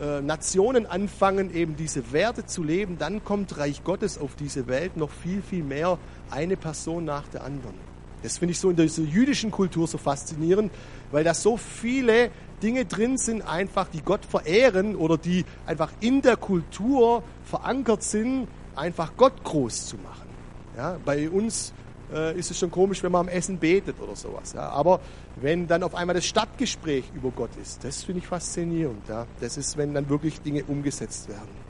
äh, 0.00 0.20
Nationen 0.20 0.86
anfangen, 0.86 1.54
eben 1.54 1.76
diese 1.76 2.12
Werte 2.12 2.46
zu 2.46 2.62
leben, 2.62 2.98
dann 2.98 3.24
kommt 3.24 3.58
Reich 3.58 3.84
Gottes 3.84 4.18
auf 4.18 4.36
diese 4.36 4.66
Welt 4.66 4.96
noch 4.96 5.10
viel, 5.10 5.42
viel 5.42 5.62
mehr, 5.62 5.98
eine 6.30 6.56
Person 6.56 7.04
nach 7.04 7.28
der 7.28 7.44
anderen. 7.44 7.74
Das 8.22 8.38
finde 8.38 8.52
ich 8.52 8.60
so 8.60 8.70
in 8.70 8.76
dieser 8.76 9.02
jüdischen 9.02 9.50
Kultur 9.50 9.86
so 9.86 9.98
faszinierend, 9.98 10.72
weil 11.10 11.24
da 11.24 11.34
so 11.34 11.56
viele 11.56 12.30
Dinge 12.62 12.84
drin 12.84 13.18
sind, 13.18 13.42
einfach, 13.42 13.88
die 13.88 14.02
Gott 14.02 14.24
verehren 14.24 14.96
oder 14.96 15.18
die 15.18 15.44
einfach 15.66 15.90
in 16.00 16.22
der 16.22 16.36
Kultur 16.36 17.22
verankert 17.44 18.02
sind, 18.02 18.48
einfach 18.76 19.12
Gott 19.16 19.42
groß 19.44 19.86
zu 19.86 19.96
machen. 19.96 20.28
Ja, 20.76 20.98
bei 21.04 21.28
uns 21.28 21.72
äh, 22.12 22.38
ist 22.38 22.50
es 22.50 22.58
schon 22.58 22.70
komisch, 22.70 23.02
wenn 23.02 23.12
man 23.12 23.22
am 23.22 23.28
Essen 23.28 23.58
betet 23.58 24.00
oder 24.00 24.16
sowas. 24.16 24.52
Ja. 24.52 24.68
Aber 24.70 25.00
wenn 25.36 25.66
dann 25.66 25.82
auf 25.82 25.94
einmal 25.94 26.14
das 26.14 26.24
Stadtgespräch 26.24 27.04
über 27.14 27.30
Gott 27.30 27.50
ist, 27.60 27.84
das 27.84 28.04
finde 28.04 28.20
ich 28.20 28.26
faszinierend. 28.26 29.08
Ja. 29.08 29.26
Das 29.40 29.56
ist, 29.56 29.76
wenn 29.76 29.94
dann 29.94 30.08
wirklich 30.08 30.40
Dinge 30.40 30.64
umgesetzt 30.64 31.28
werden. 31.28 31.62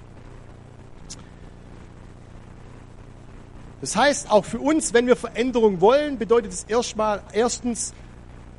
Das 3.81 3.96
heißt, 3.96 4.31
auch 4.31 4.44
für 4.44 4.61
uns, 4.61 4.94
wenn 4.94 5.09
wir 5.09 5.16
Veränderung 5.16 5.81
wollen, 5.81 6.16
bedeutet 6.16 6.52
es 6.52 6.62
erstmal, 6.64 7.20
erstens, 7.33 7.92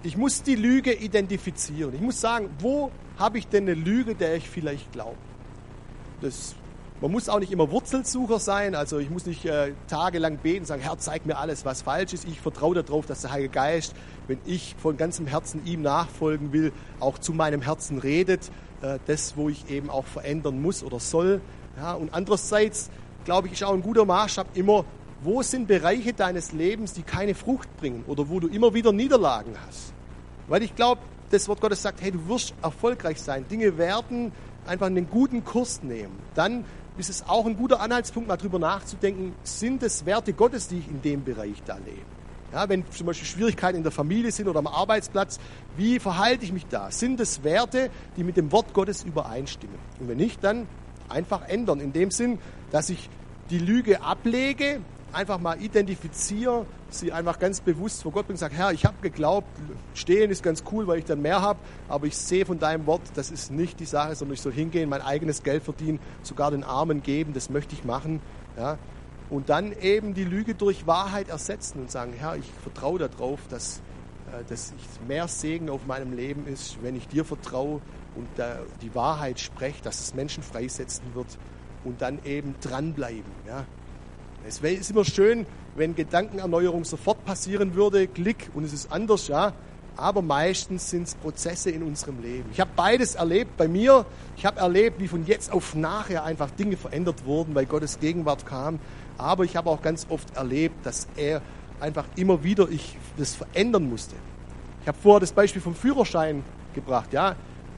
ich 0.03 0.17
muss 0.17 0.43
die 0.43 0.55
Lüge 0.55 0.93
identifizieren. 0.93 1.95
Ich 1.95 2.01
muss 2.01 2.19
sagen, 2.19 2.49
wo 2.59 2.91
habe 3.17 3.37
ich 3.37 3.47
denn 3.47 3.63
eine 3.63 3.73
Lüge, 3.73 4.15
der 4.15 4.35
ich 4.35 4.49
vielleicht 4.49 4.91
glaube? 4.91 5.17
Man 7.01 7.11
muss 7.11 7.27
auch 7.27 7.39
nicht 7.39 7.51
immer 7.51 7.69
Wurzelsucher 7.71 8.39
sein. 8.39 8.75
Also 8.75 8.99
ich 8.99 9.09
muss 9.09 9.25
nicht 9.25 9.45
äh, 9.45 9.73
tagelang 9.87 10.37
beten 10.37 10.59
und 10.59 10.65
sagen, 10.65 10.81
Herr, 10.81 10.97
zeig 10.97 11.25
mir 11.25 11.37
alles, 11.37 11.65
was 11.65 11.81
falsch 11.81 12.13
ist. 12.13 12.25
Ich 12.25 12.39
vertraue 12.39 12.81
darauf, 12.81 13.05
dass 13.05 13.21
der 13.21 13.31
Heilige 13.31 13.49
Geist, 13.49 13.93
wenn 14.27 14.39
ich 14.45 14.75
von 14.81 14.95
ganzem 14.95 15.27
Herzen 15.27 15.65
ihm 15.65 15.81
nachfolgen 15.81 16.53
will, 16.53 16.71
auch 17.01 17.17
zu 17.17 17.33
meinem 17.33 17.61
Herzen 17.61 17.97
redet. 17.97 18.51
Äh, 18.81 18.99
das, 19.05 19.35
wo 19.35 19.49
ich 19.49 19.69
eben 19.69 19.89
auch 19.89 20.05
verändern 20.05 20.61
muss 20.61 20.83
oder 20.83 20.99
soll. 20.99 21.41
Ja, 21.77 21.93
und 21.93 22.13
andererseits, 22.13 22.89
glaube 23.25 23.47
ich, 23.47 23.53
ist 23.53 23.63
auch 23.63 23.73
ein 23.73 23.81
guter 23.81 24.05
Maßstab 24.05 24.55
immer, 24.55 24.85
wo 25.23 25.41
sind 25.41 25.67
Bereiche 25.67 26.13
deines 26.13 26.51
Lebens, 26.51 26.93
die 26.93 27.03
keine 27.03 27.33
Frucht 27.35 27.75
bringen 27.77 28.03
oder 28.07 28.29
wo 28.29 28.39
du 28.39 28.47
immer 28.47 28.73
wieder 28.73 28.91
Niederlagen 28.91 29.55
hast. 29.65 29.92
Weil 30.47 30.63
ich 30.63 30.75
glaube, 30.75 31.01
das 31.29 31.47
Wort 31.47 31.61
Gottes 31.61 31.81
sagt, 31.81 32.01
hey, 32.01 32.11
du 32.11 32.27
wirst 32.27 32.53
erfolgreich 32.61 33.21
sein. 33.21 33.45
Dinge 33.47 33.77
werden 33.77 34.31
einfach 34.65 34.87
einen 34.87 35.09
guten 35.09 35.43
Kurs 35.43 35.83
nehmen, 35.83 36.17
dann 36.35 36.65
ist 36.97 37.09
es 37.09 37.27
auch 37.27 37.45
ein 37.45 37.57
guter 37.57 37.79
Anhaltspunkt, 37.79 38.29
mal 38.29 38.37
drüber 38.37 38.59
nachzudenken, 38.59 39.33
sind 39.43 39.81
es 39.81 40.05
Werte 40.05 40.33
Gottes, 40.33 40.67
die 40.67 40.77
ich 40.77 40.87
in 40.87 41.01
dem 41.01 41.23
Bereich 41.23 41.61
da 41.65 41.77
lebe? 41.77 42.05
Ja, 42.51 42.69
wenn 42.69 42.89
zum 42.91 43.07
Beispiel 43.07 43.27
Schwierigkeiten 43.27 43.77
in 43.77 43.83
der 43.83 43.91
Familie 43.91 44.31
sind 44.31 44.47
oder 44.47 44.59
am 44.59 44.67
Arbeitsplatz, 44.67 45.39
wie 45.75 45.99
verhalte 45.99 46.45
ich 46.45 46.53
mich 46.53 46.67
da? 46.67 46.91
Sind 46.91 47.19
es 47.19 47.43
Werte, 47.43 47.89
die 48.15 48.23
mit 48.23 48.37
dem 48.37 48.51
Wort 48.51 48.73
Gottes 48.73 49.03
übereinstimmen? 49.03 49.75
Und 49.99 50.07
wenn 50.07 50.17
nicht, 50.17 50.43
dann 50.43 50.67
einfach 51.09 51.47
ändern. 51.47 51.79
In 51.79 51.93
dem 51.93 52.11
Sinn, 52.11 52.37
dass 52.71 52.91
ich 52.91 53.09
die 53.49 53.57
Lüge 53.57 54.03
ablege, 54.03 54.81
einfach 55.13 55.39
mal 55.39 55.59
identifiziere, 55.59 56.67
sie 56.93 57.11
einfach 57.11 57.39
ganz 57.39 57.61
bewusst 57.61 58.01
vor 58.03 58.11
Gott 58.11 58.27
bringe 58.27 58.35
und 58.35 58.39
sage, 58.39 58.55
Herr, 58.55 58.71
ich 58.71 58.85
habe 58.85 58.95
geglaubt, 59.01 59.47
stehen 59.93 60.31
ist 60.31 60.43
ganz 60.43 60.63
cool, 60.71 60.87
weil 60.87 60.99
ich 60.99 61.05
dann 61.05 61.21
mehr 61.21 61.41
habe, 61.41 61.59
aber 61.87 62.07
ich 62.07 62.17
sehe 62.17 62.45
von 62.45 62.59
deinem 62.59 62.85
Wort, 62.85 63.01
das 63.15 63.31
ist 63.31 63.51
nicht 63.51 63.79
die 63.79 63.85
Sache, 63.85 64.15
sondern 64.15 64.33
ich 64.33 64.41
soll 64.41 64.53
hingehen, 64.53 64.89
mein 64.89 65.01
eigenes 65.01 65.43
Geld 65.43 65.63
verdienen, 65.63 65.99
sogar 66.21 66.51
den 66.51 66.63
Armen 66.63 67.03
geben, 67.03 67.33
das 67.33 67.49
möchte 67.49 67.75
ich 67.75 67.83
machen. 67.83 68.21
Ja 68.57 68.77
und 69.33 69.49
dann 69.49 69.73
eben 69.81 70.13
die 70.13 70.25
Lüge 70.25 70.53
durch 70.53 70.85
Wahrheit 70.85 71.29
ersetzen 71.29 71.79
und 71.79 71.89
sagen, 71.89 72.13
Herr, 72.13 72.35
ich 72.35 72.45
vertraue 72.61 72.99
darauf, 72.99 73.39
dass, 73.49 73.81
äh, 74.31 74.43
dass 74.47 74.73
mehr 75.07 75.27
Segen 75.27 75.69
auf 75.69 75.87
meinem 75.87 76.13
Leben 76.13 76.45
ist, 76.47 76.77
wenn 76.83 76.95
ich 76.95 77.07
dir 77.07 77.25
vertraue 77.25 77.81
und 78.15 78.27
die 78.83 78.93
Wahrheit 78.93 79.39
spreche, 79.39 79.81
dass 79.81 79.99
es 79.99 80.13
Menschen 80.13 80.43
freisetzen 80.43 81.03
wird 81.15 81.39
und 81.83 82.03
dann 82.03 82.19
eben 82.25 82.53
dranbleiben. 82.61 83.31
Ja. 83.47 83.65
Es 84.45 84.59
ist 84.59 84.91
immer 84.91 85.05
schön, 85.05 85.45
wenn 85.75 85.95
Gedankenerneuerung 85.95 86.83
sofort 86.83 87.23
passieren 87.23 87.75
würde, 87.75 88.07
Klick 88.07 88.49
und 88.53 88.65
es 88.65 88.73
ist 88.73 88.91
anders, 88.91 89.27
ja. 89.27 89.53
Aber 89.95 90.21
meistens 90.21 90.89
sind 90.89 91.03
es 91.03 91.15
Prozesse 91.15 91.69
in 91.69 91.83
unserem 91.83 92.21
Leben. 92.21 92.49
Ich 92.51 92.59
habe 92.59 92.71
beides 92.75 93.15
erlebt 93.15 93.55
bei 93.57 93.67
mir. 93.67 94.05
Ich 94.35 94.45
habe 94.45 94.59
erlebt, 94.59 94.99
wie 94.99 95.07
von 95.07 95.25
jetzt 95.25 95.51
auf 95.53 95.75
nachher 95.75 96.23
einfach 96.23 96.49
Dinge 96.51 96.77
verändert 96.77 97.25
wurden, 97.25 97.53
weil 97.55 97.65
Gottes 97.67 97.99
Gegenwart 97.99 98.45
kam. 98.45 98.79
Aber 99.17 99.43
ich 99.43 99.55
habe 99.55 99.69
auch 99.69 99.81
ganz 99.81 100.07
oft 100.09 100.35
erlebt, 100.35 100.85
dass 100.85 101.07
er 101.15 101.41
einfach 101.79 102.05
immer 102.15 102.43
wieder 102.43 102.69
ich 102.69 102.97
das 103.17 103.35
verändern 103.35 103.87
musste. 103.87 104.15
Ich 104.81 104.87
habe 104.87 104.97
vorher 105.01 105.19
das 105.19 105.31
Beispiel 105.31 105.61
vom 105.61 105.75
Führerschein 105.75 106.43
gebracht. 106.73 107.13
Ja, 107.13 107.35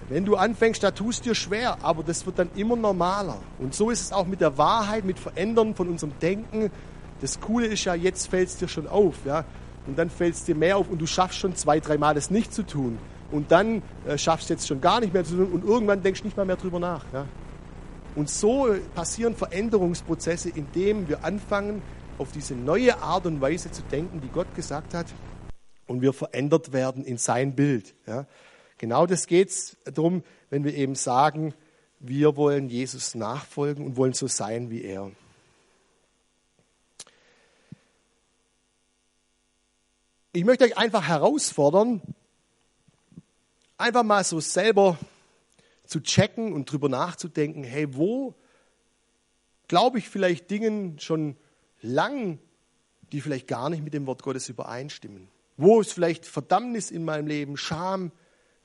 wenn 0.09 0.25
du 0.25 0.35
anfängst, 0.35 0.83
da 0.83 0.91
tust 0.91 1.25
dir 1.25 1.33
schwer, 1.33 1.77
aber 1.81 2.03
das 2.03 2.25
wird 2.25 2.37
dann 2.37 2.49
immer 2.55 2.75
normaler. 2.75 3.37
Und 3.57 3.73
so 3.73 3.89
ist 3.89 4.01
es 4.01 4.11
auch 4.11 4.27
mit 4.27 4.41
der 4.41 4.57
Wahrheit, 4.57 5.03
mit 5.03 5.17
Verändern 5.17 5.73
von 5.73 5.89
unserem 5.89 6.13
Denken. 6.19 6.69
Das 7.21 7.39
Coole 7.39 7.67
ist 7.67 7.85
ja, 7.85 7.95
jetzt 7.95 8.27
fällt 8.27 8.49
es 8.49 8.57
dir 8.57 8.67
schon 8.67 8.87
auf, 8.87 9.15
ja, 9.25 9.45
und 9.87 9.97
dann 9.97 10.09
fällt 10.09 10.35
es 10.35 10.43
dir 10.43 10.55
mehr 10.55 10.77
auf 10.77 10.89
und 10.89 10.99
du 10.99 11.07
schaffst 11.07 11.39
schon 11.39 11.55
zwei, 11.55 11.79
dreimal 11.79 12.13
das 12.13 12.29
nicht 12.29 12.53
zu 12.53 12.63
tun. 12.63 12.99
Und 13.31 13.51
dann 13.51 13.81
äh, 14.05 14.17
schaffst 14.17 14.49
du 14.49 14.53
jetzt 14.53 14.67
schon 14.67 14.81
gar 14.81 14.99
nicht 14.99 15.13
mehr 15.13 15.23
zu 15.23 15.35
tun 15.35 15.51
und 15.51 15.63
irgendwann 15.63 16.03
denkst 16.03 16.21
du 16.21 16.27
nicht 16.27 16.37
mal 16.37 16.45
mehr 16.45 16.57
drüber 16.57 16.79
nach. 16.79 17.03
Ja. 17.11 17.25
Und 18.15 18.29
so 18.29 18.67
passieren 18.93 19.35
Veränderungsprozesse, 19.35 20.49
indem 20.49 21.09
wir 21.09 21.23
anfangen, 21.23 21.81
auf 22.17 22.31
diese 22.31 22.55
neue 22.55 23.01
Art 23.01 23.25
und 23.25 23.41
Weise 23.41 23.71
zu 23.71 23.81
denken, 23.91 24.21
die 24.21 24.29
Gott 24.29 24.53
gesagt 24.55 24.93
hat, 24.93 25.07
und 25.87 26.01
wir 26.01 26.13
verändert 26.13 26.73
werden 26.73 27.03
in 27.03 27.17
sein 27.17 27.55
Bild. 27.55 27.93
Ja. 28.07 28.25
Genau 28.77 29.05
das 29.05 29.27
geht 29.27 29.49
es 29.49 29.77
darum, 29.85 30.23
wenn 30.49 30.63
wir 30.63 30.73
eben 30.73 30.95
sagen, 30.95 31.53
wir 31.99 32.35
wollen 32.35 32.69
Jesus 32.69 33.15
nachfolgen 33.15 33.85
und 33.85 33.97
wollen 33.97 34.13
so 34.13 34.27
sein 34.27 34.69
wie 34.69 34.83
er. 34.83 35.11
Ich 40.33 40.43
möchte 40.43 40.65
euch 40.65 40.77
einfach 40.77 41.07
herausfordern, 41.07 42.01
einfach 43.77 44.03
mal 44.03 44.23
so 44.23 44.41
selber 44.41 44.97
zu 45.85 46.01
checken 46.01 46.51
und 46.51 46.69
drüber 46.69 46.89
nachzudenken, 46.89 47.63
hey, 47.63 47.95
wo 47.95 48.35
glaube 49.67 49.99
ich 49.99 50.09
vielleicht 50.09 50.51
Dingen 50.51 50.99
schon 50.99 51.37
lang, 51.81 52.39
die 53.11 53.21
vielleicht 53.21 53.47
gar 53.47 53.69
nicht 53.69 53.83
mit 53.83 53.93
dem 53.93 54.05
Wort 54.07 54.23
Gottes 54.23 54.49
übereinstimmen? 54.49 55.29
Wo 55.57 55.79
ist 55.79 55.93
vielleicht 55.93 56.25
Verdammnis 56.25 56.91
in 56.91 57.05
meinem 57.05 57.27
Leben, 57.27 57.55
Scham, 57.55 58.11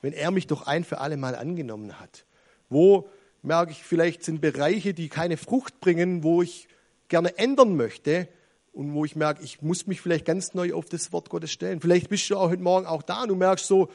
wenn 0.01 0.13
er 0.13 0.31
mich 0.31 0.47
doch 0.47 0.67
ein 0.67 0.83
für 0.83 0.99
alle 0.99 1.17
Mal 1.17 1.35
angenommen 1.35 1.99
hat? 1.99 2.25
Wo 2.69 3.09
merke 3.41 3.71
ich, 3.71 3.83
vielleicht 3.83 4.23
sind 4.23 4.41
Bereiche, 4.41 4.93
die 4.93 5.09
keine 5.09 5.37
Frucht 5.37 5.79
bringen, 5.79 6.23
wo 6.23 6.41
ich 6.41 6.67
gerne 7.07 7.37
ändern 7.37 7.75
möchte 7.75 8.27
und 8.73 8.93
wo 8.93 9.03
ich 9.03 9.15
merke, 9.15 9.43
ich 9.43 9.61
muss 9.61 9.87
mich 9.87 10.01
vielleicht 10.01 10.25
ganz 10.25 10.53
neu 10.53 10.73
auf 10.73 10.85
das 10.85 11.11
Wort 11.11 11.29
Gottes 11.29 11.51
stellen. 11.51 11.81
Vielleicht 11.81 12.09
bist 12.09 12.29
du 12.29 12.37
auch 12.37 12.49
heute 12.49 12.63
Morgen 12.63 12.85
auch 12.85 13.01
da 13.01 13.23
und 13.23 13.29
du 13.29 13.35
merkst 13.35 13.65
so, 13.65 13.89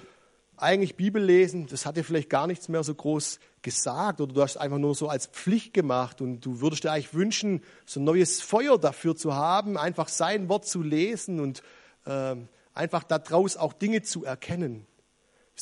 eigentlich 0.58 0.96
Bibel 0.96 1.22
lesen, 1.22 1.66
das 1.66 1.84
hat 1.84 1.96
dir 1.96 2.04
vielleicht 2.04 2.30
gar 2.30 2.46
nichts 2.46 2.68
mehr 2.68 2.82
so 2.82 2.94
groß 2.94 3.40
gesagt 3.62 4.20
oder 4.20 4.32
du 4.32 4.42
hast 4.42 4.56
einfach 4.56 4.78
nur 4.78 4.94
so 4.94 5.08
als 5.08 5.26
Pflicht 5.26 5.74
gemacht 5.74 6.20
und 6.20 6.40
du 6.44 6.60
würdest 6.60 6.84
dir 6.84 6.92
eigentlich 6.92 7.14
wünschen, 7.14 7.62
so 7.84 8.00
ein 8.00 8.04
neues 8.04 8.40
Feuer 8.40 8.78
dafür 8.78 9.16
zu 9.16 9.34
haben, 9.34 9.76
einfach 9.76 10.08
sein 10.08 10.48
Wort 10.48 10.66
zu 10.66 10.82
lesen 10.82 11.40
und 11.40 11.62
äh, 12.06 12.36
einfach 12.72 13.04
daraus 13.04 13.56
auch 13.56 13.72
Dinge 13.72 14.02
zu 14.02 14.24
erkennen. 14.24 14.86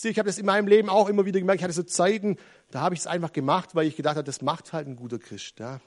Ich 0.03 0.19
habe 0.19 0.27
das 0.27 0.39
in 0.39 0.47
meinem 0.47 0.67
Leben 0.67 0.89
auch 0.89 1.09
immer 1.09 1.25
wieder 1.25 1.39
gemerkt. 1.39 1.61
Ich 1.61 1.65
hatte 1.65 1.73
so 1.73 1.83
Zeiten, 1.83 2.37
da 2.71 2.81
habe 2.81 2.95
ich 2.95 3.01
es 3.01 3.07
einfach 3.07 3.33
gemacht, 3.33 3.75
weil 3.75 3.87
ich 3.87 3.97
gedacht 3.97 4.17
habe, 4.17 4.25
das 4.25 4.43
macht 4.43 4.73
halt 4.73 4.89
ein 4.89 4.97
guter 4.97 5.19
Christ. 5.19 5.61
Ja. 5.61 5.81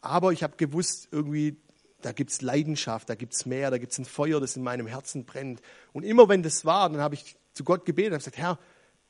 Aber 0.00 0.32
ich 0.32 0.42
habe 0.42 0.56
gewusst, 0.56 1.08
irgendwie, 1.10 1.56
da 2.00 2.12
gibt 2.12 2.30
es 2.30 2.42
Leidenschaft, 2.42 3.08
da 3.10 3.14
gibt 3.14 3.34
es 3.34 3.46
mehr, 3.46 3.70
da 3.70 3.78
gibt 3.78 3.92
es 3.92 3.98
ein 3.98 4.04
Feuer, 4.04 4.40
das 4.40 4.56
in 4.56 4.62
meinem 4.62 4.86
Herzen 4.86 5.24
brennt. 5.24 5.60
Und 5.92 6.04
immer 6.04 6.28
wenn 6.28 6.42
das 6.42 6.64
war, 6.64 6.88
dann 6.88 7.00
habe 7.00 7.14
ich 7.14 7.36
zu 7.52 7.64
Gott 7.64 7.84
gebetet 7.84 8.12
und 8.12 8.18
gesagt, 8.18 8.38
Herr, 8.38 8.58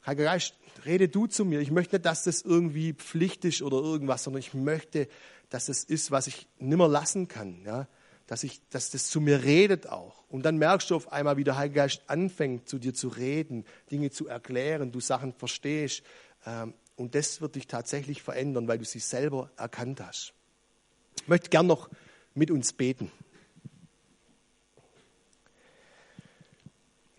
Heiliger 0.07 0.25
Geist, 0.25 0.55
rede 0.85 1.09
du 1.09 1.27
zu 1.27 1.45
mir. 1.45 1.61
Ich 1.61 1.71
möchte 1.71 1.97
nicht, 1.97 2.05
dass 2.05 2.25
das 2.25 2.43
irgendwie 2.43 2.93
Pflicht 2.93 3.45
ist 3.45 3.63
oder 3.63 3.79
irgendwas, 3.79 4.25
sondern 4.25 4.41
ich 4.41 4.53
möchte, 4.53 5.09
dass 5.49 5.67
das 5.67 5.83
ist, 5.85 6.11
was 6.11 6.27
ich 6.27 6.47
nimmer 6.59 6.89
lassen 6.89 7.27
kann. 7.27 7.63
Ja? 7.65 7.89
Dass, 8.27 8.43
ich, 8.43 8.61
dass 8.71 8.91
das 8.91 9.09
zu 9.09 9.21
mir 9.21 9.45
redet 9.45 9.87
auch. 9.87 10.25
Und 10.31 10.45
dann 10.45 10.57
merkst 10.57 10.91
du 10.91 10.97
auf 10.97 11.13
einmal, 11.13 11.37
wie 11.37 11.45
der 11.45 11.57
Heilige 11.57 11.81
Geist 11.81 12.03
anfängt, 12.07 12.69
zu 12.69 12.79
dir 12.79 12.95
zu 12.95 13.09
reden, 13.09 13.67
Dinge 13.91 14.11
zu 14.11 14.27
erklären, 14.27 14.93
du 14.93 15.01
Sachen 15.01 15.35
verstehst. 15.35 16.03
Ähm, 16.47 16.75
und 16.97 17.15
das 17.15 17.41
wird 17.41 17.57
dich 17.57 17.67
tatsächlich 17.67 18.23
verändern, 18.23 18.67
weil 18.69 18.79
du 18.79 18.85
sie 18.85 18.99
selber 18.99 19.51
erkannt 19.57 20.01
hast. 20.01 20.33
Ich 21.21 21.29
möchte 21.29 21.51
gern 21.51 21.67
noch 21.67 21.91
mit 22.35 22.51
uns 22.51 22.73
beten. 22.73 23.11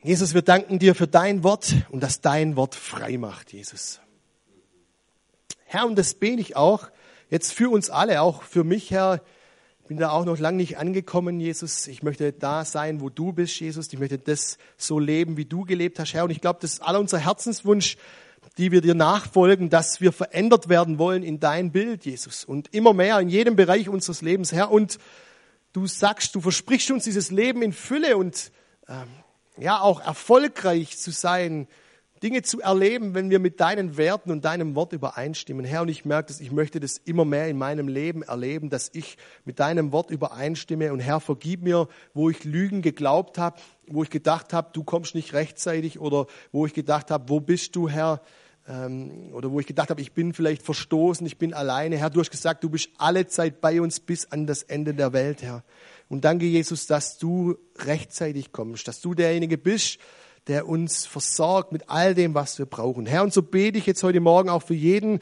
Jesus, 0.05 0.35
wir 0.35 0.43
danken 0.43 0.77
dir 0.77 0.93
für 0.93 1.07
dein 1.07 1.43
Wort 1.43 1.73
und 1.89 2.01
dass 2.01 2.21
dein 2.21 2.55
Wort 2.55 2.75
frei 2.75 3.17
macht, 3.17 3.53
Jesus. 3.53 3.99
Herr, 5.65 5.87
und 5.87 5.95
das 5.95 6.13
bete 6.13 6.41
ich 6.41 6.55
auch 6.55 6.89
jetzt 7.29 7.53
für 7.53 7.71
uns 7.71 7.89
alle, 7.89 8.21
auch 8.21 8.43
für 8.43 8.63
mich, 8.63 8.91
Herr. 8.91 9.21
Bin 9.87 9.97
da 9.97 10.09
auch 10.09 10.25
noch 10.25 10.39
lange 10.39 10.57
nicht 10.57 10.79
angekommen, 10.79 11.39
Jesus. 11.39 11.85
Ich 11.85 12.01
möchte 12.01 12.33
da 12.33 12.65
sein, 12.65 13.01
wo 13.01 13.09
du 13.09 13.33
bist, 13.33 13.59
Jesus. 13.59 13.93
Ich 13.93 13.99
möchte 13.99 14.17
das 14.17 14.57
so 14.77 14.97
leben, 14.97 15.37
wie 15.37 15.45
du 15.45 15.63
gelebt 15.63 15.99
hast, 15.99 16.15
Herr. 16.15 16.23
Und 16.23 16.31
ich 16.31 16.41
glaube, 16.41 16.57
das 16.59 16.73
ist 16.73 16.81
aller 16.81 16.99
unser 16.99 17.19
Herzenswunsch, 17.19 17.97
die 18.57 18.71
wir 18.71 18.81
dir 18.81 18.95
nachfolgen, 18.95 19.69
dass 19.69 20.01
wir 20.01 20.11
verändert 20.11 20.69
werden 20.69 20.97
wollen 20.97 21.21
in 21.21 21.39
dein 21.39 21.71
Bild, 21.71 22.03
Jesus. 22.03 22.45
Und 22.45 22.73
immer 22.73 22.93
mehr 22.93 23.19
in 23.19 23.29
jedem 23.29 23.55
Bereich 23.55 23.87
unseres 23.87 24.23
Lebens, 24.23 24.51
Herr. 24.51 24.71
Und 24.71 24.97
du 25.73 25.85
sagst, 25.85 26.33
du 26.33 26.41
versprichst 26.41 26.89
uns 26.89 27.03
dieses 27.03 27.29
Leben 27.29 27.61
in 27.61 27.71
Fülle 27.71 28.17
und 28.17 28.51
ähm, 28.87 29.07
ja 29.57 29.81
auch 29.81 30.01
erfolgreich 30.01 30.97
zu 30.97 31.11
sein, 31.11 31.67
Dinge 32.25 32.41
zu 32.41 32.59
erleben, 32.59 33.13
wenn 33.13 33.29
wir 33.29 33.37
mit 33.37 33.59
deinen 33.59 33.97
Werten 33.97 34.31
und 34.31 34.45
deinem 34.45 34.73
Wort 34.73 34.93
übereinstimmen. 34.93 35.63
Herr, 35.63 35.83
und 35.83 35.89
ich 35.89 36.05
merke 36.05 36.29
das, 36.29 36.41
ich 36.41 36.51
möchte 36.51 36.79
das 36.79 36.97
immer 36.97 37.23
mehr 37.23 37.47
in 37.47 37.55
meinem 37.55 37.87
Leben 37.87 38.23
erleben, 38.23 38.71
dass 38.71 38.89
ich 38.93 39.17
mit 39.45 39.59
deinem 39.59 39.91
Wort 39.91 40.09
übereinstimme. 40.09 40.91
Und 40.91 41.01
Herr, 41.01 41.19
vergib 41.19 41.61
mir, 41.61 41.87
wo 42.15 42.31
ich 42.31 42.43
Lügen 42.43 42.81
geglaubt 42.81 43.37
habe, 43.37 43.57
wo 43.85 44.01
ich 44.01 44.09
gedacht 44.09 44.53
habe, 44.53 44.71
du 44.73 44.83
kommst 44.83 45.13
nicht 45.13 45.33
rechtzeitig 45.33 45.99
oder 45.99 46.25
wo 46.51 46.65
ich 46.65 46.73
gedacht 46.73 47.11
habe, 47.11 47.29
wo 47.29 47.39
bist 47.39 47.75
du, 47.75 47.89
Herr? 47.89 48.21
Ähm, 48.67 49.29
oder 49.31 49.51
wo 49.51 49.59
ich 49.59 49.67
gedacht 49.67 49.91
habe, 49.91 50.01
ich 50.01 50.13
bin 50.13 50.33
vielleicht 50.33 50.63
verstoßen, 50.63 51.27
ich 51.27 51.37
bin 51.37 51.53
alleine. 51.53 51.95
Herr, 51.97 52.09
du 52.09 52.21
hast 52.21 52.31
gesagt, 52.31 52.63
du 52.63 52.71
bist 52.71 52.89
alle 52.97 53.27
Zeit 53.27 53.61
bei 53.61 53.79
uns 53.79 53.99
bis 53.99 54.31
an 54.31 54.47
das 54.47 54.63
Ende 54.63 54.95
der 54.95 55.13
Welt, 55.13 55.43
Herr. 55.43 55.63
Und 56.09 56.25
danke, 56.25 56.45
Jesus, 56.45 56.87
dass 56.87 57.19
du 57.19 57.55
rechtzeitig 57.77 58.51
kommst, 58.51 58.87
dass 58.87 58.99
du 58.99 59.13
derjenige 59.13 59.59
bist, 59.59 59.99
der 60.47 60.67
uns 60.67 61.05
versorgt 61.05 61.71
mit 61.71 61.89
all 61.89 62.13
dem, 62.13 62.33
was 62.33 62.59
wir 62.59 62.65
brauchen. 62.65 63.05
Herr, 63.05 63.23
und 63.23 63.33
so 63.33 63.41
bete 63.41 63.77
ich 63.77 63.85
jetzt 63.85 64.03
heute 64.03 64.19
Morgen 64.19 64.49
auch 64.49 64.63
für 64.63 64.75
jeden, 64.75 65.19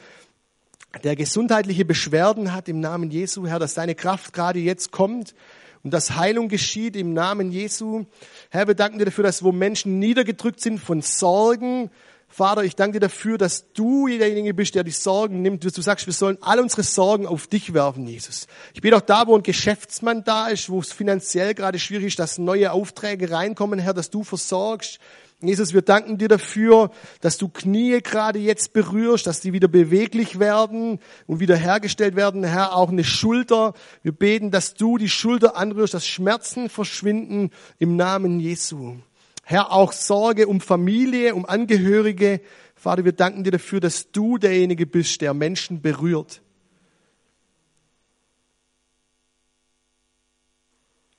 der 1.02 1.16
gesundheitliche 1.16 1.84
Beschwerden 1.84 2.52
hat 2.52 2.68
im 2.68 2.80
Namen 2.80 3.10
Jesu, 3.10 3.46
Herr, 3.46 3.58
dass 3.58 3.74
deine 3.74 3.94
Kraft 3.94 4.32
gerade 4.32 4.60
jetzt 4.60 4.92
kommt 4.92 5.34
und 5.82 5.92
dass 5.92 6.16
Heilung 6.16 6.48
geschieht 6.48 6.94
im 6.94 7.12
Namen 7.12 7.50
Jesu. 7.50 8.04
Herr, 8.50 8.68
wir 8.68 8.74
danken 8.74 8.98
dir 8.98 9.06
dafür, 9.06 9.24
dass 9.24 9.42
wo 9.42 9.50
Menschen 9.50 9.98
niedergedrückt 9.98 10.60
sind 10.60 10.78
von 10.78 11.02
Sorgen, 11.02 11.90
Vater, 12.36 12.64
ich 12.64 12.74
danke 12.74 12.94
dir 12.98 13.06
dafür, 13.06 13.38
dass 13.38 13.72
du 13.74 14.08
derjenige 14.08 14.54
bist, 14.54 14.74
der 14.74 14.82
die 14.82 14.90
Sorgen 14.90 15.40
nimmt. 15.40 15.62
Du 15.62 15.80
sagst, 15.80 16.06
wir 16.06 16.12
sollen 16.12 16.36
alle 16.40 16.62
unsere 16.62 16.82
Sorgen 16.82 17.28
auf 17.28 17.46
dich 17.46 17.74
werfen, 17.74 18.08
Jesus. 18.08 18.48
Ich 18.72 18.80
bete 18.80 18.96
auch 18.96 19.02
da, 19.02 19.28
wo 19.28 19.36
ein 19.36 19.44
Geschäftsmann 19.44 20.24
da 20.24 20.48
ist, 20.48 20.68
wo 20.68 20.80
es 20.80 20.92
finanziell 20.92 21.54
gerade 21.54 21.78
schwierig 21.78 22.06
ist, 22.06 22.18
dass 22.18 22.38
neue 22.38 22.72
Aufträge 22.72 23.30
reinkommen, 23.30 23.78
Herr, 23.78 23.94
dass 23.94 24.10
du 24.10 24.24
versorgst. 24.24 24.98
Jesus, 25.42 25.74
wir 25.74 25.82
danken 25.82 26.18
dir 26.18 26.26
dafür, 26.26 26.90
dass 27.20 27.38
du 27.38 27.48
Knie 27.48 28.00
gerade 28.02 28.40
jetzt 28.40 28.72
berührst, 28.72 29.28
dass 29.28 29.40
die 29.40 29.52
wieder 29.52 29.68
beweglich 29.68 30.40
werden 30.40 30.98
und 31.28 31.38
wieder 31.38 31.54
hergestellt 31.54 32.16
werden. 32.16 32.42
Herr, 32.42 32.74
auch 32.74 32.88
eine 32.88 33.04
Schulter. 33.04 33.74
Wir 34.02 34.10
beten, 34.10 34.50
dass 34.50 34.74
du 34.74 34.98
die 34.98 35.08
Schulter 35.08 35.56
anrührst, 35.56 35.94
dass 35.94 36.04
Schmerzen 36.04 36.68
verschwinden 36.68 37.52
im 37.78 37.94
Namen 37.94 38.40
Jesu. 38.40 38.96
Herr, 39.44 39.72
auch 39.72 39.92
Sorge 39.92 40.48
um 40.48 40.60
Familie, 40.60 41.34
um 41.34 41.44
Angehörige. 41.44 42.40
Vater, 42.74 43.04
wir 43.04 43.12
danken 43.12 43.44
dir 43.44 43.50
dafür, 43.50 43.80
dass 43.80 44.10
du 44.10 44.38
derjenige 44.38 44.86
bist, 44.86 45.20
der 45.20 45.34
Menschen 45.34 45.82
berührt. 45.82 46.42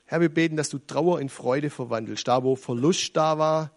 Herr, 0.05 0.21
wir 0.21 0.29
beten, 0.29 0.55
dass 0.55 0.69
du 0.69 0.77
Trauer 0.79 1.19
in 1.19 1.29
Freude 1.29 1.69
verwandelst. 1.69 2.27
Da, 2.27 2.43
wo 2.43 2.55
Verlust 2.55 3.15
da 3.15 3.37
war, 3.37 3.71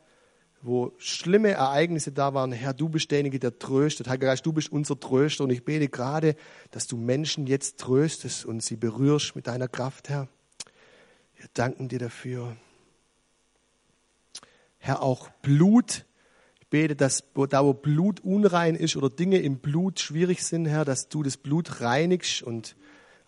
wo 0.61 0.93
schlimme 0.99 1.51
Ereignisse 1.51 2.13
da 2.13 2.35
waren, 2.35 2.53
Herr, 2.53 2.75
du 2.75 2.89
bist 2.89 3.11
derjenige, 3.11 3.39
der 3.39 3.59
tröstet. 3.59 4.09
Heiliger 4.09 4.29
Geist, 4.29 4.45
du 4.45 4.53
bist 4.53 4.73
unser 4.73 4.99
Tröster. 4.99 5.45
Und 5.45 5.51
ich 5.51 5.65
bete 5.65 5.89
gerade, 5.89 6.37
dass 6.71 6.87
du 6.87 6.97
Menschen 6.97 7.47
jetzt 7.47 7.79
tröstest 7.79 8.45
und 8.45 8.63
sie 8.63 8.77
berührst 8.77 9.37
mit 9.37 9.47
deiner 9.47 9.69
Kraft, 9.69 10.09
Herr. 10.09 10.29
Wir 11.37 11.47
danken 11.55 11.89
dir 11.89 11.99
dafür. 11.99 12.57
Herr, 14.79 15.03
auch 15.03 15.29
Blut. 15.43 16.07
Ich 16.61 16.67
bete, 16.69 16.97
dass 16.97 17.25
da, 17.49 17.65
wo 17.65 17.75
Blut 17.75 18.21
unrein 18.21 18.75
ist 18.75 18.97
oder 18.97 19.11
Dinge 19.11 19.39
im 19.39 19.59
Blut 19.59 20.01
schwierig 20.01 20.43
sind, 20.45 20.67
Herr, 20.67 20.85
dass 20.85 21.09
du 21.09 21.23
das 21.23 21.37
Blut 21.37 21.81
reinigst 21.81 22.43
und 22.43 22.77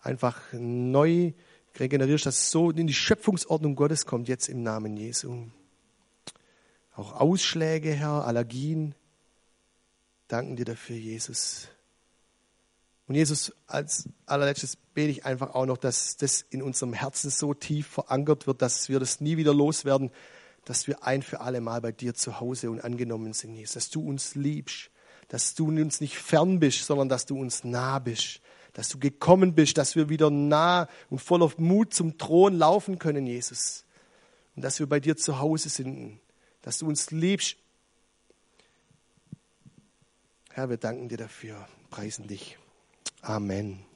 einfach 0.01 0.39
neu 0.53 1.33
regenerierst, 1.79 2.25
dass 2.25 2.37
es 2.37 2.51
so 2.51 2.71
in 2.71 2.87
die 2.87 2.93
Schöpfungsordnung 2.93 3.75
Gottes 3.75 4.05
kommt, 4.05 4.27
jetzt 4.27 4.49
im 4.49 4.63
Namen 4.63 4.97
Jesu. 4.97 5.47
Auch 6.95 7.13
Ausschläge, 7.13 7.91
Herr, 7.93 8.25
Allergien. 8.25 8.95
Danken 10.27 10.55
dir 10.55 10.65
dafür, 10.65 10.95
Jesus. 10.95 11.67
Und 13.07 13.15
Jesus, 13.15 13.53
als 13.67 14.07
allerletztes 14.25 14.75
bete 14.75 15.11
ich 15.11 15.25
einfach 15.25 15.53
auch 15.53 15.65
noch, 15.65 15.77
dass 15.77 16.15
das 16.17 16.45
in 16.49 16.61
unserem 16.61 16.93
Herzen 16.93 17.29
so 17.29 17.53
tief 17.53 17.87
verankert 17.87 18.47
wird, 18.47 18.61
dass 18.61 18.87
wir 18.87 18.99
das 18.99 19.19
nie 19.19 19.37
wieder 19.37 19.53
loswerden, 19.53 20.11
dass 20.65 20.87
wir 20.87 21.03
ein 21.03 21.23
für 21.23 21.41
alle 21.41 21.61
Mal 21.61 21.81
bei 21.81 21.91
dir 21.91 22.13
zu 22.13 22.39
Hause 22.39 22.69
und 22.69 22.83
angenommen 22.83 23.33
sind, 23.33 23.55
Jesus. 23.55 23.73
Dass 23.73 23.89
du 23.89 24.07
uns 24.07 24.35
liebst, 24.35 24.91
dass 25.27 25.55
du 25.55 25.67
uns 25.67 26.01
nicht 26.01 26.17
fern 26.17 26.59
bist, 26.59 26.85
sondern 26.85 27.09
dass 27.09 27.25
du 27.25 27.39
uns 27.39 27.63
nah 27.63 27.99
bist, 27.99 28.41
dass 28.73 28.89
du 28.89 28.99
gekommen 28.99 29.55
bist, 29.55 29.77
dass 29.77 29.95
wir 29.95 30.09
wieder 30.09 30.29
nah 30.29 30.87
und 31.09 31.19
voller 31.19 31.51
Mut 31.57 31.93
zum 31.93 32.17
Thron 32.17 32.57
laufen 32.57 32.99
können, 32.99 33.25
Jesus. 33.25 33.85
Und 34.55 34.63
dass 34.63 34.79
wir 34.79 34.87
bei 34.87 34.99
dir 34.99 35.17
zu 35.17 35.39
Hause 35.39 35.69
sind, 35.69 36.19
dass 36.61 36.77
du 36.77 36.87
uns 36.87 37.11
liebst. 37.11 37.57
Herr, 40.51 40.69
wir 40.69 40.77
danken 40.77 41.09
dir 41.09 41.17
dafür, 41.17 41.67
preisen 41.89 42.27
dich. 42.27 42.57
Amen. 43.21 43.90